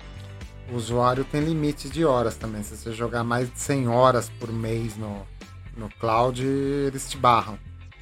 [0.72, 2.64] O usuário tem limite de horas também.
[2.64, 5.26] Se você jogar mais de 100 horas por mês no,
[5.78, 7.58] no cloud, eles te barram.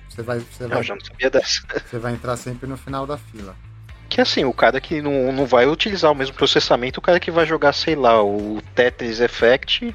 [0.09, 1.61] Você vai, você vai, eu já não sabia dessa.
[1.85, 3.53] Você vai entrar sempre no final da fila.
[4.07, 7.29] Que assim, o cara que não, não vai utilizar o mesmo processamento, o cara que
[7.29, 9.93] vai jogar, sei lá, o Tetris Effect,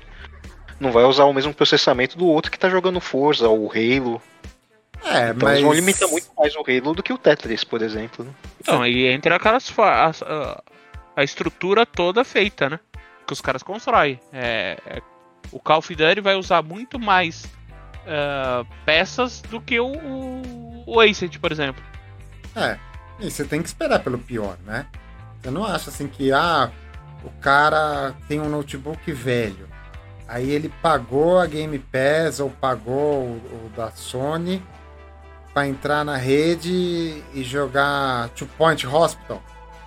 [0.80, 4.20] não vai usar o mesmo processamento do outro que tá jogando Forza ou Halo.
[5.04, 5.52] É, então mas...
[5.52, 8.24] eles vão limitar muito mais o Halo do que o Tetris, por exemplo.
[8.24, 8.32] Né?
[8.60, 9.72] Então, e entra aquelas.
[9.78, 10.62] A, a,
[11.16, 12.80] a, estrutura toda feita, né?
[13.26, 14.18] Que os caras constroem.
[14.32, 15.02] É, é,
[15.52, 21.00] o Call of Duty vai usar muito mais uh, peças do que o, o, o
[21.00, 21.82] Acid, por exemplo.
[22.56, 22.78] É,
[23.20, 24.86] e você tem que esperar pelo pior, né?
[25.40, 26.70] Você não acha assim que, ah,
[27.24, 29.68] o cara tem um notebook velho,
[30.30, 34.62] aí ele pagou a Game Pass ou pagou o, o da Sony
[35.52, 39.42] para entrar na rede e jogar Two Point Hospital?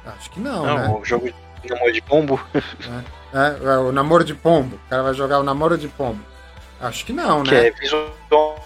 [0.05, 0.97] Acho que não, não né?
[0.99, 2.47] o jogo de namoro de pombo.
[3.33, 4.75] É, é, o namoro de pombo.
[4.75, 6.23] O cara vai jogar o namoro de pombo.
[6.79, 7.67] Acho que não, que né?
[7.67, 8.63] É visual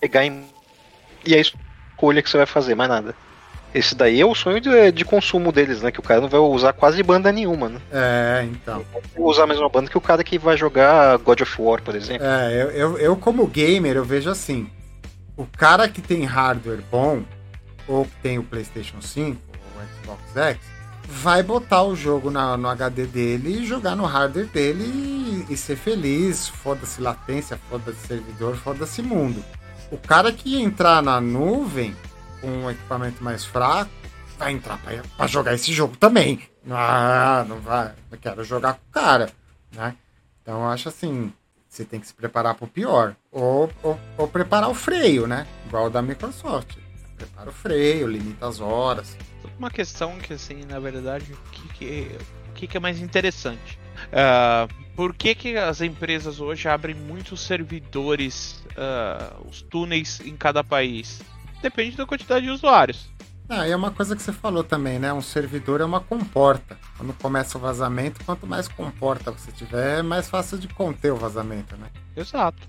[0.00, 0.44] pegar em...
[1.24, 3.14] e é a escolha que você vai fazer, mais nada.
[3.72, 5.92] Esse daí é o sonho de, de, consumo deles, né?
[5.92, 7.80] Que o cara não vai usar quase banda nenhuma, né?
[7.92, 8.84] É, então.
[9.16, 11.94] Não usar a mesma banda que o cara que vai jogar God of War, por
[11.94, 12.26] exemplo.
[12.26, 14.68] É, eu, eu, eu como gamer, eu vejo assim.
[15.36, 17.22] O cara que tem hardware bom,
[17.86, 19.40] ou que tem o PlayStation 5,
[19.76, 20.58] ou o Xbox X,
[21.06, 25.56] vai botar o jogo na, no HD dele e jogar no hardware dele e, e
[25.56, 26.48] ser feliz.
[26.48, 29.44] Foda-se latência, foda-se servidor, foda-se mundo.
[29.92, 31.94] O cara que entrar na nuvem
[32.40, 33.90] com um equipamento mais fraco
[34.38, 34.78] vai entrar
[35.16, 36.40] para jogar esse jogo também.
[36.70, 37.92] Ah, não vai.
[38.10, 39.30] Eu quero jogar com o cara,
[39.72, 39.94] né?
[40.40, 41.32] Então eu acho assim,
[41.68, 43.14] você tem que se preparar para o pior.
[43.30, 45.46] Ou, ou, ou, preparar o freio, né?
[45.66, 46.76] Igual o da Microsoft.
[47.16, 49.14] Prepara o freio, limita as horas
[49.60, 52.18] uma questão que, assim, na verdade, o que, que,
[52.48, 53.78] o que, que é mais interessante?
[54.06, 60.64] Uh, por que, que as empresas hoje abrem muitos servidores, uh, os túneis em cada
[60.64, 61.20] país?
[61.62, 63.10] Depende da quantidade de usuários.
[63.48, 65.12] Ah, e é uma coisa que você falou também, né?
[65.12, 66.78] Um servidor é uma comporta.
[66.96, 71.16] Quando começa o vazamento, quanto mais comporta você tiver, é mais fácil de conter o
[71.16, 71.88] vazamento, né?
[72.16, 72.62] Exato.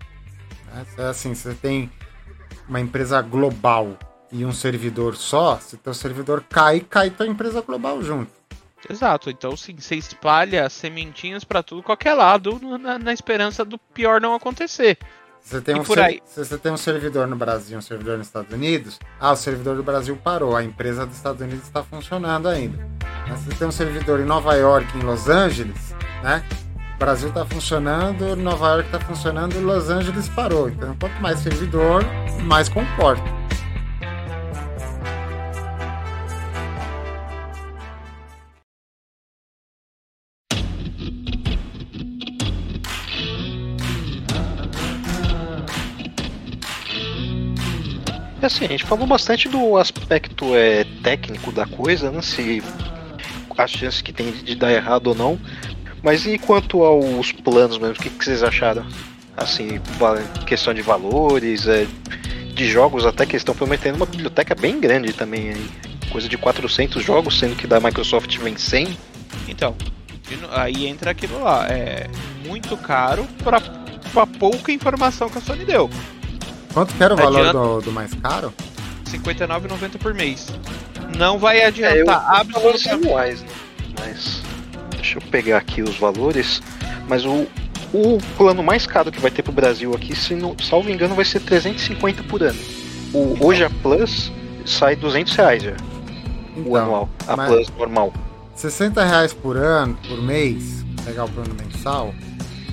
[0.97, 1.91] É, assim, você tem
[2.67, 3.97] uma empresa global
[4.31, 8.31] e um servidor só, se teu servidor cai, cai tua empresa global junto.
[8.89, 14.19] Exato, então sim, você espalha sementinhas para tudo qualquer lado na, na, esperança do pior
[14.19, 14.97] não acontecer.
[15.43, 16.21] Você tem, um ser...
[16.25, 19.75] se você tem um servidor no Brasil um servidor nos Estados Unidos, ah, o servidor
[19.75, 22.87] do Brasil parou, a empresa dos Estados Unidos está funcionando ainda.
[23.27, 25.93] Mas se você tem um servidor em Nova York, em Los Angeles,
[26.23, 26.43] né?
[26.95, 30.69] O Brasil está funcionando, Nova York está funcionando e Los Angeles parou.
[30.69, 32.05] Então, quanto mais servidor,
[32.43, 33.23] mais comporta.
[48.41, 52.21] É assim, a gente falou bastante do aspecto é, técnico da coisa, né?
[52.21, 52.63] Se
[53.55, 55.39] a chance que tem de dar errado ou não.
[56.01, 58.83] Mas e quanto aos planos mesmo, o que, que vocês acharam?
[59.37, 59.79] Assim,
[60.47, 61.85] questão de valores, é,
[62.53, 65.69] de jogos até que estão prometendo uma biblioteca bem grande também aí.
[66.11, 68.97] Coisa de 400 jogos, sendo que da Microsoft vem 100.
[69.47, 69.75] Então,
[70.49, 71.67] aí entra aquilo lá.
[71.69, 72.09] É
[72.47, 75.89] muito caro para pouca informação que a Sony deu.
[76.73, 78.53] Quanto que era o valor do, do, mais caro?
[79.09, 80.47] R$ 59,90 por mês.
[81.17, 83.07] Não vai adiantar é, absolutamente.
[83.07, 83.47] Anuais, né?
[83.99, 84.41] Mas
[84.91, 86.61] deixa eu pegar aqui os valores.
[87.07, 87.45] Mas o,
[87.93, 91.25] o plano mais caro que vai ter pro Brasil aqui, se não, salvo engano, vai
[91.25, 92.59] ser 350 por ano.
[93.13, 94.31] O hoje a Plus
[94.65, 95.73] sai 200 reais já.
[96.55, 97.09] Então, o anual.
[97.27, 98.13] A Plus normal.
[98.55, 102.13] 60 reais por ano, por mês, pegar o plano mensal,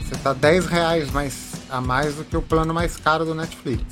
[0.02, 1.32] você tá 10 reais mais
[1.70, 3.82] a mais do que o plano mais caro do Netflix,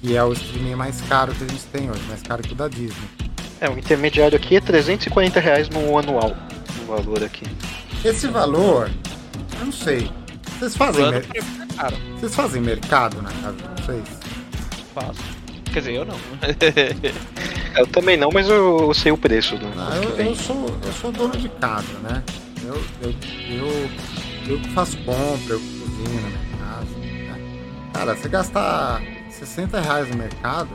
[0.00, 2.56] que é o streaming mais caro que a gente tem hoje, mais caro que o
[2.56, 3.08] da Disney.
[3.60, 6.36] É, o intermediário aqui é 340 reais no anual,
[6.82, 7.44] o valor aqui.
[8.04, 8.90] Esse valor,
[9.58, 10.10] eu não sei.
[10.58, 11.24] Vocês fazem, mer...
[12.18, 14.04] vocês fazem mercado na casa de vocês?
[14.94, 15.20] Faço.
[15.72, 16.16] Quer dizer, eu não.
[17.76, 19.56] eu também não, mas eu, eu sei o preço.
[19.58, 22.22] Do, ah, eu, eu, sou, eu sou dono de casa, né?
[22.64, 23.14] Eu, eu,
[23.50, 23.90] eu,
[24.48, 26.45] eu faço compra, eu cozinho na minha
[27.96, 29.00] Cara, você gastar
[29.30, 30.68] 60 reais no mercado,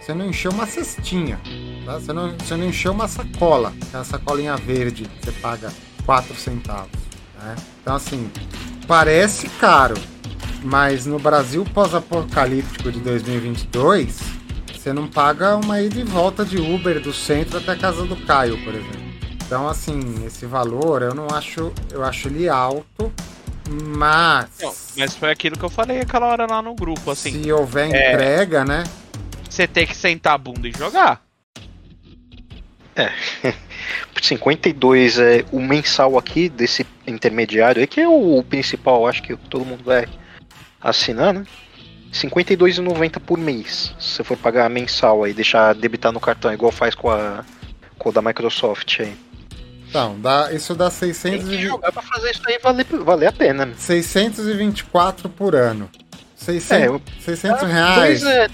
[0.00, 1.40] você não encheu uma cestinha.
[1.86, 2.00] Tá?
[2.00, 5.72] Você, não, você não encheu uma sacola, aquela sacolinha verde você paga
[6.04, 6.90] 4 centavos.
[7.40, 7.54] Né?
[7.80, 8.28] Então, assim,
[8.88, 9.94] parece caro,
[10.64, 14.18] mas no Brasil pós-apocalíptico de 2022,
[14.74, 18.16] você não paga uma ida e volta de Uber do centro até a casa do
[18.16, 19.04] Caio, por exemplo.
[19.46, 23.12] Então, assim, esse valor eu não acho, eu acho ele alto,
[23.68, 24.48] mas.
[24.60, 27.42] Não, mas foi aquilo que eu falei aquela hora lá no grupo, assim.
[27.42, 28.12] Se houver é...
[28.12, 28.84] entrega, né?
[29.48, 31.22] Você tem que sentar a bunda e jogar.
[32.96, 33.10] É.
[34.12, 39.36] Por 52 é o mensal aqui desse intermediário aí, que é o principal, acho que
[39.36, 40.06] todo mundo vai
[40.80, 41.44] assinar, né?
[42.12, 43.92] 52,90 por mês.
[43.98, 47.44] Se você for pagar mensal aí, deixar debitar no cartão, igual faz com a
[47.98, 49.16] com o da Microsoft aí.
[49.94, 53.32] Então, dá, isso dá 600 Tem que jogar pra fazer isso aí valer, valer a
[53.32, 53.72] pena.
[53.78, 55.88] 624 por ano.
[56.34, 58.20] 600, é, 600 é, reais.
[58.20, 58.48] Dois é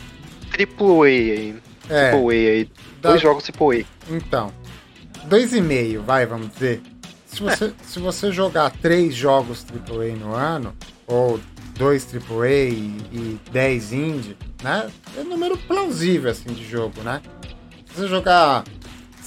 [0.58, 1.56] AAA aí.
[1.88, 2.70] É, AAA aí.
[3.00, 3.86] Dá, dois jogos AAA.
[4.10, 4.52] Então,
[5.24, 6.82] dois e meio, vai, vamos dizer.
[7.24, 7.72] Se você, é.
[7.84, 10.76] se você jogar três jogos AAA no ano,
[11.06, 11.40] ou
[11.78, 14.90] dois AAA e, e 10 indie, né?
[15.16, 17.22] É um número plausível, assim, de jogo, né?
[17.86, 18.62] Se você jogar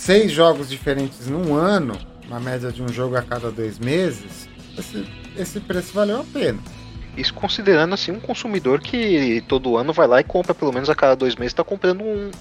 [0.04, 1.98] seis jogos diferentes num ano,
[2.28, 5.08] uma média de um jogo a cada dois meses, esse,
[5.38, 6.60] esse preço valeu a pena.
[7.16, 10.96] Isso considerando assim um consumidor que todo ano vai lá e compra pelo menos a
[10.96, 12.32] cada dois meses, está comprando um,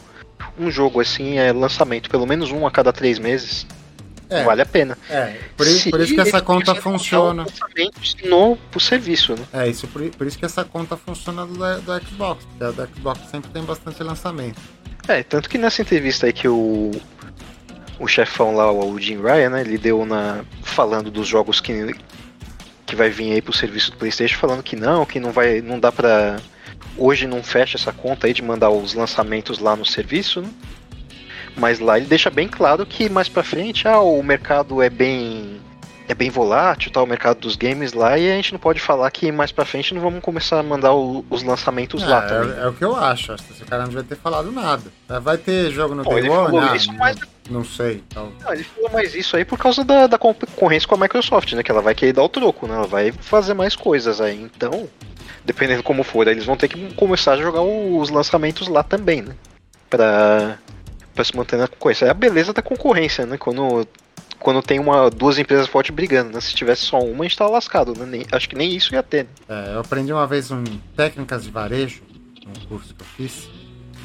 [0.59, 3.65] um jogo assim, é lançamento, pelo menos um a cada três meses.
[4.29, 4.97] É, vale a pena.
[5.11, 7.45] É, por, isso, por isso que essa conta funciona.
[8.25, 9.45] No pro serviço, né?
[9.53, 12.89] É, isso por, por isso que essa conta funciona do, do Xbox, porque a do
[12.97, 14.59] Xbox sempre tem bastante lançamento.
[15.07, 16.93] É, tanto que nessa entrevista aí que o,
[18.03, 20.45] o chefão lá, o Jim Ryan, né, ele deu na.
[20.65, 21.95] falando dos jogos que,
[22.85, 25.61] que vai vir aí pro serviço do Playstation, falando que não, que não vai.
[25.61, 26.37] não dá pra
[26.99, 30.49] hoje não fecha essa conta aí de mandar os lançamentos lá no serviço, né?
[31.57, 35.61] Mas lá ele deixa bem claro que mais para frente, ah, o mercado é bem
[36.09, 39.11] é bem volátil, tá, o mercado dos games lá, e a gente não pode falar
[39.11, 42.59] que mais pra frente não vamos começar a mandar o, os lançamentos é, lá também.
[42.59, 44.85] É, é, o que eu acho, acho que esse cara não vai ter falado nada.
[45.21, 46.57] Vai ter jogo no Bom, Day One?
[46.57, 47.17] Não, isso, mas...
[47.51, 48.03] não sei.
[48.09, 48.33] Então...
[48.41, 51.63] Não, ele falou mais isso aí por causa da, da concorrência com a Microsoft, né,
[51.63, 54.89] que ela vai querer dar o troco, né, ela vai fazer mais coisas aí, então
[55.45, 59.35] dependendo como for, eles vão ter que começar a jogar os lançamentos lá também, né?
[59.91, 60.57] Pra,
[61.15, 62.07] pra se manter na concorrência.
[62.07, 63.37] É a beleza da concorrência, né?
[63.37, 63.87] Quando,
[64.43, 66.41] quando tem uma, duas empresas fortes brigando, né?
[66.41, 68.05] Se tivesse só uma, a gente tava lascado, né?
[68.05, 69.25] Nem, acho que nem isso ia ter.
[69.25, 69.31] Né?
[69.49, 70.65] É, eu aprendi uma vez um
[70.97, 72.03] técnicas de varejo,
[72.47, 73.49] um curso que eu fiz,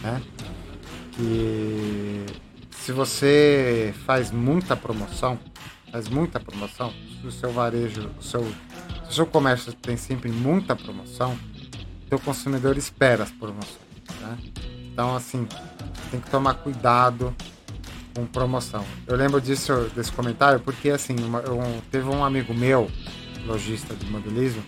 [0.03, 0.22] né?
[1.14, 2.26] Que
[2.72, 5.39] se você faz muita promoção,
[5.91, 8.43] faz muita promoção, se o seu varejo, o seu
[9.05, 11.38] se o seu comércio tem sempre muita promoção,
[12.07, 13.80] seu consumidor espera as promoções.
[14.22, 14.38] Né?
[14.91, 15.47] Então, assim,
[16.11, 17.34] tem que tomar cuidado
[18.18, 18.84] com promoção.
[19.06, 21.61] Eu lembro disso, desse comentário porque, assim, uma, eu,
[21.91, 22.89] teve um amigo meu,
[23.45, 24.64] lojista de modelismo,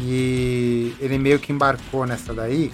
[0.00, 2.72] e ele meio que embarcou nessa daí.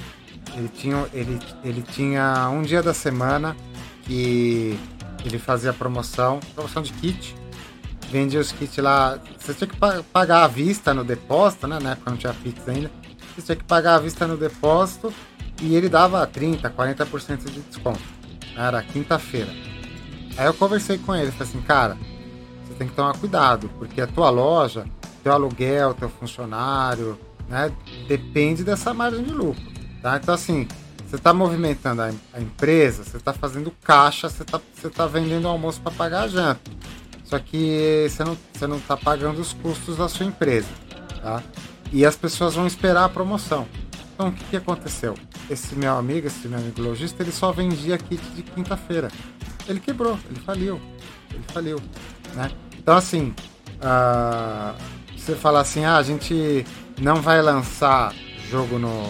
[0.55, 3.57] Ele tinha, ele, ele tinha um dia da semana
[4.05, 4.79] que
[5.25, 7.35] ele fazia promoção, promoção de kit,
[8.13, 9.19] vendia os kits lá.
[9.39, 9.77] Você tinha que
[10.13, 11.81] pagar à vista no depósito, né?
[11.81, 12.91] Na época não tinha Pix ainda.
[13.35, 15.13] Você tinha que pagar à vista no depósito
[15.61, 18.01] e ele dava 30%, 40% de desconto.
[18.57, 19.70] Era quinta-feira.
[20.41, 21.99] Aí eu conversei com ele, falei assim, cara,
[22.65, 24.87] você tem que tomar cuidado, porque a tua loja,
[25.23, 27.71] teu aluguel, teu funcionário, né?
[28.09, 29.63] Depende dessa margem de lucro.
[30.01, 30.17] Tá?
[30.17, 30.67] Então assim,
[31.07, 35.47] você está movimentando a, a, empresa, você está fazendo caixa, você está você tá vendendo
[35.47, 36.71] almoço para pagar a janta.
[37.23, 40.71] Só que você não, você não tá pagando os custos da sua empresa,
[41.21, 41.43] tá?
[41.93, 43.69] E as pessoas vão esperar a promoção.
[44.21, 45.15] Então o que, que aconteceu?
[45.49, 49.09] Esse meu amigo, esse meu amigo lojista, ele só vendia kit de quinta-feira.
[49.67, 50.79] Ele quebrou, ele faliu.
[51.33, 51.81] Ele faliu,
[52.35, 52.51] né?
[52.79, 53.35] Então assim,
[53.77, 54.79] uh,
[55.17, 56.67] você fala assim, ah, a gente
[57.01, 58.15] não vai lançar
[58.51, 59.05] jogo no,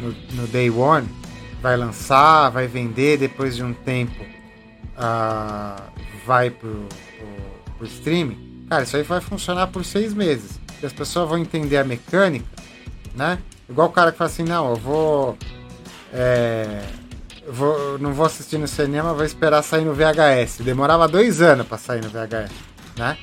[0.00, 1.08] no, no Day One,
[1.62, 4.20] vai lançar, vai vender, depois de um tempo
[4.96, 5.80] uh,
[6.26, 6.88] vai pro
[7.78, 10.58] por streaming, cara, isso aí vai funcionar por seis meses.
[10.82, 12.44] E as pessoas vão entender a mecânica,
[13.14, 13.38] né?
[13.70, 15.38] Igual o cara que fala assim, não, eu vou.
[16.12, 16.84] É,
[17.48, 20.58] vou não vou assistir no cinema, vou esperar sair no VHS.
[20.60, 22.52] Demorava dois anos para sair no VHS,
[22.96, 23.16] né?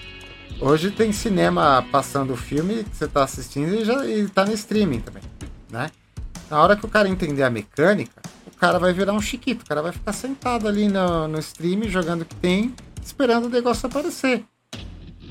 [0.59, 4.53] Hoje tem cinema passando o filme que você está assistindo e já e tá no
[4.53, 5.21] streaming também,
[5.69, 5.91] né?
[6.49, 9.65] Na hora que o cara entender a mecânica, o cara vai virar um chiquito, o
[9.65, 13.85] cara vai ficar sentado ali no, no stream jogando o que tem esperando o negócio
[13.85, 14.45] aparecer.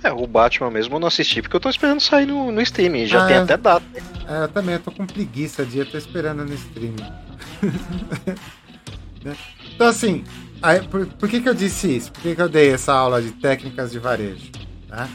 [0.03, 3.07] É, o Batman mesmo eu não assisti porque eu tô esperando sair no, no streaming,
[3.07, 3.85] já ah, tem até data.
[4.29, 7.07] É, eu também eu tô com preguiça de eu tô esperando no streaming.
[9.27, 9.37] Né?
[9.75, 10.25] Então, assim,
[10.63, 12.13] aí, por, por, que, que eu disse isso?
[12.13, 14.53] Por que, que eu dei essa aula de técnicas de varejo?
[14.89, 15.09] Né?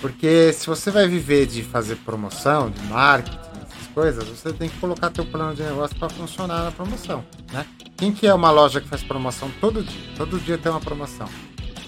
[0.00, 4.78] Porque se você vai viver de fazer promoção, de marketing, essas coisas, você tem que
[4.78, 7.24] colocar teu plano de negócio para funcionar na promoção.
[7.52, 7.66] Né?
[7.96, 10.02] Quem que é uma loja que faz promoção todo dia?
[10.16, 11.28] Todo dia tem uma promoção.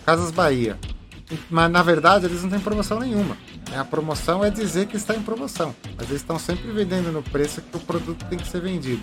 [0.04, 0.76] Casas Bahia.
[1.50, 3.36] Mas na verdade eles não têm promoção nenhuma.
[3.76, 5.74] A promoção é dizer que está em promoção.
[5.96, 9.02] Mas eles estão sempre vendendo no preço que o produto tem que ser vendido.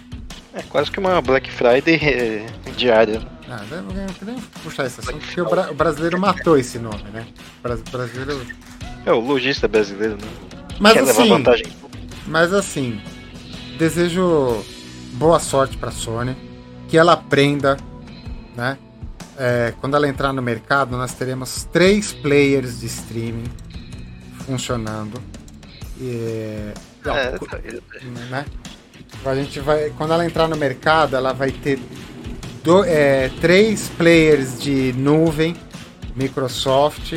[0.53, 2.45] É quase que uma Black Friday eh,
[2.77, 3.21] diária.
[3.49, 3.93] Ah, não
[4.25, 7.27] nem puxar esse assunto, porque o, bra o, brasileiro matou esse nome, né?
[7.59, 8.41] O brasileiro.
[9.05, 10.27] É o lojista brasileiro, né?
[10.79, 11.65] Mas Quer assim, vantagem.
[12.25, 12.99] Mas assim,
[13.77, 14.63] desejo
[15.13, 16.35] boa sorte para a Sony,
[16.87, 17.77] que ela aprenda,
[18.55, 18.77] né?
[19.37, 23.51] É, quando ela entrar no mercado, nós teremos três players de streaming
[24.45, 25.21] funcionando.
[25.99, 26.71] E,
[27.05, 28.45] é, né?
[29.25, 31.79] A gente vai, quando ela entrar no mercado, ela vai ter
[32.63, 35.55] do, é, três players de nuvem,
[36.15, 37.13] Microsoft,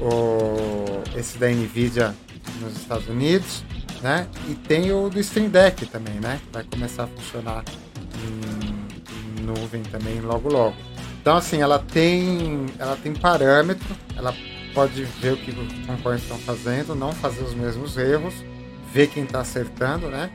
[0.00, 2.14] o, esse da Nvidia
[2.60, 3.62] nos Estados Unidos,
[4.02, 4.26] né?
[4.48, 6.40] E tem o do Stream Deck também, né?
[6.52, 7.64] Vai começar a funcionar
[8.22, 10.76] em, em nuvem também logo logo.
[11.26, 14.32] Então assim, ela tem, ela tem parâmetro, ela
[14.72, 18.32] pode ver o que os concorrentes estão fazendo, não fazer os mesmos erros,
[18.92, 20.30] ver quem está acertando, né?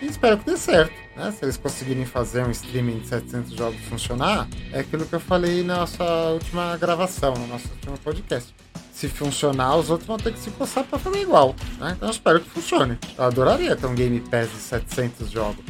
[0.00, 0.94] E espero que dê certo.
[1.14, 1.30] Né?
[1.32, 5.62] Se eles conseguirem fazer um streaming de 700 jogos funcionar, é aquilo que eu falei
[5.62, 8.54] na nossa última gravação, no nosso último podcast.
[8.90, 11.54] Se funcionar, os outros vão ter que se coçar para fazer igual.
[11.78, 11.92] Né?
[11.94, 12.98] Então eu espero que funcione.
[13.18, 15.62] Eu adoraria ter um Game Pass de 700 jogos.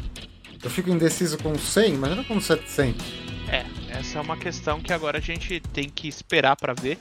[0.63, 3.26] Eu fico indeciso com 100, imagina com 700.
[3.99, 6.99] Essa é uma questão que agora a gente tem que esperar para ver.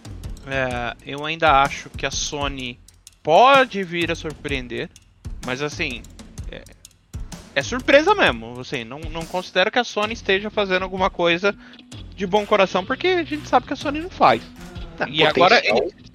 [0.48, 2.80] É, eu ainda acho que a Sony
[3.22, 4.90] pode vir a surpreender,
[5.46, 6.02] mas assim,
[6.50, 6.64] é,
[7.54, 8.60] é surpresa mesmo.
[8.62, 11.54] Assim, não, não considero que a Sony esteja fazendo alguma coisa
[12.16, 14.42] de bom coração, porque a gente sabe que a Sony não faz.
[15.00, 15.62] É, e agora.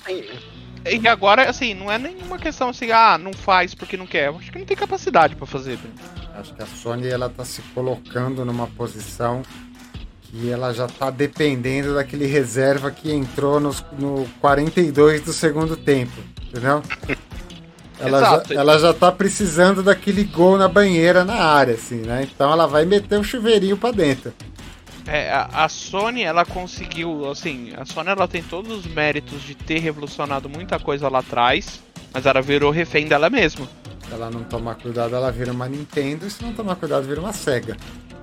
[0.08, 4.28] E, e agora, assim, não é nenhuma questão assim, ah, não faz porque não quer.
[4.28, 5.78] Eu acho que não tem capacidade para fazer.
[6.34, 9.42] Acho que a Sony ela tá se colocando numa posição
[10.30, 16.12] que ela já tá dependendo daquele reserva que entrou nos, no 42 do segundo tempo,
[16.48, 16.82] entendeu?
[18.02, 22.22] Ela já, ela já tá precisando daquele gol na banheira na área, assim, né?
[22.22, 24.32] Então ela vai meter um chuveirinho para dentro.
[25.06, 29.54] É, a, a, Sony, ela conseguiu, assim, a Sony ela tem todos os méritos de
[29.54, 33.68] ter revolucionado muita coisa lá atrás, mas ela virou refém dela mesma.
[34.06, 37.20] Se ela não tomar cuidado, ela vira uma Nintendo, e se não tomar cuidado, vira
[37.20, 37.76] uma Sega.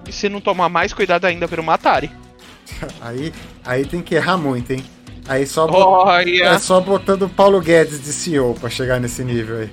[0.08, 2.12] E se não tomar mais cuidado ainda, vira uma Atari.
[3.02, 3.34] aí,
[3.66, 4.84] aí tem que errar muito, hein?
[5.28, 6.42] Aí só bot...
[6.42, 9.70] é só botando o Paulo Guedes de CEO pra chegar nesse nível aí.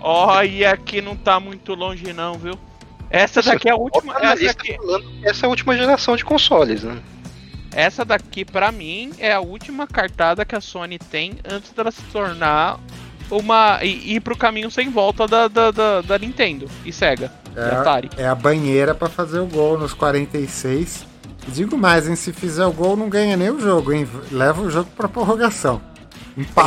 [0.00, 2.54] Olha que não tá muito longe não, viu?
[3.10, 4.16] Essa daqui é a última.
[4.20, 4.76] Essa, aqui...
[5.22, 7.00] essa é a última geração de consoles, né?
[7.72, 12.02] Essa daqui, para mim, é a última cartada que a Sony tem antes dela se
[12.04, 12.80] tornar
[13.30, 13.78] uma.
[13.82, 17.32] e ir pro caminho sem volta da, da, da, da Nintendo e Sega.
[17.56, 18.10] É, e Atari.
[18.16, 21.08] é a banheira para fazer o gol nos 46
[21.48, 22.14] Digo mais, hein?
[22.14, 24.06] Se fizer o gol, não ganha nem o jogo, hein?
[24.30, 25.80] Leva o jogo pra prorrogação.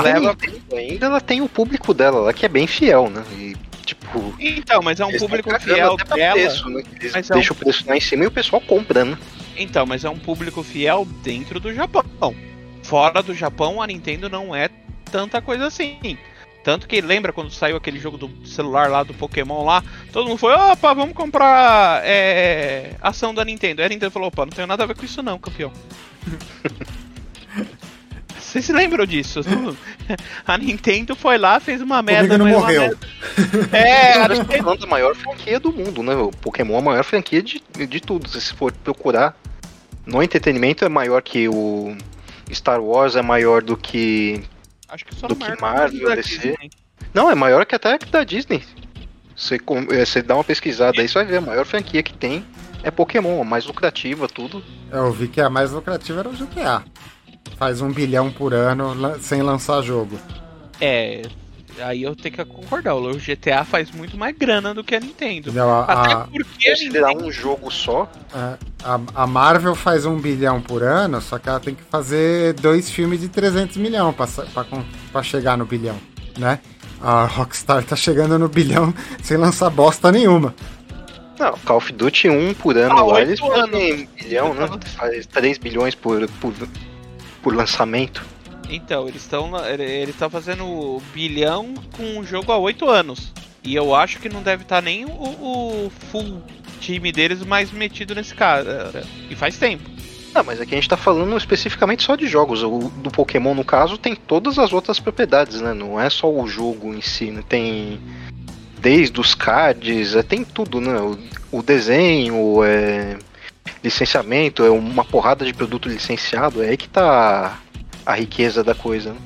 [0.04, 0.36] Leva,
[0.76, 3.24] ainda ela tem o público dela lá que é bem fiel, né?
[3.34, 3.56] E,
[3.86, 4.34] tipo.
[4.40, 6.34] Então, mas é um público fiel dela.
[6.34, 6.84] Preço, né?
[7.00, 7.62] Eles mas deixam é um...
[7.62, 9.18] o preço lá em cima e o pessoal compra, né?
[9.56, 12.36] Então, mas é um público fiel dentro do Japão.
[12.84, 14.68] Fora do Japão, a Nintendo não é
[15.12, 16.18] tanta coisa assim.
[16.64, 20.38] Tanto que lembra quando saiu aquele jogo do celular lá do Pokémon lá, todo mundo
[20.38, 23.82] foi, opa, vamos comprar é, ação da Nintendo.
[23.82, 25.72] Aí a Nintendo falou, opa, não tem nada a ver com isso não, campeão.
[28.52, 29.40] Vocês se lembram disso?
[30.46, 32.38] A Nintendo foi lá, fez uma merda.
[32.38, 32.82] não morreu.
[32.82, 33.08] Merda.
[33.72, 34.72] É, a Nintendo...
[34.84, 36.14] a maior franquia do mundo, né?
[36.16, 38.28] O Pokémon é a maior franquia de, de tudo.
[38.28, 39.38] Se for procurar,
[40.06, 41.96] no entretenimento é maior que o
[42.52, 44.44] Star Wars, é maior do que
[44.92, 46.58] Acho que só do que Marvel, DC.
[47.14, 48.62] Não, é maior que até que da Disney.
[49.34, 51.38] Você, é, você dá uma pesquisada aí, você vai ver.
[51.38, 52.46] A maior franquia que tem
[52.84, 54.62] é Pokémon, a mais lucrativa, tudo.
[54.92, 56.84] Eu vi que a mais lucrativa era o GTA.
[57.56, 60.20] Faz um bilhão por ano sem lançar jogo.
[60.82, 61.22] É,
[61.80, 62.96] aí eu tenho que concordar.
[62.96, 65.52] O GTA faz muito mais grana do que a Nintendo.
[65.52, 67.26] Não, a, Até a, porque a Nintendo...
[67.26, 68.10] um jogo só.
[68.34, 72.54] É, a, a, Marvel faz um bilhão por ano, só que ela tem que fazer
[72.54, 75.98] dois filmes de 300 milhões para chegar no bilhão,
[76.38, 76.60] né?
[77.02, 78.94] A Rockstar tá chegando no bilhão
[79.24, 80.54] sem lançar bosta nenhuma.
[81.40, 84.70] Não, Call of Duty 1 por ano ah, lá, eles fazem bilhão, né?
[84.96, 86.54] Faz 3 bilhões por, por,
[87.42, 88.24] por lançamento.
[88.72, 93.34] Então, eles estão eles estão fazendo bilhão com um jogo há oito anos.
[93.64, 96.42] E eu acho que não deve estar tá nem o, o, full
[96.80, 99.04] time deles mais metido nesse cara.
[99.30, 99.84] E faz tempo.
[100.34, 102.64] Ah, mas aqui a gente tá falando especificamente só de jogos.
[102.64, 105.74] O do Pokémon, no caso, tem todas as outras propriedades, né?
[105.74, 107.44] Não é só o jogo em si, né?
[107.48, 108.00] Tem
[108.80, 110.98] desde os cards, é, tem tudo, né?
[111.00, 111.20] O,
[111.60, 113.18] o desenho, é,
[113.84, 117.60] licenciamento, é uma porrada de produto licenciado, é aí que tá
[118.06, 119.20] a riqueza da coisa, né?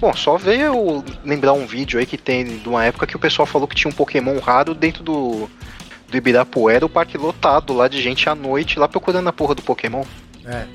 [0.00, 3.46] Bom, só veio lembrar um vídeo aí que tem de uma época que o pessoal
[3.46, 5.48] falou que tinha um Pokémon raro dentro do,
[6.08, 9.62] do Ibirapuera, o parque lotado lá de gente à noite lá procurando a porra do
[9.62, 10.04] Pokémon.
[10.44, 10.66] É.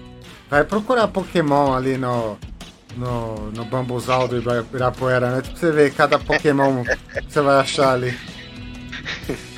[0.50, 2.38] Vai procurar Pokémon ali no,
[2.96, 5.42] no, no bambuzal do Ibirapuera, né?
[5.42, 8.18] Pra você ver cada Pokémon que você vai achar ali.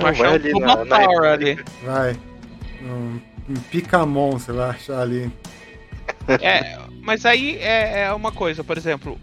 [0.00, 1.32] Vai achar ali na, na...
[1.32, 1.58] ali.
[1.84, 2.16] Vai.
[2.82, 3.18] Um,
[3.48, 5.32] um Picamon você vai achar ali.
[6.28, 6.78] É,
[7.08, 9.18] mas aí é, é uma coisa, por exemplo.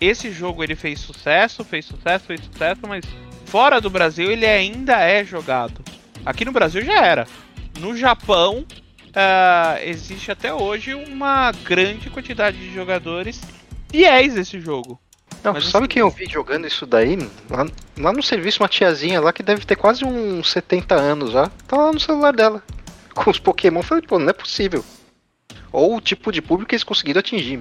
[0.00, 3.04] Esse jogo ele fez sucesso, fez sucesso, fez sucesso, mas
[3.44, 5.84] fora do Brasil ele ainda é jogado.
[6.24, 7.26] Aqui no Brasil já era.
[7.80, 8.64] No Japão,
[9.08, 13.38] uh, existe até hoje uma grande quantidade de jogadores
[13.90, 14.98] fiéis desse jogo.
[15.44, 17.18] Não, Mas sabe assim, quem eu vi jogando isso daí?
[17.50, 17.66] Lá,
[17.98, 21.50] lá, no serviço, uma tiazinha lá que deve ter quase uns 70 anos já.
[21.68, 22.62] Tá lá no celular dela.
[23.14, 23.80] Com os Pokémon.
[23.80, 24.82] Eu falei, pô, não é possível.
[25.72, 27.60] Ou o tipo de público que eles conseguiram atingir.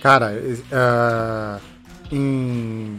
[0.00, 1.60] Cara, uh,
[2.12, 2.96] em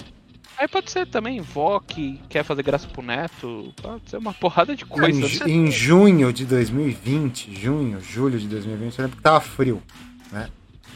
[0.59, 3.73] Aí pode ser também vó que quer fazer graça pro neto.
[3.81, 5.49] Pode ser uma porrada de coisa.
[5.49, 9.81] Em, em junho de 2020, junho, julho de 2020, eu lembro que tava frio,
[10.33, 10.49] né?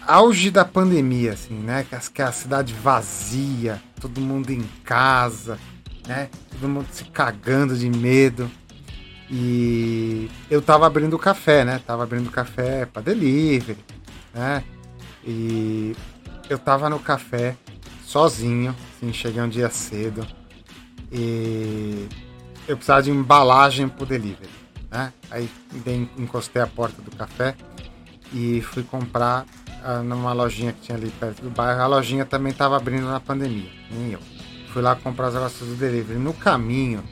[0.05, 1.85] Auge da pandemia, assim, né?
[1.89, 5.57] Que, que a cidade vazia, todo mundo em casa,
[6.05, 6.29] né?
[6.51, 8.51] Todo mundo se cagando de medo.
[9.35, 11.81] E eu tava abrindo café, né?
[11.87, 13.79] Tava abrindo café para delivery,
[14.31, 14.63] né?
[15.25, 15.95] E
[16.47, 17.57] eu tava no café
[18.05, 20.23] sozinho, assim, cheguei um dia cedo
[21.11, 22.07] e
[22.67, 24.51] eu precisava de embalagem pro delivery,
[24.91, 25.11] né?
[25.31, 25.49] Aí
[26.15, 27.55] encostei a porta do café
[28.31, 29.47] e fui comprar
[29.83, 31.81] uh, numa lojinha que tinha ali perto do bairro.
[31.81, 34.19] A lojinha também estava abrindo na pandemia, nem eu.
[34.71, 36.19] Fui lá comprar os negócios do delivery.
[36.19, 37.03] No caminho,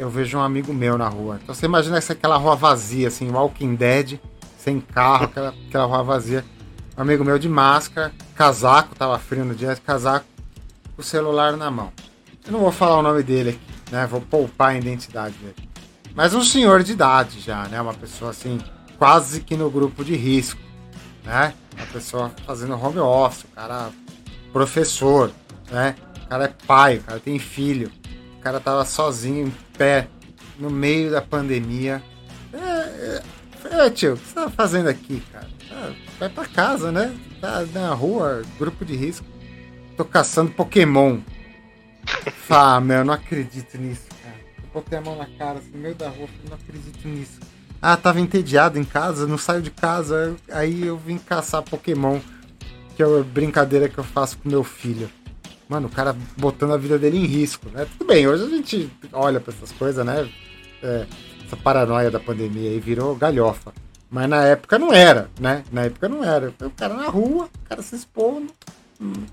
[0.00, 1.38] eu vejo um amigo meu na rua.
[1.42, 4.18] Então você imagina essa aquela rua vazia, assim, Walking Dead,
[4.56, 6.42] sem carro, aquela, aquela rua vazia.
[6.96, 10.24] Um amigo meu de máscara, casaco, tava frio no dia, casaco,
[10.96, 11.92] o celular na mão.
[12.46, 14.06] Eu não vou falar o nome dele aqui, né?
[14.06, 15.68] Vou poupar a identidade dele.
[16.14, 17.78] Mas um senhor de idade já, né?
[17.78, 18.58] Uma pessoa assim,
[18.98, 20.62] quase que no grupo de risco,
[21.22, 21.52] né?
[21.76, 23.90] Uma pessoa fazendo home office, o cara
[24.50, 25.30] professor,
[25.70, 25.94] né?
[26.24, 27.92] O cara é pai, o cara tem filho.
[28.38, 30.08] O cara tava sozinho, pé,
[30.58, 32.02] no meio da pandemia.
[32.52, 33.22] É,
[33.72, 35.48] é, é tio, o que você tá fazendo aqui, cara?
[35.72, 37.16] Ah, vai pra casa, né?
[37.40, 39.24] Tá na rua, grupo de risco.
[39.96, 41.20] Tô caçando Pokémon.
[42.50, 44.36] Ah, meu, não acredito nisso, cara.
[44.74, 47.40] Botei a mão na cara, assim, no meio da rua, não acredito nisso.
[47.80, 52.20] Ah, tava entediado em casa, não saio de casa, aí eu vim caçar Pokémon,
[52.96, 55.08] que é a brincadeira que eu faço com meu filho.
[55.70, 57.86] Mano, o cara botando a vida dele em risco, né?
[57.96, 60.28] Tudo bem, hoje a gente olha pra essas coisas, né?
[60.82, 61.06] É,
[61.46, 63.72] essa paranoia da pandemia aí virou galhofa.
[64.10, 65.62] Mas na época não era, né?
[65.72, 66.52] Na época não era.
[66.60, 68.52] O cara na rua, o cara se expondo.
[69.00, 69.24] Hum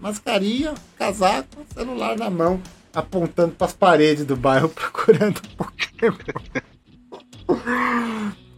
[0.00, 2.60] mascarinha, casaco, celular na mão,
[2.92, 6.16] apontando para as paredes do bairro procurando Pokémon.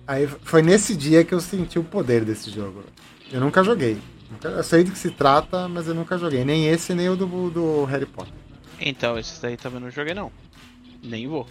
[0.07, 2.85] Aí foi nesse dia que eu senti o poder desse jogo.
[3.31, 3.99] Eu nunca joguei.
[4.43, 6.45] Eu sei do que se trata, mas eu nunca joguei.
[6.45, 8.33] Nem esse, nem o do, do Harry Potter.
[8.81, 10.31] Então, esse daí também não joguei, não.
[11.03, 11.47] Nem vou.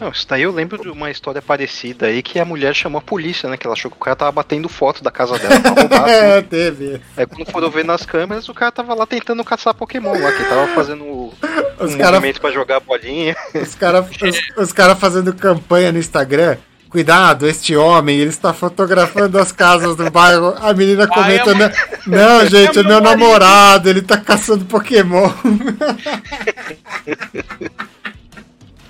[0.00, 3.02] Não, isso daí eu lembro de uma história parecida aí que a mulher chamou a
[3.02, 3.56] polícia, né?
[3.56, 6.08] Que ela achou que o cara tava batendo foto da casa dela pra roubar.
[6.08, 7.00] é, teve.
[7.16, 10.44] Aí quando foram ver nas câmeras, o cara tava lá tentando caçar Pokémon lá, que
[10.44, 11.32] tava fazendo
[11.78, 12.12] os um cara...
[12.12, 13.36] movimento pra jogar a bolinha.
[13.54, 16.56] Os caras os, os cara fazendo campanha no Instagram.
[16.92, 20.54] Cuidado, este homem, ele está fotografando as casas do bairro.
[20.60, 21.72] A menina comenta: Ai,
[22.06, 25.30] Não, é gente, é meu namorado, ele tá caçando Pokémon.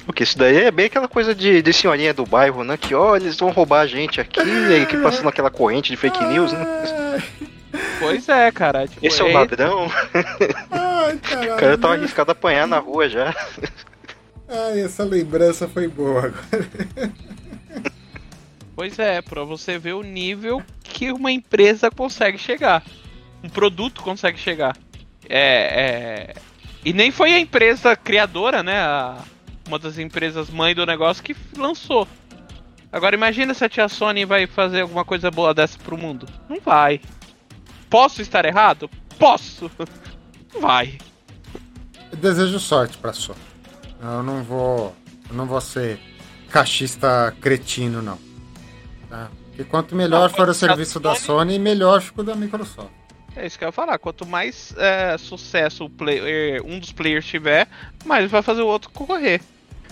[0.04, 2.76] Porque isso daí é bem aquela coisa de, de senhorinha do bairro, né?
[2.76, 5.96] Que, ó, eles vão roubar a gente aqui, e aí que passando aquela corrente de
[5.96, 7.22] fake news, né?
[8.00, 8.88] Pois é, cara.
[8.88, 9.88] Tipo, Esse é o é ladrão.
[10.72, 11.54] Ai, caralho.
[11.54, 13.32] O cara tava arriscado a apanhar na rua já.
[14.48, 17.12] Ai, essa lembrança foi boa agora.
[18.74, 22.82] Pois é, pra você ver o nível que uma empresa consegue chegar.
[23.42, 24.76] Um produto consegue chegar.
[25.28, 26.34] É, é...
[26.84, 28.80] E nem foi a empresa criadora, né?
[28.80, 29.18] A,
[29.66, 32.08] uma das empresas mãe do negócio que lançou.
[32.90, 36.26] Agora imagina se a tia Sony vai fazer alguma coisa boa dessa pro mundo.
[36.48, 37.00] Não vai.
[37.88, 38.90] Posso estar errado?
[39.18, 39.70] Posso.
[40.52, 40.98] Não vai.
[42.10, 43.38] Eu desejo sorte pra Sony.
[44.02, 44.94] Eu não vou.
[45.28, 45.98] Eu não vou ser
[46.50, 48.31] cachista cretino, não.
[49.12, 49.28] Tá?
[49.48, 52.88] Porque quanto melhor for o serviço da Sony, melhor fica o da Microsoft.
[53.36, 53.98] É isso que eu ia falar.
[53.98, 57.68] Quanto mais é, sucesso player, um dos players tiver,
[58.06, 59.42] mais vai fazer o outro concorrer.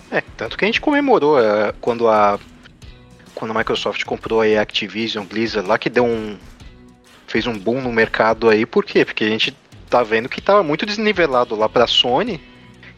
[0.09, 2.39] É, tanto que a gente comemorou é, quando a
[3.35, 6.35] quando a Microsoft comprou a Activision Blizzard lá que deu um
[7.27, 8.65] fez um boom no mercado aí.
[8.65, 9.05] Por quê?
[9.05, 9.55] Porque a gente
[9.87, 12.41] tá vendo que tava muito desnivelado lá pra Sony.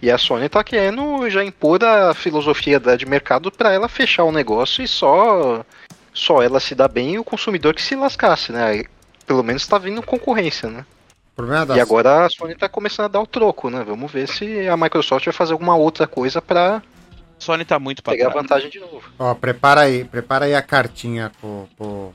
[0.02, 4.32] E a Sony tá querendo já impor a filosofia de mercado para ela fechar o
[4.32, 5.66] negócio e só
[6.14, 8.84] só ela se dá bem e o consumidor que se lascasse, né?
[9.26, 10.86] Pelo menos tá vindo concorrência, né?
[11.72, 13.84] É e agora a Sony tá começando a dar o troco, né?
[13.84, 16.82] Vamos ver se a Microsoft vai fazer alguma outra coisa pra
[17.40, 18.42] Sony tá muito pra pegar trás.
[18.42, 19.02] vantagem de novo.
[19.18, 22.14] Ó, prepara aí, prepara aí a cartinha pro, pro,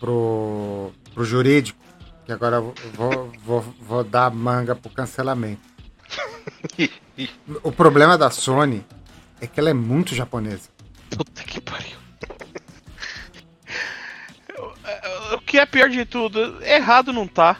[0.00, 1.78] pro, pro jurídico,
[2.24, 5.62] que agora eu vou, vou, vou dar manga pro cancelamento.
[7.62, 8.84] o problema da Sony
[9.40, 10.68] é que ela é muito japonesa.
[11.10, 12.05] Puta que pariu.
[15.32, 17.58] O que é pior de tudo, errado não tá.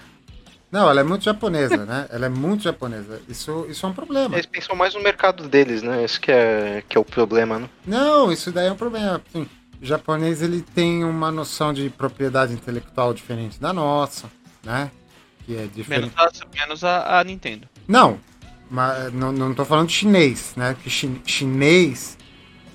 [0.70, 2.06] Não, ela é muito japonesa, né?
[2.10, 3.22] Ela é muito japonesa.
[3.28, 4.34] Isso, isso é um problema.
[4.34, 6.04] Eles pensam mais no mercado deles, né?
[6.04, 7.70] Esse que é, que é o problema, né?
[7.86, 9.22] Não, isso daí é um problema.
[9.28, 9.48] Assim,
[9.80, 14.28] o japonês ele tem uma noção de propriedade intelectual diferente da nossa,
[14.62, 14.90] né?
[15.44, 16.12] Que é diferente.
[16.16, 17.68] Menos a, menos a, a Nintendo.
[17.86, 18.18] Não,
[18.68, 20.74] mas não, não tô falando de chinês, né?
[20.74, 22.15] Porque chi, chinês.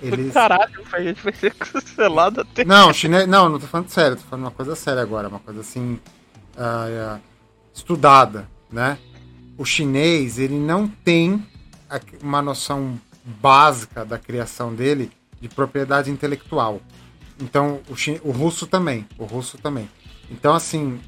[0.02, 0.34] Eles...
[0.34, 2.66] Caralho, a gente vai ser cancelado até.
[2.66, 3.28] Não, chinês.
[3.28, 6.00] Não, não tô falando sério, tô falando uma coisa séria agora, uma coisa assim.
[6.56, 7.22] Uh, uh,
[7.74, 8.98] estudada, né?
[9.58, 11.46] O chinês, ele não tem
[12.22, 16.82] uma noção básica da criação dele de propriedade intelectual.
[17.40, 18.20] Então, o, chin...
[18.24, 19.90] o russo também, o russo também.
[20.30, 21.00] Então, assim,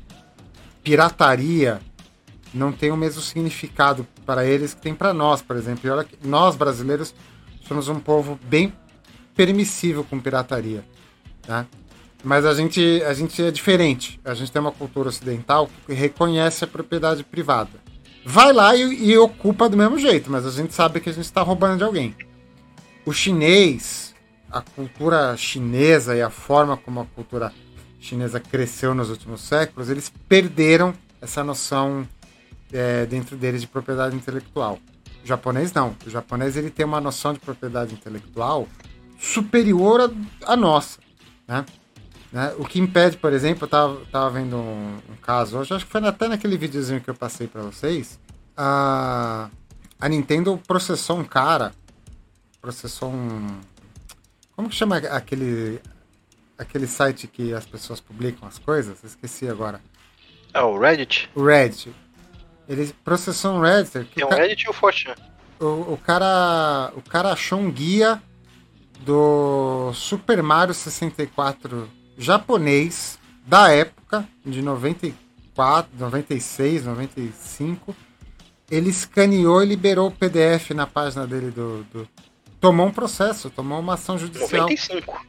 [0.84, 1.80] pirataria
[2.54, 5.88] não tem o mesmo significado para eles que tem para nós, por exemplo.
[5.88, 7.14] E olha que nós brasileiros
[7.68, 8.74] somos um povo bem
[9.36, 10.84] permissível com pirataria,
[11.42, 11.66] tá?
[12.24, 14.20] Mas a gente, a gente é diferente.
[14.24, 17.72] A gente tem uma cultura ocidental que reconhece a propriedade privada.
[18.26, 21.26] Vai lá e, e ocupa do mesmo jeito, mas a gente sabe que a gente
[21.26, 22.16] está roubando de alguém.
[23.06, 24.16] O chinês,
[24.50, 27.52] a cultura chinesa e a forma como a cultura
[28.00, 32.08] chinesa cresceu nos últimos séculos, eles perderam essa noção
[32.72, 34.80] é, dentro deles de propriedade intelectual.
[35.22, 35.96] O japonês não.
[36.06, 38.68] O japonês ele tem uma noção de propriedade intelectual
[39.20, 40.14] superior
[40.46, 41.00] à nossa.
[41.48, 41.66] Né?
[42.34, 42.52] Né?
[42.58, 45.92] O que impede, por exemplo, eu tava, tava vendo um, um, caso hoje, acho que
[45.92, 48.20] foi até naquele videozinho que eu passei para vocês.
[48.58, 49.52] A,
[50.02, 51.72] a Nintendo processou um cara,
[52.60, 53.62] processou um.
[54.56, 55.80] Como que chama aquele,
[56.58, 59.04] aquele site que as pessoas publicam as coisas?
[59.04, 59.80] Esqueci agora.
[60.52, 61.30] É o Reddit?
[61.36, 61.94] O Reddit.
[62.68, 64.06] Ele processou um Reddit.
[64.06, 65.16] Tem um Reddit e o Fortune.
[65.60, 68.20] O, o, cara, o cara achou um guia
[69.02, 77.96] do Super Mario 64 japonês da época, de 94, 96, 95.
[78.72, 82.08] Ele escaneou e liberou o PDF na página dele do, do...
[82.60, 84.64] Tomou um processo, tomou uma ação judicial.
[84.64, 85.26] 95.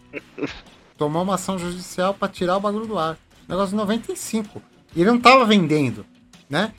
[0.97, 3.19] Tomou uma ação judicial para tirar o bagulho do ar.
[3.49, 4.63] Negócio de 95.
[4.95, 6.07] E ele não tava vendendo,
[6.49, 6.73] né?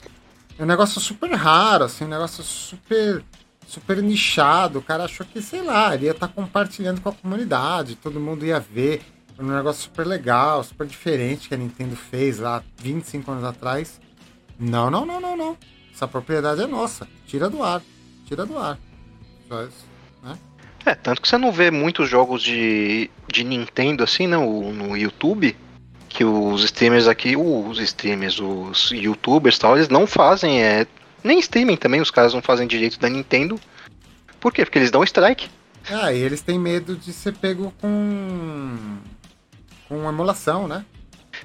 [0.58, 3.22] É um negócio super raro, assim, um negócio super
[3.66, 4.78] super nichado.
[4.78, 8.20] O cara achou que, sei lá, ele ia estar tá compartilhando com a comunidade, todo
[8.20, 9.02] mundo ia ver
[9.38, 14.00] um negócio super legal, super diferente que a Nintendo fez lá 25 anos atrás.
[14.58, 15.56] Não, não, não, não, não.
[15.92, 17.06] Essa propriedade é nossa.
[17.26, 17.82] Tira do ar.
[18.26, 18.78] Tira do ar.
[19.48, 19.84] Só isso,
[20.22, 20.38] né?
[20.84, 25.56] É, tanto que você não vê muitos jogos de, de Nintendo assim, no, no YouTube.
[26.08, 30.86] Que os streamers aqui, os streamers, os youtubers tal, eles não fazem, é.
[31.26, 33.58] Nem streaming também, os caras não fazem direito da Nintendo.
[34.38, 34.64] Por quê?
[34.64, 35.50] Porque eles dão strike.
[35.90, 38.98] Ah, e eles têm medo de ser pego com
[39.88, 40.84] com emulação, né?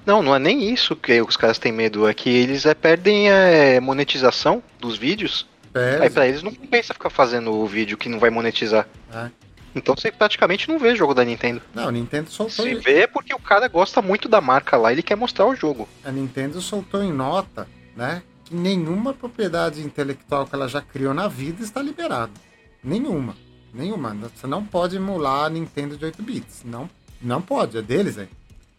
[0.06, 3.32] Não, não é nem isso que os caras têm medo, é que eles é, perdem
[3.32, 5.48] a é, monetização dos vídeos.
[5.74, 6.04] Perde.
[6.04, 8.88] Aí pra eles não compensa ficar fazendo o vídeo que não vai monetizar.
[9.12, 9.30] É.
[9.76, 11.62] Então você praticamente não vê jogo da Nintendo.
[11.74, 12.66] Não, a Nintendo soltou.
[12.66, 15.56] Se vê é porque o cara gosta muito da marca lá ele quer mostrar o
[15.56, 15.90] jogo.
[16.04, 18.22] A Nintendo soltou em nota, né?
[18.52, 22.34] Que nenhuma propriedade intelectual que ela já criou na vida está liberada.
[22.84, 23.34] Nenhuma.
[23.74, 24.14] Nenhuma.
[24.36, 26.64] Você não pode emular a Nintendo de 8 bits.
[26.66, 26.90] Não
[27.22, 28.28] não pode, é deles, hein?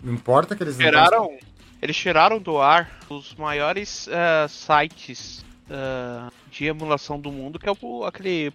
[0.03, 1.39] Não importa que eles tiraram, não
[1.81, 7.73] Eles tiraram do ar os maiores uh, sites uh, de emulação do mundo, que é
[7.81, 8.53] o, aquele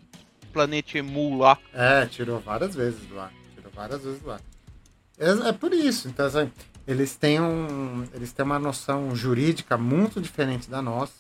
[0.51, 1.57] Planet Emu lá.
[1.73, 3.31] É, tirou várias vezes do ar.
[3.55, 4.41] Tirou várias vezes do ar.
[5.17, 6.09] É, é por isso.
[6.09, 6.51] Então, assim,
[6.87, 11.13] eles têm, um, eles têm uma noção jurídica muito diferente da nossa,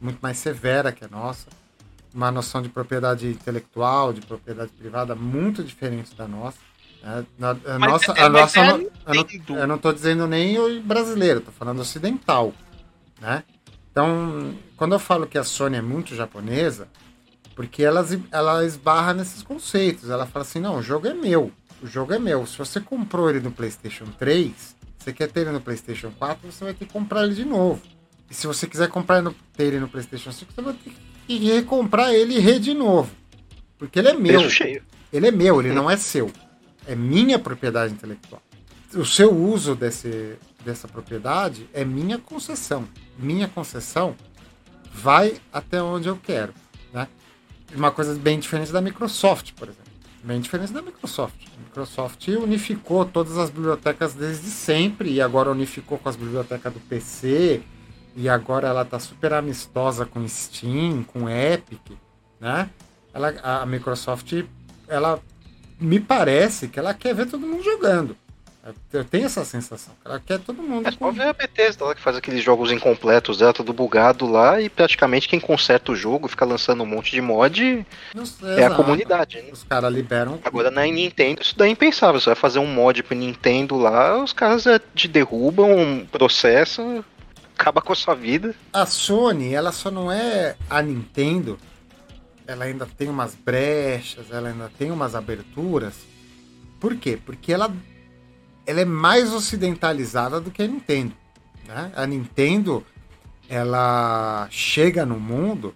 [0.00, 1.48] muito mais severa que a nossa.
[2.14, 6.58] uma noção de propriedade intelectual, de propriedade privada muito diferente da nossa.
[7.02, 10.56] É, na, a nossa, é, a nossa é, eu, não, eu não estou dizendo nem
[10.58, 12.54] o brasileiro, estou falando ocidental,
[13.20, 13.42] né?
[13.90, 16.88] Então, quando eu falo que a Sony é muito japonesa,
[17.54, 20.08] porque ela, ela esbarra nesses conceitos.
[20.08, 21.52] Ela fala assim: não, o jogo é meu.
[21.82, 22.46] O jogo é meu.
[22.46, 26.64] Se você comprou ele no PlayStation 3, você quer ter ele no PlayStation 4, você
[26.64, 27.80] vai ter que comprar ele de novo.
[28.30, 30.92] E se você quiser comprar no, ter ele no PlayStation 5, você vai ter
[31.26, 33.10] que recomprar ele e re de novo.
[33.78, 34.40] Porque ele é meu.
[35.12, 36.30] Ele é meu, ele não é seu.
[36.86, 38.40] É minha propriedade intelectual.
[38.94, 42.86] O seu uso desse, dessa propriedade é minha concessão.
[43.18, 44.14] Minha concessão
[44.92, 46.54] vai até onde eu quero.
[46.92, 47.08] Né?
[47.74, 49.81] Uma coisa bem diferente da Microsoft, por exemplo.
[50.24, 51.34] Bem diferente da Microsoft.
[51.56, 56.78] A Microsoft unificou todas as bibliotecas desde sempre e agora unificou com as bibliotecas do
[56.78, 57.60] PC
[58.14, 61.80] e agora ela tá super amistosa com Steam, com Epic,
[62.40, 62.70] né?
[63.12, 64.44] Ela, a Microsoft,
[64.86, 65.18] ela
[65.80, 68.16] me parece que ela quer ver todo mundo jogando.
[68.92, 69.92] Eu tenho essa sensação.
[70.04, 70.86] Ela quer todo mundo.
[70.86, 74.60] É só ver a Bethesda lá que faz aqueles jogos incompletos dela, tudo bugado lá,
[74.60, 77.84] e praticamente quem conserta o jogo, fica lançando um monte de mod,
[78.56, 79.38] é a comunidade.
[79.38, 79.50] Né?
[79.52, 80.38] Os caras liberam.
[80.44, 82.20] Agora na Nintendo, isso daí é impensável.
[82.20, 87.04] Você vai fazer um mod pro Nintendo lá, os caras é, te derrubam, processam,
[87.58, 88.54] acaba com a sua vida.
[88.72, 91.58] A Sony, ela só não é a Nintendo,
[92.46, 95.94] ela ainda tem umas brechas, ela ainda tem umas aberturas.
[96.78, 97.18] Por quê?
[97.24, 97.72] Porque ela
[98.66, 101.14] ela é mais ocidentalizada do que a Nintendo.
[101.66, 101.92] Né?
[101.94, 102.84] A Nintendo
[103.48, 105.74] ela chega no mundo,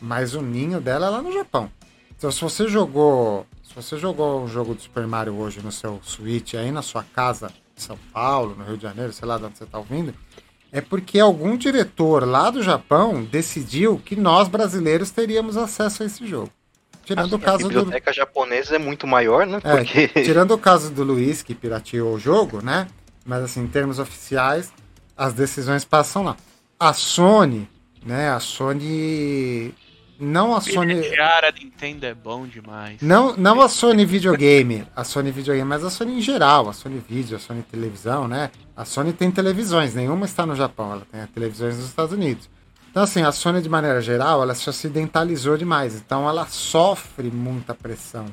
[0.00, 1.70] mas o ninho dela é lá no Japão.
[2.16, 6.00] Então, se você jogou, se você jogou o jogo do Super Mario hoje no seu
[6.02, 9.44] Switch, aí na sua casa em São Paulo, no Rio de Janeiro, sei lá de
[9.44, 10.14] onde você está ouvindo,
[10.70, 16.26] é porque algum diretor lá do Japão decidiu que nós brasileiros teríamos acesso a esse
[16.26, 16.50] jogo.
[17.08, 18.14] Tirando o caso a biblioteca do...
[18.14, 19.58] japonesa é muito maior, né?
[19.64, 20.08] É, Porque...
[20.22, 22.86] tirando o caso do Luiz, que pirateou o jogo, né?
[23.24, 24.70] Mas assim, em termos oficiais,
[25.16, 26.36] as decisões passam lá.
[26.78, 27.66] A Sony,
[28.04, 28.28] né?
[28.28, 29.74] A Sony.
[30.20, 31.00] Não a Sony.
[31.18, 33.00] a Nintendo é bom demais.
[33.00, 37.02] Não, não a Sony videogame, a Sony videogame, mas a Sony em geral, a Sony
[37.08, 38.50] vídeo, a Sony televisão, né?
[38.76, 42.50] A Sony tem televisões, nenhuma está no Japão, ela tem televisões nos Estados Unidos.
[42.90, 45.94] Então, assim, a Sony, de maneira geral, ela se ocidentalizou demais.
[45.94, 48.26] Então, ela sofre muita pressão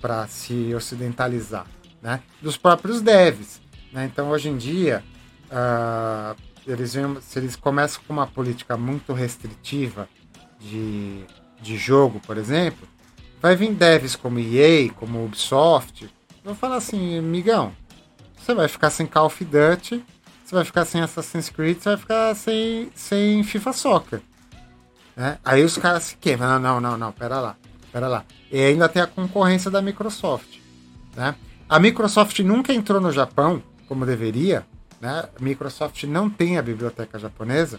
[0.00, 1.66] para se ocidentalizar,
[2.00, 2.20] né?
[2.40, 3.60] Dos próprios devs.
[3.92, 4.08] Né?
[4.10, 5.04] Então, hoje em dia,
[5.50, 6.36] uh,
[6.66, 10.08] eles, se eles começam com uma política muito restritiva
[10.58, 11.24] de,
[11.60, 12.88] de jogo, por exemplo,
[13.40, 16.08] vai vir devs como EA, como Ubisoft,
[16.44, 17.72] vão falar assim, migão,
[18.36, 20.04] você vai ficar sem Call of Duty
[20.50, 24.20] você vai ficar sem Assassin's Creed, você vai ficar sem, sem FIFA Soccer.
[25.14, 25.38] Né?
[25.44, 26.58] Aí os caras se queimam.
[26.58, 27.56] Não, não, não, não, pera lá,
[27.92, 28.24] pera lá.
[28.50, 30.58] E ainda tem a concorrência da Microsoft.
[31.14, 31.36] Né?
[31.68, 34.66] A Microsoft nunca entrou no Japão como deveria.
[35.00, 35.28] Né?
[35.38, 37.78] A Microsoft não tem a biblioteca japonesa.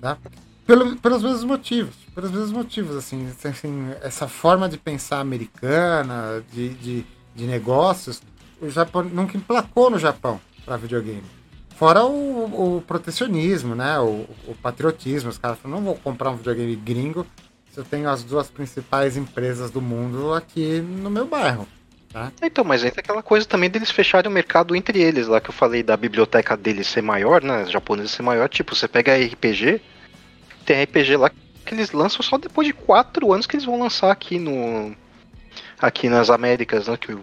[0.00, 0.18] Tá?
[0.66, 1.94] Pelo, pelos mesmos motivos.
[2.16, 8.20] Pelos mesmos motivos, assim, assim essa forma de pensar americana, de, de, de negócios,
[8.60, 11.37] o Japão nunca emplacou no Japão para videogame.
[11.78, 14.00] Fora o, o protecionismo, né?
[14.00, 15.30] O, o, patriotismo.
[15.30, 17.24] Os caras falam, não vou comprar um videogame gringo
[17.70, 21.68] se eu tenho as duas principais empresas do mundo aqui no meu bairro.
[22.12, 22.32] Tá?
[22.42, 25.54] Então, mas entra aquela coisa também deles fecharem o mercado entre eles, lá que eu
[25.54, 27.64] falei da biblioteca deles ser maior, né?
[27.66, 29.80] Japonesa ser maior, tipo, você pega RPG,
[30.64, 34.10] tem RPG lá que eles lançam só depois de quatro anos que eles vão lançar
[34.10, 34.96] aqui no.
[35.78, 36.96] Aqui nas Américas, né?
[36.96, 37.16] Que,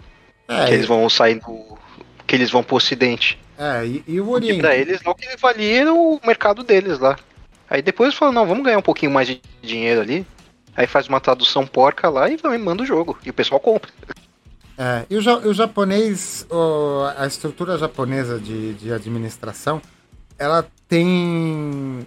[0.47, 1.77] é, que eles vão sair do.
[2.25, 3.37] que eles vão pro ocidente.
[3.57, 4.59] É, e, e o Oriente.
[4.59, 7.17] pra eles não que valia o mercado deles lá.
[7.69, 10.25] Aí depois falam, não, vamos ganhar um pouquinho mais de dinheiro ali.
[10.75, 13.17] Aí faz uma tradução porca lá e manda o jogo.
[13.25, 13.89] E o pessoal compra.
[14.77, 19.81] É, e o, o japonês, o, a estrutura japonesa de, de administração,
[20.37, 22.05] ela tem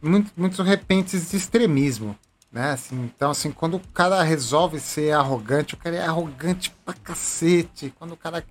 [0.00, 2.16] muito, muitos repentes de extremismo.
[2.52, 2.70] Né?
[2.70, 7.92] Assim, então, assim, quando o cara resolve ser arrogante, o cara é arrogante pra cacete.
[7.98, 8.44] Quando o cara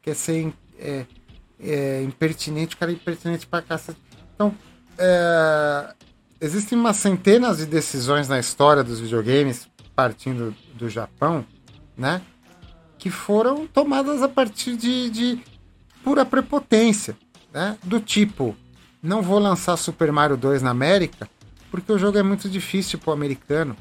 [0.00, 1.04] quer ser é,
[1.62, 3.98] é, impertinente, o cara é impertinente pra cacete.
[4.34, 4.54] Então,
[4.98, 5.94] é,
[6.40, 11.44] existem umas centenas de decisões na história dos videogames, partindo do Japão,
[11.96, 12.22] né?
[12.98, 15.38] Que foram tomadas a partir de, de
[16.02, 17.16] pura prepotência,
[17.52, 17.76] né?
[17.82, 18.56] Do tipo,
[19.02, 21.28] não vou lançar Super Mario 2 na América
[21.70, 23.76] porque o jogo é muito difícil pro americano.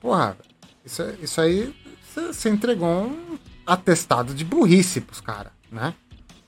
[0.00, 0.36] Porra,
[0.84, 1.74] isso, isso aí
[2.14, 5.94] você entregou um atestado de burrice pros caras, né?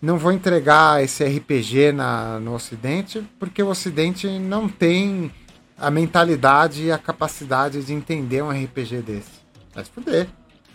[0.05, 5.32] Não vou entregar esse RPG na, no Ocidente, porque o Ocidente não tem
[5.78, 9.31] a mentalidade e a capacidade de entender um RPG desse.
[9.74, 10.28] Vai se fuder.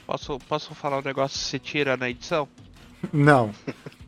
[0.05, 2.47] Posso, posso falar um negócio que você tira na edição?
[3.13, 3.51] Não.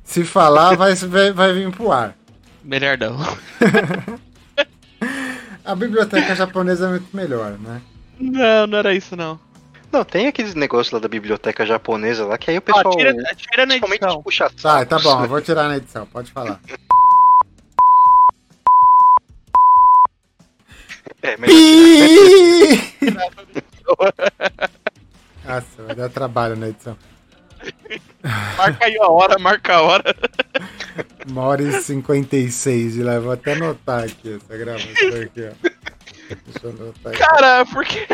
[0.04, 2.18] Se falar, vai, vai, vai vir pro ar.
[2.64, 3.18] Melhor não.
[5.64, 7.82] a biblioteca japonesa é muito melhor, né?
[8.20, 9.40] Não, não era isso não.
[9.92, 12.94] Não, tem aqueles negócios lá da biblioteca japonesa lá que aí o pessoal.
[12.94, 14.24] Ah, tira, tira na edição.
[14.24, 16.60] Puxa tá, tá bom, eu vou tirar na edição, pode falar.
[21.24, 21.54] É, melhor
[25.46, 26.98] Nossa, vai dar trabalho na edição.
[28.58, 30.16] Marca aí a hora, marca a hora.
[31.30, 33.20] Uma hora e 56 de lá.
[33.20, 35.52] Vou até anotar aqui essa gravação aqui, ó.
[36.30, 37.20] Deixa eu anotar aqui.
[37.20, 38.08] Cara, porque.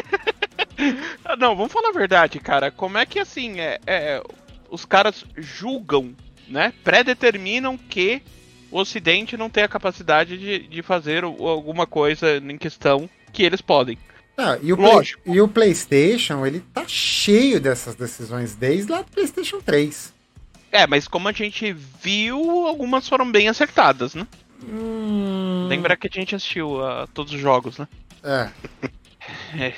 [1.38, 2.72] Não, vamos falar a verdade, cara.
[2.72, 4.22] Como é que assim, é, é
[4.70, 6.16] os caras julgam,
[6.48, 6.74] né?
[6.84, 8.22] Predeterminam que
[8.70, 13.62] o Ocidente não tem a capacidade de, de fazer alguma coisa em questão que eles
[13.62, 13.98] podem.
[14.38, 19.12] Ah, e, o Play, e o PlayStation, ele tá cheio dessas decisões desde lá do
[19.12, 20.14] PlayStation 3.
[20.72, 24.28] É, mas como a gente viu, algumas foram bem acertadas, né?
[24.64, 25.68] Hum...
[25.68, 27.88] Lembra que a gente assistiu a todos os jogos, né?
[28.24, 28.50] É.
[29.58, 29.74] é,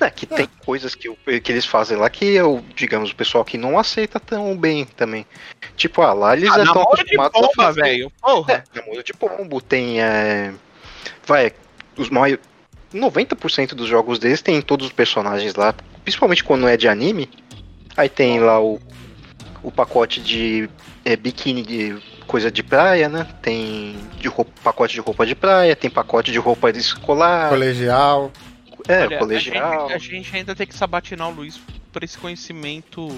[0.00, 0.64] é que tem é.
[0.64, 4.56] coisas que, que eles fazem lá que eu, digamos, o pessoal que não aceita tão
[4.56, 5.26] bem também.
[5.76, 7.82] Tipo, ah, lá eles ah, estão acostumados pomba, a fazer.
[7.82, 8.12] velho.
[8.20, 8.52] Porra.
[8.54, 10.00] É, namoro de pombo, tem.
[10.00, 10.52] É...
[11.26, 11.52] Vai,
[11.96, 12.44] os maiores
[12.94, 17.28] 90% dos jogos deles tem todos os personagens lá, principalmente quando é de anime.
[17.96, 18.78] Aí tem lá o,
[19.62, 20.68] o pacote de
[21.04, 21.96] é, biquíni de
[22.26, 23.26] coisa de praia, né?
[23.40, 27.48] Tem de roupa, pacote de roupa de praia, tem pacote de roupa escolar.
[27.48, 28.30] Colegial.
[28.88, 29.88] É, Olha, colegial.
[29.88, 31.60] A gente, a gente ainda tem que sabatinar o Luiz
[31.92, 33.08] por esse conhecimento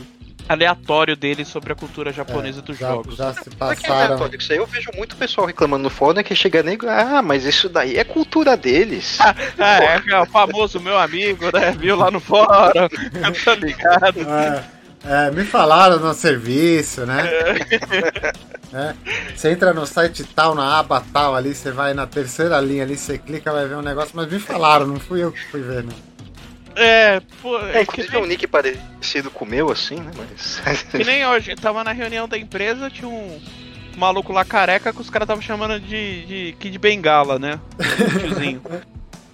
[0.49, 3.16] aleatório dele sobre a cultura japonesa é, dos já, jogos.
[3.16, 4.24] Já se passaram.
[4.24, 6.78] É isso aí eu vejo muito pessoal reclamando no fórum que chega nem.
[6.89, 9.19] Ah, mas isso daí é cultura deles.
[9.61, 11.73] Ah, é, é, o famoso meu amigo, né?
[11.73, 12.73] Viu lá no fórum.
[13.12, 14.20] Eu tô ligado.
[14.20, 14.65] É,
[15.05, 17.25] é, me falaram no serviço, né?
[18.73, 18.95] É.
[19.35, 22.97] Você entra no site tal, na aba tal ali, você vai na terceira linha ali,
[22.97, 25.85] você clica, vai ver um negócio, mas me falaram, não fui eu que fui ver,
[25.85, 25.95] não.
[26.77, 27.59] É, pô.
[27.59, 30.12] É, inclusive é um nick parecido com o meu, assim, né?
[30.16, 30.83] Mas...
[30.83, 33.41] Que nem hoje, tava na reunião da empresa, tinha um
[33.97, 37.59] maluco lá careca que os caras estavam chamando de, de Kid Bengala, né?
[38.20, 38.62] tiozinho.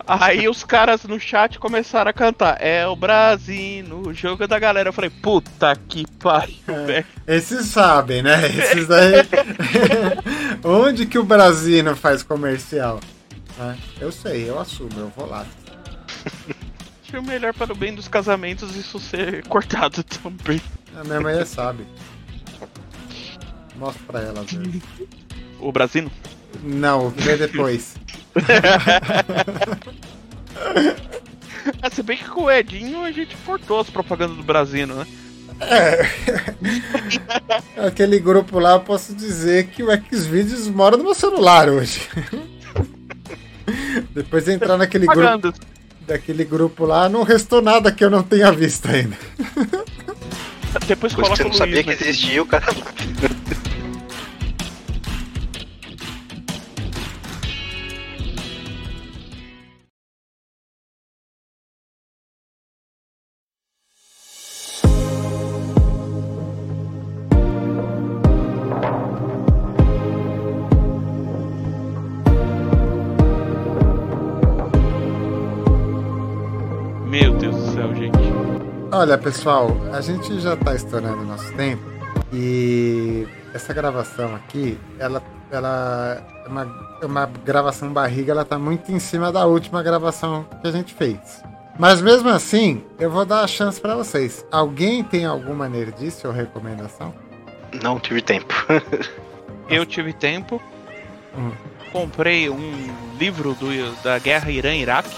[0.07, 2.59] Aí os caras no chat começaram a cantar.
[2.61, 4.89] É o Brasil, o jogo da galera.
[4.89, 7.07] Eu falei, puta que pariu, é, velho.
[7.27, 8.47] Esses sabem, né?
[8.47, 9.15] Esses daí.
[10.63, 13.01] Onde que o Brasil não faz comercial?
[13.59, 15.47] É, eu sei, eu assumo, eu vou lá
[17.15, 20.61] acho melhor para o bem dos casamentos isso ser cortado também.
[20.97, 21.87] A minha mãe sabe.
[23.77, 24.83] Mostra pra ela, velho.
[25.61, 26.11] O Brasino?
[26.63, 27.95] Não, vê depois.
[31.83, 35.07] ah, se bem que com o Edinho a gente cortou as propagandas do Brasino, né?
[35.61, 36.07] É.
[37.87, 42.01] Aquele grupo lá, eu posso dizer que o Xvideos mora no meu celular hoje.
[44.11, 45.55] Depois de entrar naquele grupo
[46.07, 49.17] daquele grupo lá, não restou nada que eu não tenha visto ainda.
[50.87, 52.67] Depois coloca Você não sabia Luiz, que existia o cara.
[79.05, 81.83] Olha, pessoal, a gente já está estourando o nosso tempo
[82.33, 88.91] e essa gravação aqui, ela, ela é uma, é uma gravação barriga, ela tá muito
[88.91, 91.19] em cima da última gravação que a gente fez.
[91.79, 94.43] Mas mesmo assim, eu vou dar a chance para vocês.
[94.51, 97.13] Alguém tem alguma nerdice ou recomendação?
[97.83, 98.55] Não tive tempo.
[99.69, 100.63] eu tive tempo.
[101.37, 101.53] Hum.
[101.93, 105.15] Comprei um livro do, da guerra Irã-Iraque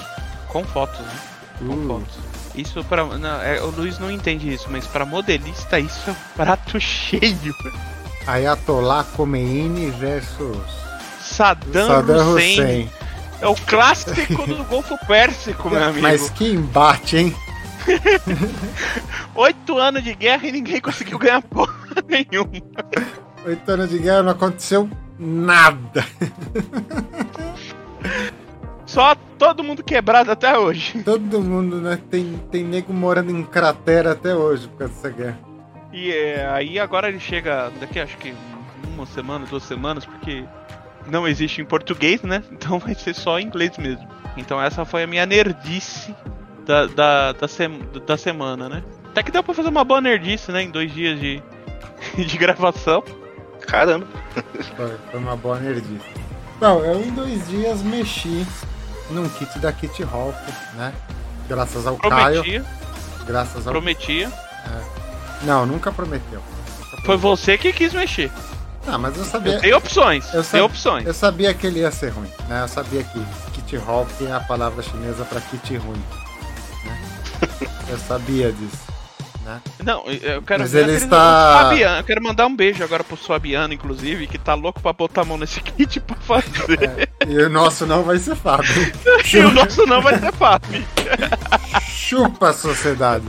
[0.48, 0.98] com fotos.
[0.98, 1.20] Né?
[1.60, 2.00] Com uh.
[2.00, 2.35] fotos.
[2.56, 3.02] Isso para
[3.42, 7.54] é, o Luiz não entende isso, mas para modelista isso é um prato cheio.
[8.26, 10.56] Ayatollah Khomeini versus
[11.20, 12.52] Saddam, Saddam Hussein.
[12.52, 12.90] Hussein.
[13.40, 16.00] É o clássico do Golfo Pérsico, meu amigo.
[16.00, 17.36] Mas que embate, hein?
[19.34, 21.74] Oito anos de guerra e ninguém conseguiu ganhar porra
[22.08, 22.50] nenhuma.
[23.44, 24.88] Oito anos de guerra não aconteceu
[25.18, 26.04] nada.
[28.86, 31.02] Só todo mundo quebrado até hoje.
[31.04, 31.98] Todo mundo, né?
[32.08, 35.38] Tem, tem nego morando em cratera até hoje por causa dessa guerra.
[35.92, 38.32] E é, aí agora ele chega daqui acho que
[38.94, 40.44] uma semana, duas semanas, porque
[41.08, 42.42] não existe em português, né?
[42.52, 44.06] Então vai ser só em inglês mesmo.
[44.36, 46.14] Então essa foi a minha nerdice
[46.64, 47.46] da, da, da,
[48.06, 48.84] da semana, né?
[49.06, 50.62] Até que deu pra fazer uma boa nerdice, né?
[50.62, 51.42] Em dois dias de,
[52.24, 53.02] de gravação.
[53.62, 54.06] Caramba.
[54.76, 56.04] Foi, foi uma boa nerdice.
[56.60, 58.46] Não, eu em dois dias mexi
[59.10, 60.38] num kit da Kit Hulk,
[60.74, 60.92] né?
[61.48, 62.42] Graças ao Prometia.
[62.42, 62.66] Caio.
[63.26, 64.32] Graças ao Prometia.
[65.42, 66.42] Não, nunca prometeu.
[67.04, 68.30] Foi você que quis mexer.
[68.86, 69.58] Ah, mas eu sabia.
[69.60, 70.24] Tem opções.
[70.26, 71.06] Eu Tem sab- opções.
[71.06, 72.62] Eu sabia que ele ia ser ruim, né?
[72.62, 73.20] Eu sabia que
[73.52, 76.02] Kit Hulk é a palavra chinesa pra kit ruim.
[76.84, 76.98] né?
[77.88, 78.78] Eu sabia disso.
[79.46, 79.60] Né?
[79.84, 81.98] Não, eu quero Mas ver ele está- Fabiano.
[82.00, 85.24] Eu quero mandar um beijo agora pro Fabiano, inclusive, que tá louco pra botar a
[85.24, 87.08] mão nesse kit pra fazer.
[87.28, 88.72] E o nosso não vai ser Fábio.
[89.32, 90.84] e o nosso não vai ser Fábio.
[91.88, 93.24] Chupa a sociedade.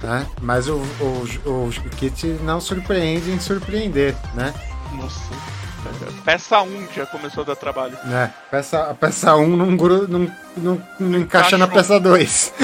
[0.00, 0.24] né?
[0.40, 4.54] Mas o, o, o, o kit não surpreende em surpreender, né?
[4.92, 5.32] Nossa.
[6.24, 7.96] Peça 1 já começou a dar trabalho.
[8.04, 8.32] né?
[8.52, 12.52] Peça, a peça 1 não, gru- não, não, não encaixa na peça 2.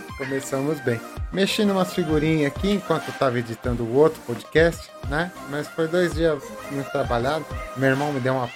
[0.16, 1.00] Começamos bem.
[1.32, 5.30] Mexi numas figurinhas aqui enquanto eu tava editando o outro podcast, né?
[5.50, 7.44] Mas foi dois dias muito trabalhado.
[7.76, 8.48] Meu irmão me deu uma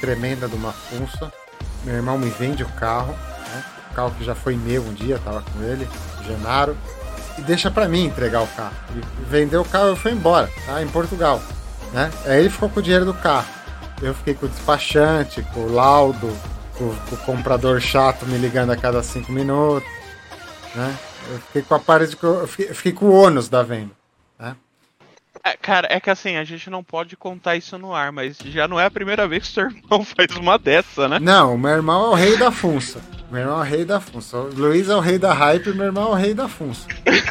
[0.00, 1.32] tremenda de uma funça.
[1.84, 3.64] Meu irmão me vende o carro, né?
[3.90, 5.88] O carro que já foi meu um dia, tava com ele,
[6.26, 6.76] Genaro.
[7.38, 8.74] E deixa pra mim entregar o carro.
[8.90, 10.82] Ele vendeu o carro e foi embora, tá?
[10.82, 11.40] Em Portugal,
[11.92, 12.10] né?
[12.26, 13.48] Aí ele ficou com o dinheiro do carro.
[14.02, 16.30] Eu fiquei com o despachante, com o laudo,
[16.76, 19.88] com o comprador chato me ligando a cada cinco minutos,
[20.78, 20.98] né?
[21.30, 23.98] Eu fiquei com a parte de, eu fiquei, eu fiquei com o ônus da venda.
[25.44, 28.66] É, cara, é que assim, a gente não pode contar isso no ar, mas já
[28.66, 31.18] não é a primeira vez que seu irmão faz uma dessa, né?
[31.18, 33.00] Não, o meu irmão é o rei da funça.
[33.30, 34.36] Meu irmão é o rei da funça.
[34.36, 36.86] O Luiz é o rei da hype e meu irmão é o rei da funça.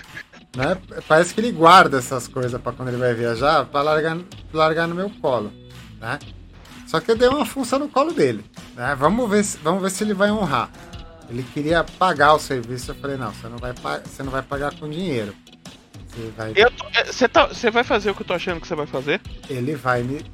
[0.55, 0.77] né?
[1.07, 4.17] Parece que ele guarda essas coisas pra quando ele vai viajar, pra largar,
[4.53, 5.51] largar no meu colo.
[5.99, 6.17] Né?
[6.87, 8.43] Só que eu dei uma funça no colo dele.
[8.75, 8.95] Né?
[8.97, 10.69] Vamos, ver se, vamos ver se ele vai honrar.
[11.29, 12.91] Ele queria pagar o serviço.
[12.91, 15.33] Eu falei, não, você não vai, você não vai pagar com dinheiro.
[16.09, 16.53] Você vai
[17.05, 19.21] Você tá, você vai fazer o que eu tô achando que você vai fazer?
[19.49, 20.25] ele vai me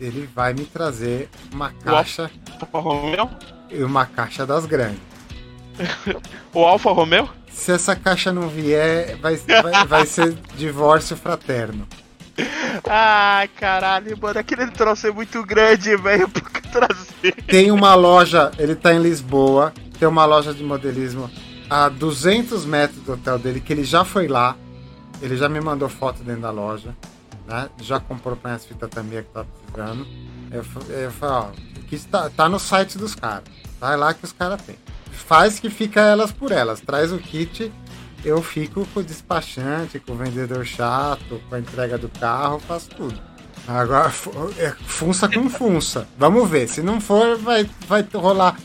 [0.00, 2.30] ele vai me trazer uma caixa
[2.60, 3.30] Alfa Romeo?
[3.70, 5.00] e uma caixa das grandes.
[6.54, 7.28] O Alfa Romeo?
[7.50, 11.88] Se essa caixa não vier, vai, vai, vai ser divórcio fraterno.
[12.88, 17.32] Ai, caralho, mano, aquele troço é muito grande, velho, pra trazer.
[17.46, 19.72] Tem uma loja, ele tá em Lisboa,
[20.02, 21.30] tem uma loja de modelismo
[21.70, 24.56] a 200 metros do hotel dele, que ele já foi lá,
[25.20, 26.92] ele já me mandou foto dentro da loja,
[27.46, 27.70] né?
[27.80, 30.04] Já comprou pra minhas fitas também que tá precisando.
[30.50, 31.50] Eu, eu falei, ó,
[31.88, 33.44] que está, tá no site dos caras,
[33.78, 34.74] vai lá que os caras têm.
[35.12, 37.72] Faz que fica elas por elas, traz o kit,
[38.24, 42.90] eu fico com o despachante, com o vendedor chato, com a entrega do carro, faço
[42.90, 43.22] tudo.
[43.68, 44.12] Agora,
[44.58, 46.08] é funça com funça.
[46.18, 46.66] Vamos ver.
[46.66, 48.56] Se não for, vai, vai rolar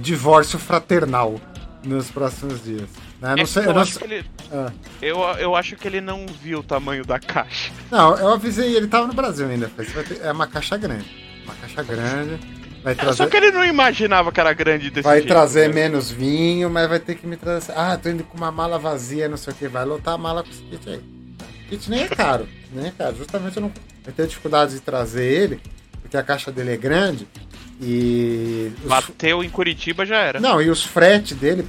[0.00, 1.40] divórcio fraternal
[1.84, 2.88] nos próximos dias.
[3.20, 3.34] Né?
[3.36, 4.72] Não, É, sei, eu, não, acho que ele, ah.
[5.00, 7.72] eu, eu acho que ele não viu o tamanho da caixa.
[7.90, 9.68] não, eu avisei, ele tava no Brasil ainda.
[9.68, 11.06] falei, "Você vai ter- é uma caixa grande.
[11.44, 12.38] Uma caixa grande.
[12.82, 15.28] Vai Só trazer, que ele não imaginava que era grande desse vai jeito.
[15.28, 17.72] trazer menos vinho, mas vai ter que me trazer.
[17.76, 19.68] Ah, tô indo com uma mala vazia, não sei o que.
[19.68, 20.96] Vai lotar a mala com esse kit aí.
[20.96, 22.48] O kit nem é caro.
[22.72, 23.14] Nem é caro.
[23.16, 23.72] Justamente eu não.
[24.04, 25.60] Eu tenho dificuldade de trazer ele,
[26.00, 27.28] porque a caixa dele é grande.
[27.84, 28.72] E.
[28.82, 30.38] os- Bateu em Curitiba já era.
[30.38, 31.66] Não, e os fretes dele,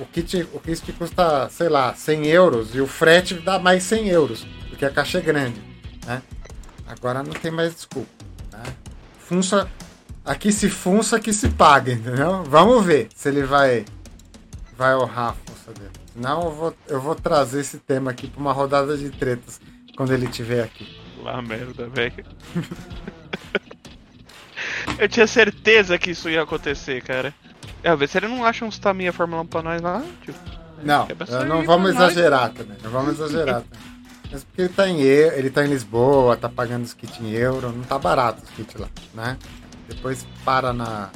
[0.00, 4.08] o, kit, o kit custa, sei lá, 100 euros, e o frete dá mais 100
[4.08, 5.60] euros, porque a caixa é grande,
[6.06, 6.22] né?
[6.86, 8.08] Agora não tem mais desculpa,
[8.52, 8.62] né?
[9.18, 9.68] Funça,
[10.24, 12.42] aqui se funça, aqui se paga, entendeu?
[12.44, 13.84] Vamos ver se ele vai,
[14.78, 15.90] vai honrar a funça dele.
[16.14, 19.60] Senão eu vou, eu vou trazer esse tema aqui pra uma rodada de tretas
[19.96, 20.86] quando ele estiver aqui.
[21.22, 22.24] Lá merda, velho.
[24.98, 27.34] eu tinha certeza que isso ia acontecer, cara.
[27.82, 30.34] É, ver se ele não acha uns Tamiya Fórmula 1 pra nós lá, tio.
[30.82, 32.12] Não, sangue não vamos pra nós.
[32.12, 32.76] exagerar também.
[32.82, 33.94] Não vamos exagerar também.
[34.30, 37.70] Mas porque ele tá em, ele tá em Lisboa, tá pagando os kits em euro,
[37.70, 39.38] não tá barato os kits lá, né?
[39.88, 41.10] Depois para na.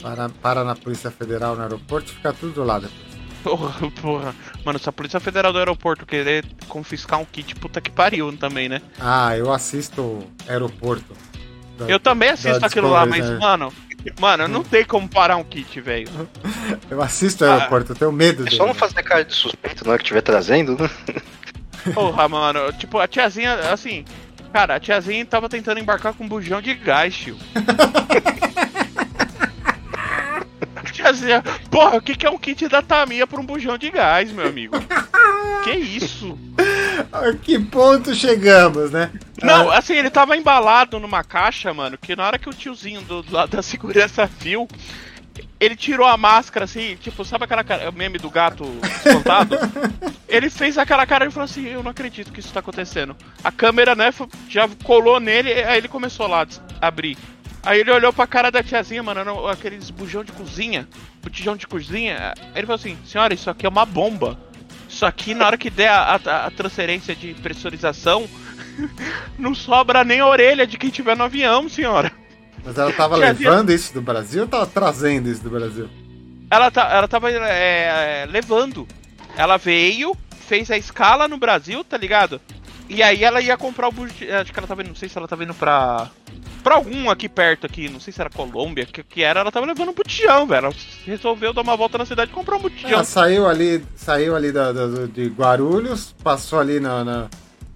[0.00, 3.14] Para, para na Polícia Federal no aeroporto fica tudo lá depois.
[3.44, 4.34] Porra, porra.
[4.64, 8.70] Mano, se a Polícia Federal do Aeroporto querer confiscar um kit, puta que pariu também,
[8.70, 8.80] né?
[8.98, 11.14] Ah, eu assisto aeroporto.
[11.78, 13.38] Da- Eu também assisto da aquilo lá, mas, né?
[13.38, 13.72] mano.
[14.20, 16.08] Mano, não tem como parar um kit, velho.
[16.90, 18.56] Eu assisto o aeroporto, eu tenho medo É dele.
[18.56, 20.90] só não fazer cara de suspeito na hora que estiver trazendo, né?
[21.94, 22.70] Porra, mano.
[22.74, 24.04] Tipo, a tiazinha, assim.
[24.52, 27.36] Cara, a tiazinha tava tentando embarcar com um bujão de gás, tio.
[31.70, 34.46] Porra, o que, que é um kit da Tamiya pra um bujão de gás, meu
[34.46, 34.76] amigo?
[35.64, 36.38] Que isso?
[37.12, 39.10] A que ponto chegamos, né?
[39.42, 43.22] Não, assim, ele tava embalado numa caixa, mano, que na hora que o tiozinho do,
[43.22, 44.68] do lado da segurança viu,
[45.58, 49.56] ele tirou a máscara, assim, tipo, sabe aquela cara, meme do gato espantado?
[50.28, 53.16] ele fez aquela cara e falou assim, eu não acredito que isso tá acontecendo.
[53.42, 54.12] A câmera, né,
[54.48, 56.46] já colou nele, aí ele começou lá
[56.80, 57.16] a abrir.
[57.64, 60.86] Aí ele olhou pra cara da tiazinha, mano, aqueles bujão de cozinha,
[61.22, 62.34] botijão de cozinha.
[62.36, 64.38] Aí ele falou assim, senhora, isso aqui é uma bomba.
[64.88, 68.28] Isso aqui, na hora que der a, a, a transferência de pressurização,
[69.38, 72.12] não sobra nem a orelha de quem tiver no avião, senhora.
[72.64, 75.88] Mas ela tava levando isso do Brasil ou tava trazendo isso do Brasil?
[76.50, 78.86] Ela, tá, ela tava é, é, levando.
[79.36, 80.16] Ela veio,
[80.46, 82.40] fez a escala no Brasil, tá ligado?
[82.88, 84.40] E aí ela ia comprar o bujão.
[84.40, 84.88] Acho que ela tava indo.
[84.88, 86.10] Não sei se ela tava indo pra
[86.64, 89.66] pra algum aqui perto aqui, não sei se era Colômbia, que, que era, ela tava
[89.66, 90.66] levando um botijão, velho.
[90.66, 90.74] Ela
[91.04, 92.90] resolveu dar uma volta na cidade e comprar um botijão.
[92.90, 97.28] Ela saiu ali, saiu ali da, da, de Guarulhos, passou ali na, na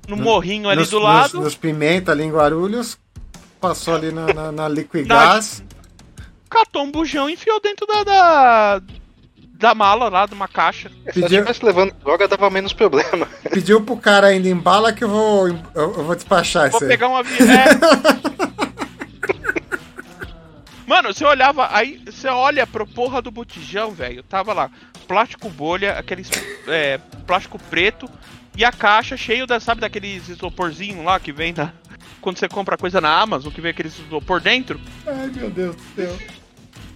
[0.09, 1.35] no, no, morrinho ali nos, do lado.
[1.35, 2.98] Nos, nos Pimenta ali em Guarulhos,
[3.60, 5.62] passou ali na, na, na Liquigás.
[6.48, 8.82] Catou um bujão e enfiou dentro da, da,
[9.59, 10.89] da mala lá, de uma caixa.
[11.05, 11.28] Pediu...
[11.28, 13.26] Se estivesse levando droga, dava menos problema.
[13.51, 16.89] Pediu pro cara ainda embala que eu vou, eu, eu vou despachar vou isso aí.
[16.89, 17.48] Vou pegar um avião.
[17.51, 17.68] É.
[20.86, 24.22] Mano, você olhava, aí você olha pro porra do botijão, velho.
[24.22, 24.70] Tava lá,
[25.06, 26.30] plástico bolha, aqueles
[26.66, 28.09] é, plástico preto
[28.56, 31.72] e a caixa cheio da, sabe, daqueles isoporzinho lá que vem da.
[32.20, 34.80] Quando você compra coisa na Amazon, que vem aqueles isopor dentro.
[35.06, 36.16] Ai, meu Deus do céu.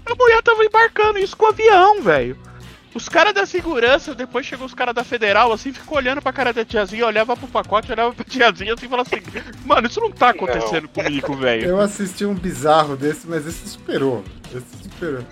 [0.06, 2.51] A mulher tava embarcando isso com o avião, velho.
[2.94, 6.52] Os caras da segurança, depois chegou os caras da federal, assim, ficou olhando pra cara
[6.52, 9.24] da tiazinha, olhava pro pacote, olhava pra tiazinha assim e falava assim:
[9.64, 11.04] Mano, isso não tá acontecendo não.
[11.04, 11.66] comigo, velho.
[11.66, 14.22] Eu assisti um bizarro desse, mas esse superou.
[14.54, 15.24] Esse superou.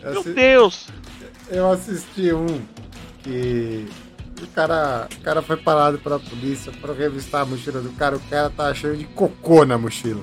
[0.00, 0.32] Eu Meu assi...
[0.32, 0.88] Deus!
[1.48, 2.62] Eu assisti um
[3.22, 3.88] que.
[4.40, 8.20] O cara, o cara foi parado pela polícia pra revistar a mochila do cara, o
[8.20, 10.22] cara tá achando de cocô na mochila.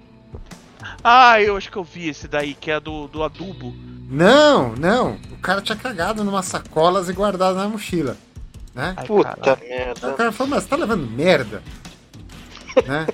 [1.04, 3.74] ah, eu acho que eu vi esse daí, que é do, do adubo.
[4.08, 5.18] Não, não.
[5.32, 8.16] O cara tinha cagado numa sacolas e guardado na mochila.
[8.74, 8.94] Né?
[8.96, 9.68] Ai, Puta caralho.
[9.68, 10.10] merda.
[10.10, 11.62] O cara falou, mas você tá levando merda?
[12.86, 13.06] né?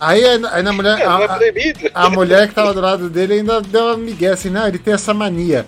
[0.00, 1.02] Aí, aí na mulher.
[1.02, 1.16] A,
[1.94, 4.78] a, a, mulher que tava do lado dele ainda deu uma migué assim, não, ele
[4.78, 5.66] tem essa mania.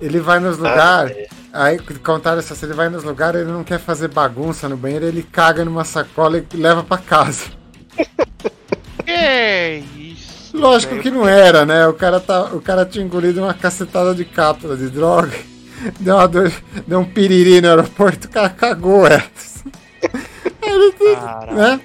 [0.00, 1.16] Ele vai nos lugares.
[1.16, 1.28] Ah, é.
[1.52, 5.06] Aí contaram isso assim, ele vai nos lugares, ele não quer fazer bagunça no banheiro,
[5.06, 7.46] ele caga numa sacola e leva para casa.
[9.04, 9.82] Que
[10.52, 11.86] Lógico que não era, né?
[11.86, 15.36] O cara, tá, o cara tinha engolido uma cacetada de cápsula de droga,
[16.00, 16.52] deu, uma dor,
[16.86, 19.64] deu um piriri no aeroporto, o cara cagou essa.
[21.52, 21.80] né?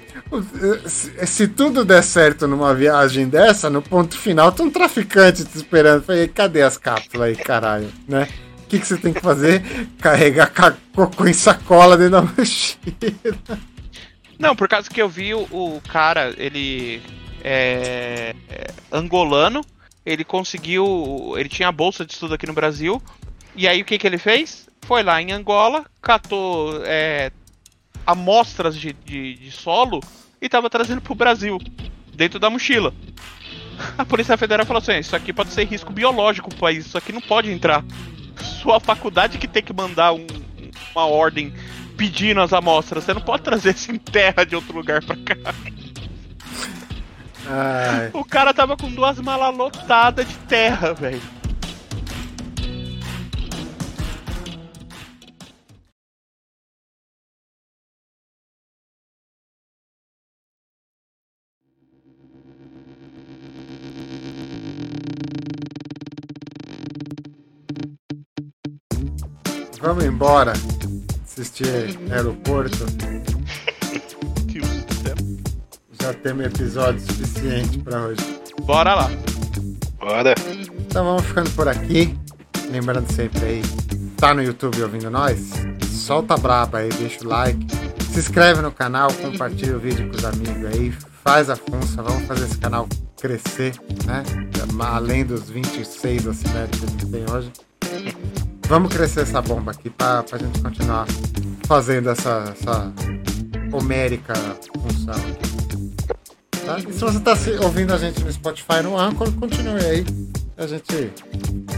[0.86, 5.56] Se, se, tudo der certo numa viagem dessa, no ponto final, tem um traficante te
[5.56, 6.02] esperando.
[6.02, 7.88] Falei, cadê as cápsulas aí, caralho?
[8.08, 8.28] Né?
[8.64, 9.62] O que, que você tem que fazer?
[10.00, 10.52] Carregar
[10.92, 13.60] cocô em sacola dentro da mochila.
[14.36, 17.00] Não, por causa que eu vi o, o cara, ele
[17.46, 18.34] é,
[18.90, 19.64] angolano.
[20.04, 21.34] Ele conseguiu.
[21.36, 23.00] Ele tinha a bolsa de estudo aqui no Brasil.
[23.54, 24.68] E aí o que, que ele fez?
[24.82, 27.30] Foi lá em Angola, catou é,
[28.06, 30.00] amostras de, de, de solo
[30.40, 31.58] e estava trazendo para o Brasil,
[32.14, 32.92] dentro da mochila.
[33.96, 37.12] A Polícia Federal falou assim: Isso aqui pode ser risco biológico pro país, isso aqui
[37.12, 37.84] não pode entrar.
[38.60, 40.26] Sua faculdade que tem que mandar um,
[40.94, 41.52] uma ordem
[41.96, 45.54] pedindo as amostras, você não pode trazer isso em terra de outro lugar para cá.
[47.48, 48.10] Ai.
[48.12, 51.22] O cara tava com duas malas lotadas de terra, velho.
[69.80, 70.52] Vamos embora
[71.24, 73.35] assistir aeroporto.
[76.06, 78.20] Já temos episódio suficiente para hoje.
[78.62, 79.10] Bora lá.
[79.98, 80.36] Bora.
[80.78, 82.16] Então vamos ficando por aqui.
[82.70, 83.62] Lembrando sempre aí,
[84.16, 85.50] tá no YouTube ouvindo nós?
[85.90, 87.66] Solta a braba aí, deixa o like.
[88.12, 90.92] Se inscreve no canal, compartilha o vídeo com os amigos aí.
[91.24, 92.88] Faz a funça, vamos fazer esse canal
[93.20, 93.74] crescer,
[94.04, 94.22] né?
[94.78, 97.52] Além dos 26 assinantes que a gente tem hoje.
[98.68, 101.04] Vamos crescer essa bomba aqui pra, pra gente continuar
[101.64, 102.92] fazendo essa, essa
[103.72, 104.34] homérica
[104.80, 105.55] função aqui.
[106.66, 106.80] Tá?
[106.80, 110.04] E se você está ouvindo a gente no Spotify, no Anchor, continue aí.
[110.56, 111.12] A gente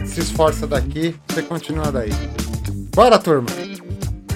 [0.07, 2.11] se esforça daqui, você continua daí.
[2.95, 3.49] Bora, turma!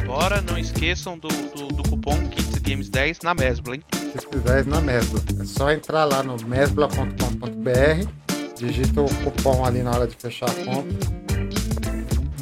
[0.05, 3.83] Bora, não esqueçam do, do, do cupom KidsGames10 na Mesbla, hein?
[3.91, 5.21] Kids10 na Mesbla.
[5.41, 8.07] É só entrar lá no mesbla.com.br,
[8.55, 10.99] digita o cupom ali na hora de fechar a compra.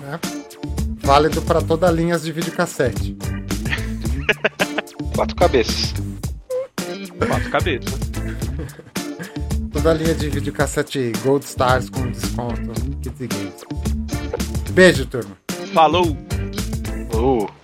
[0.01, 0.21] Né?
[1.11, 3.17] válido para toda a linha de videocassete.
[5.15, 5.95] Quatro cabeças.
[7.27, 8.01] Quatro cabeças.
[9.73, 13.65] toda a linha de videocassete Gold Stars com desconto Kids Games.
[14.73, 15.37] Beijo, turma.
[15.73, 16.17] Falou!
[17.15, 17.60] Uh.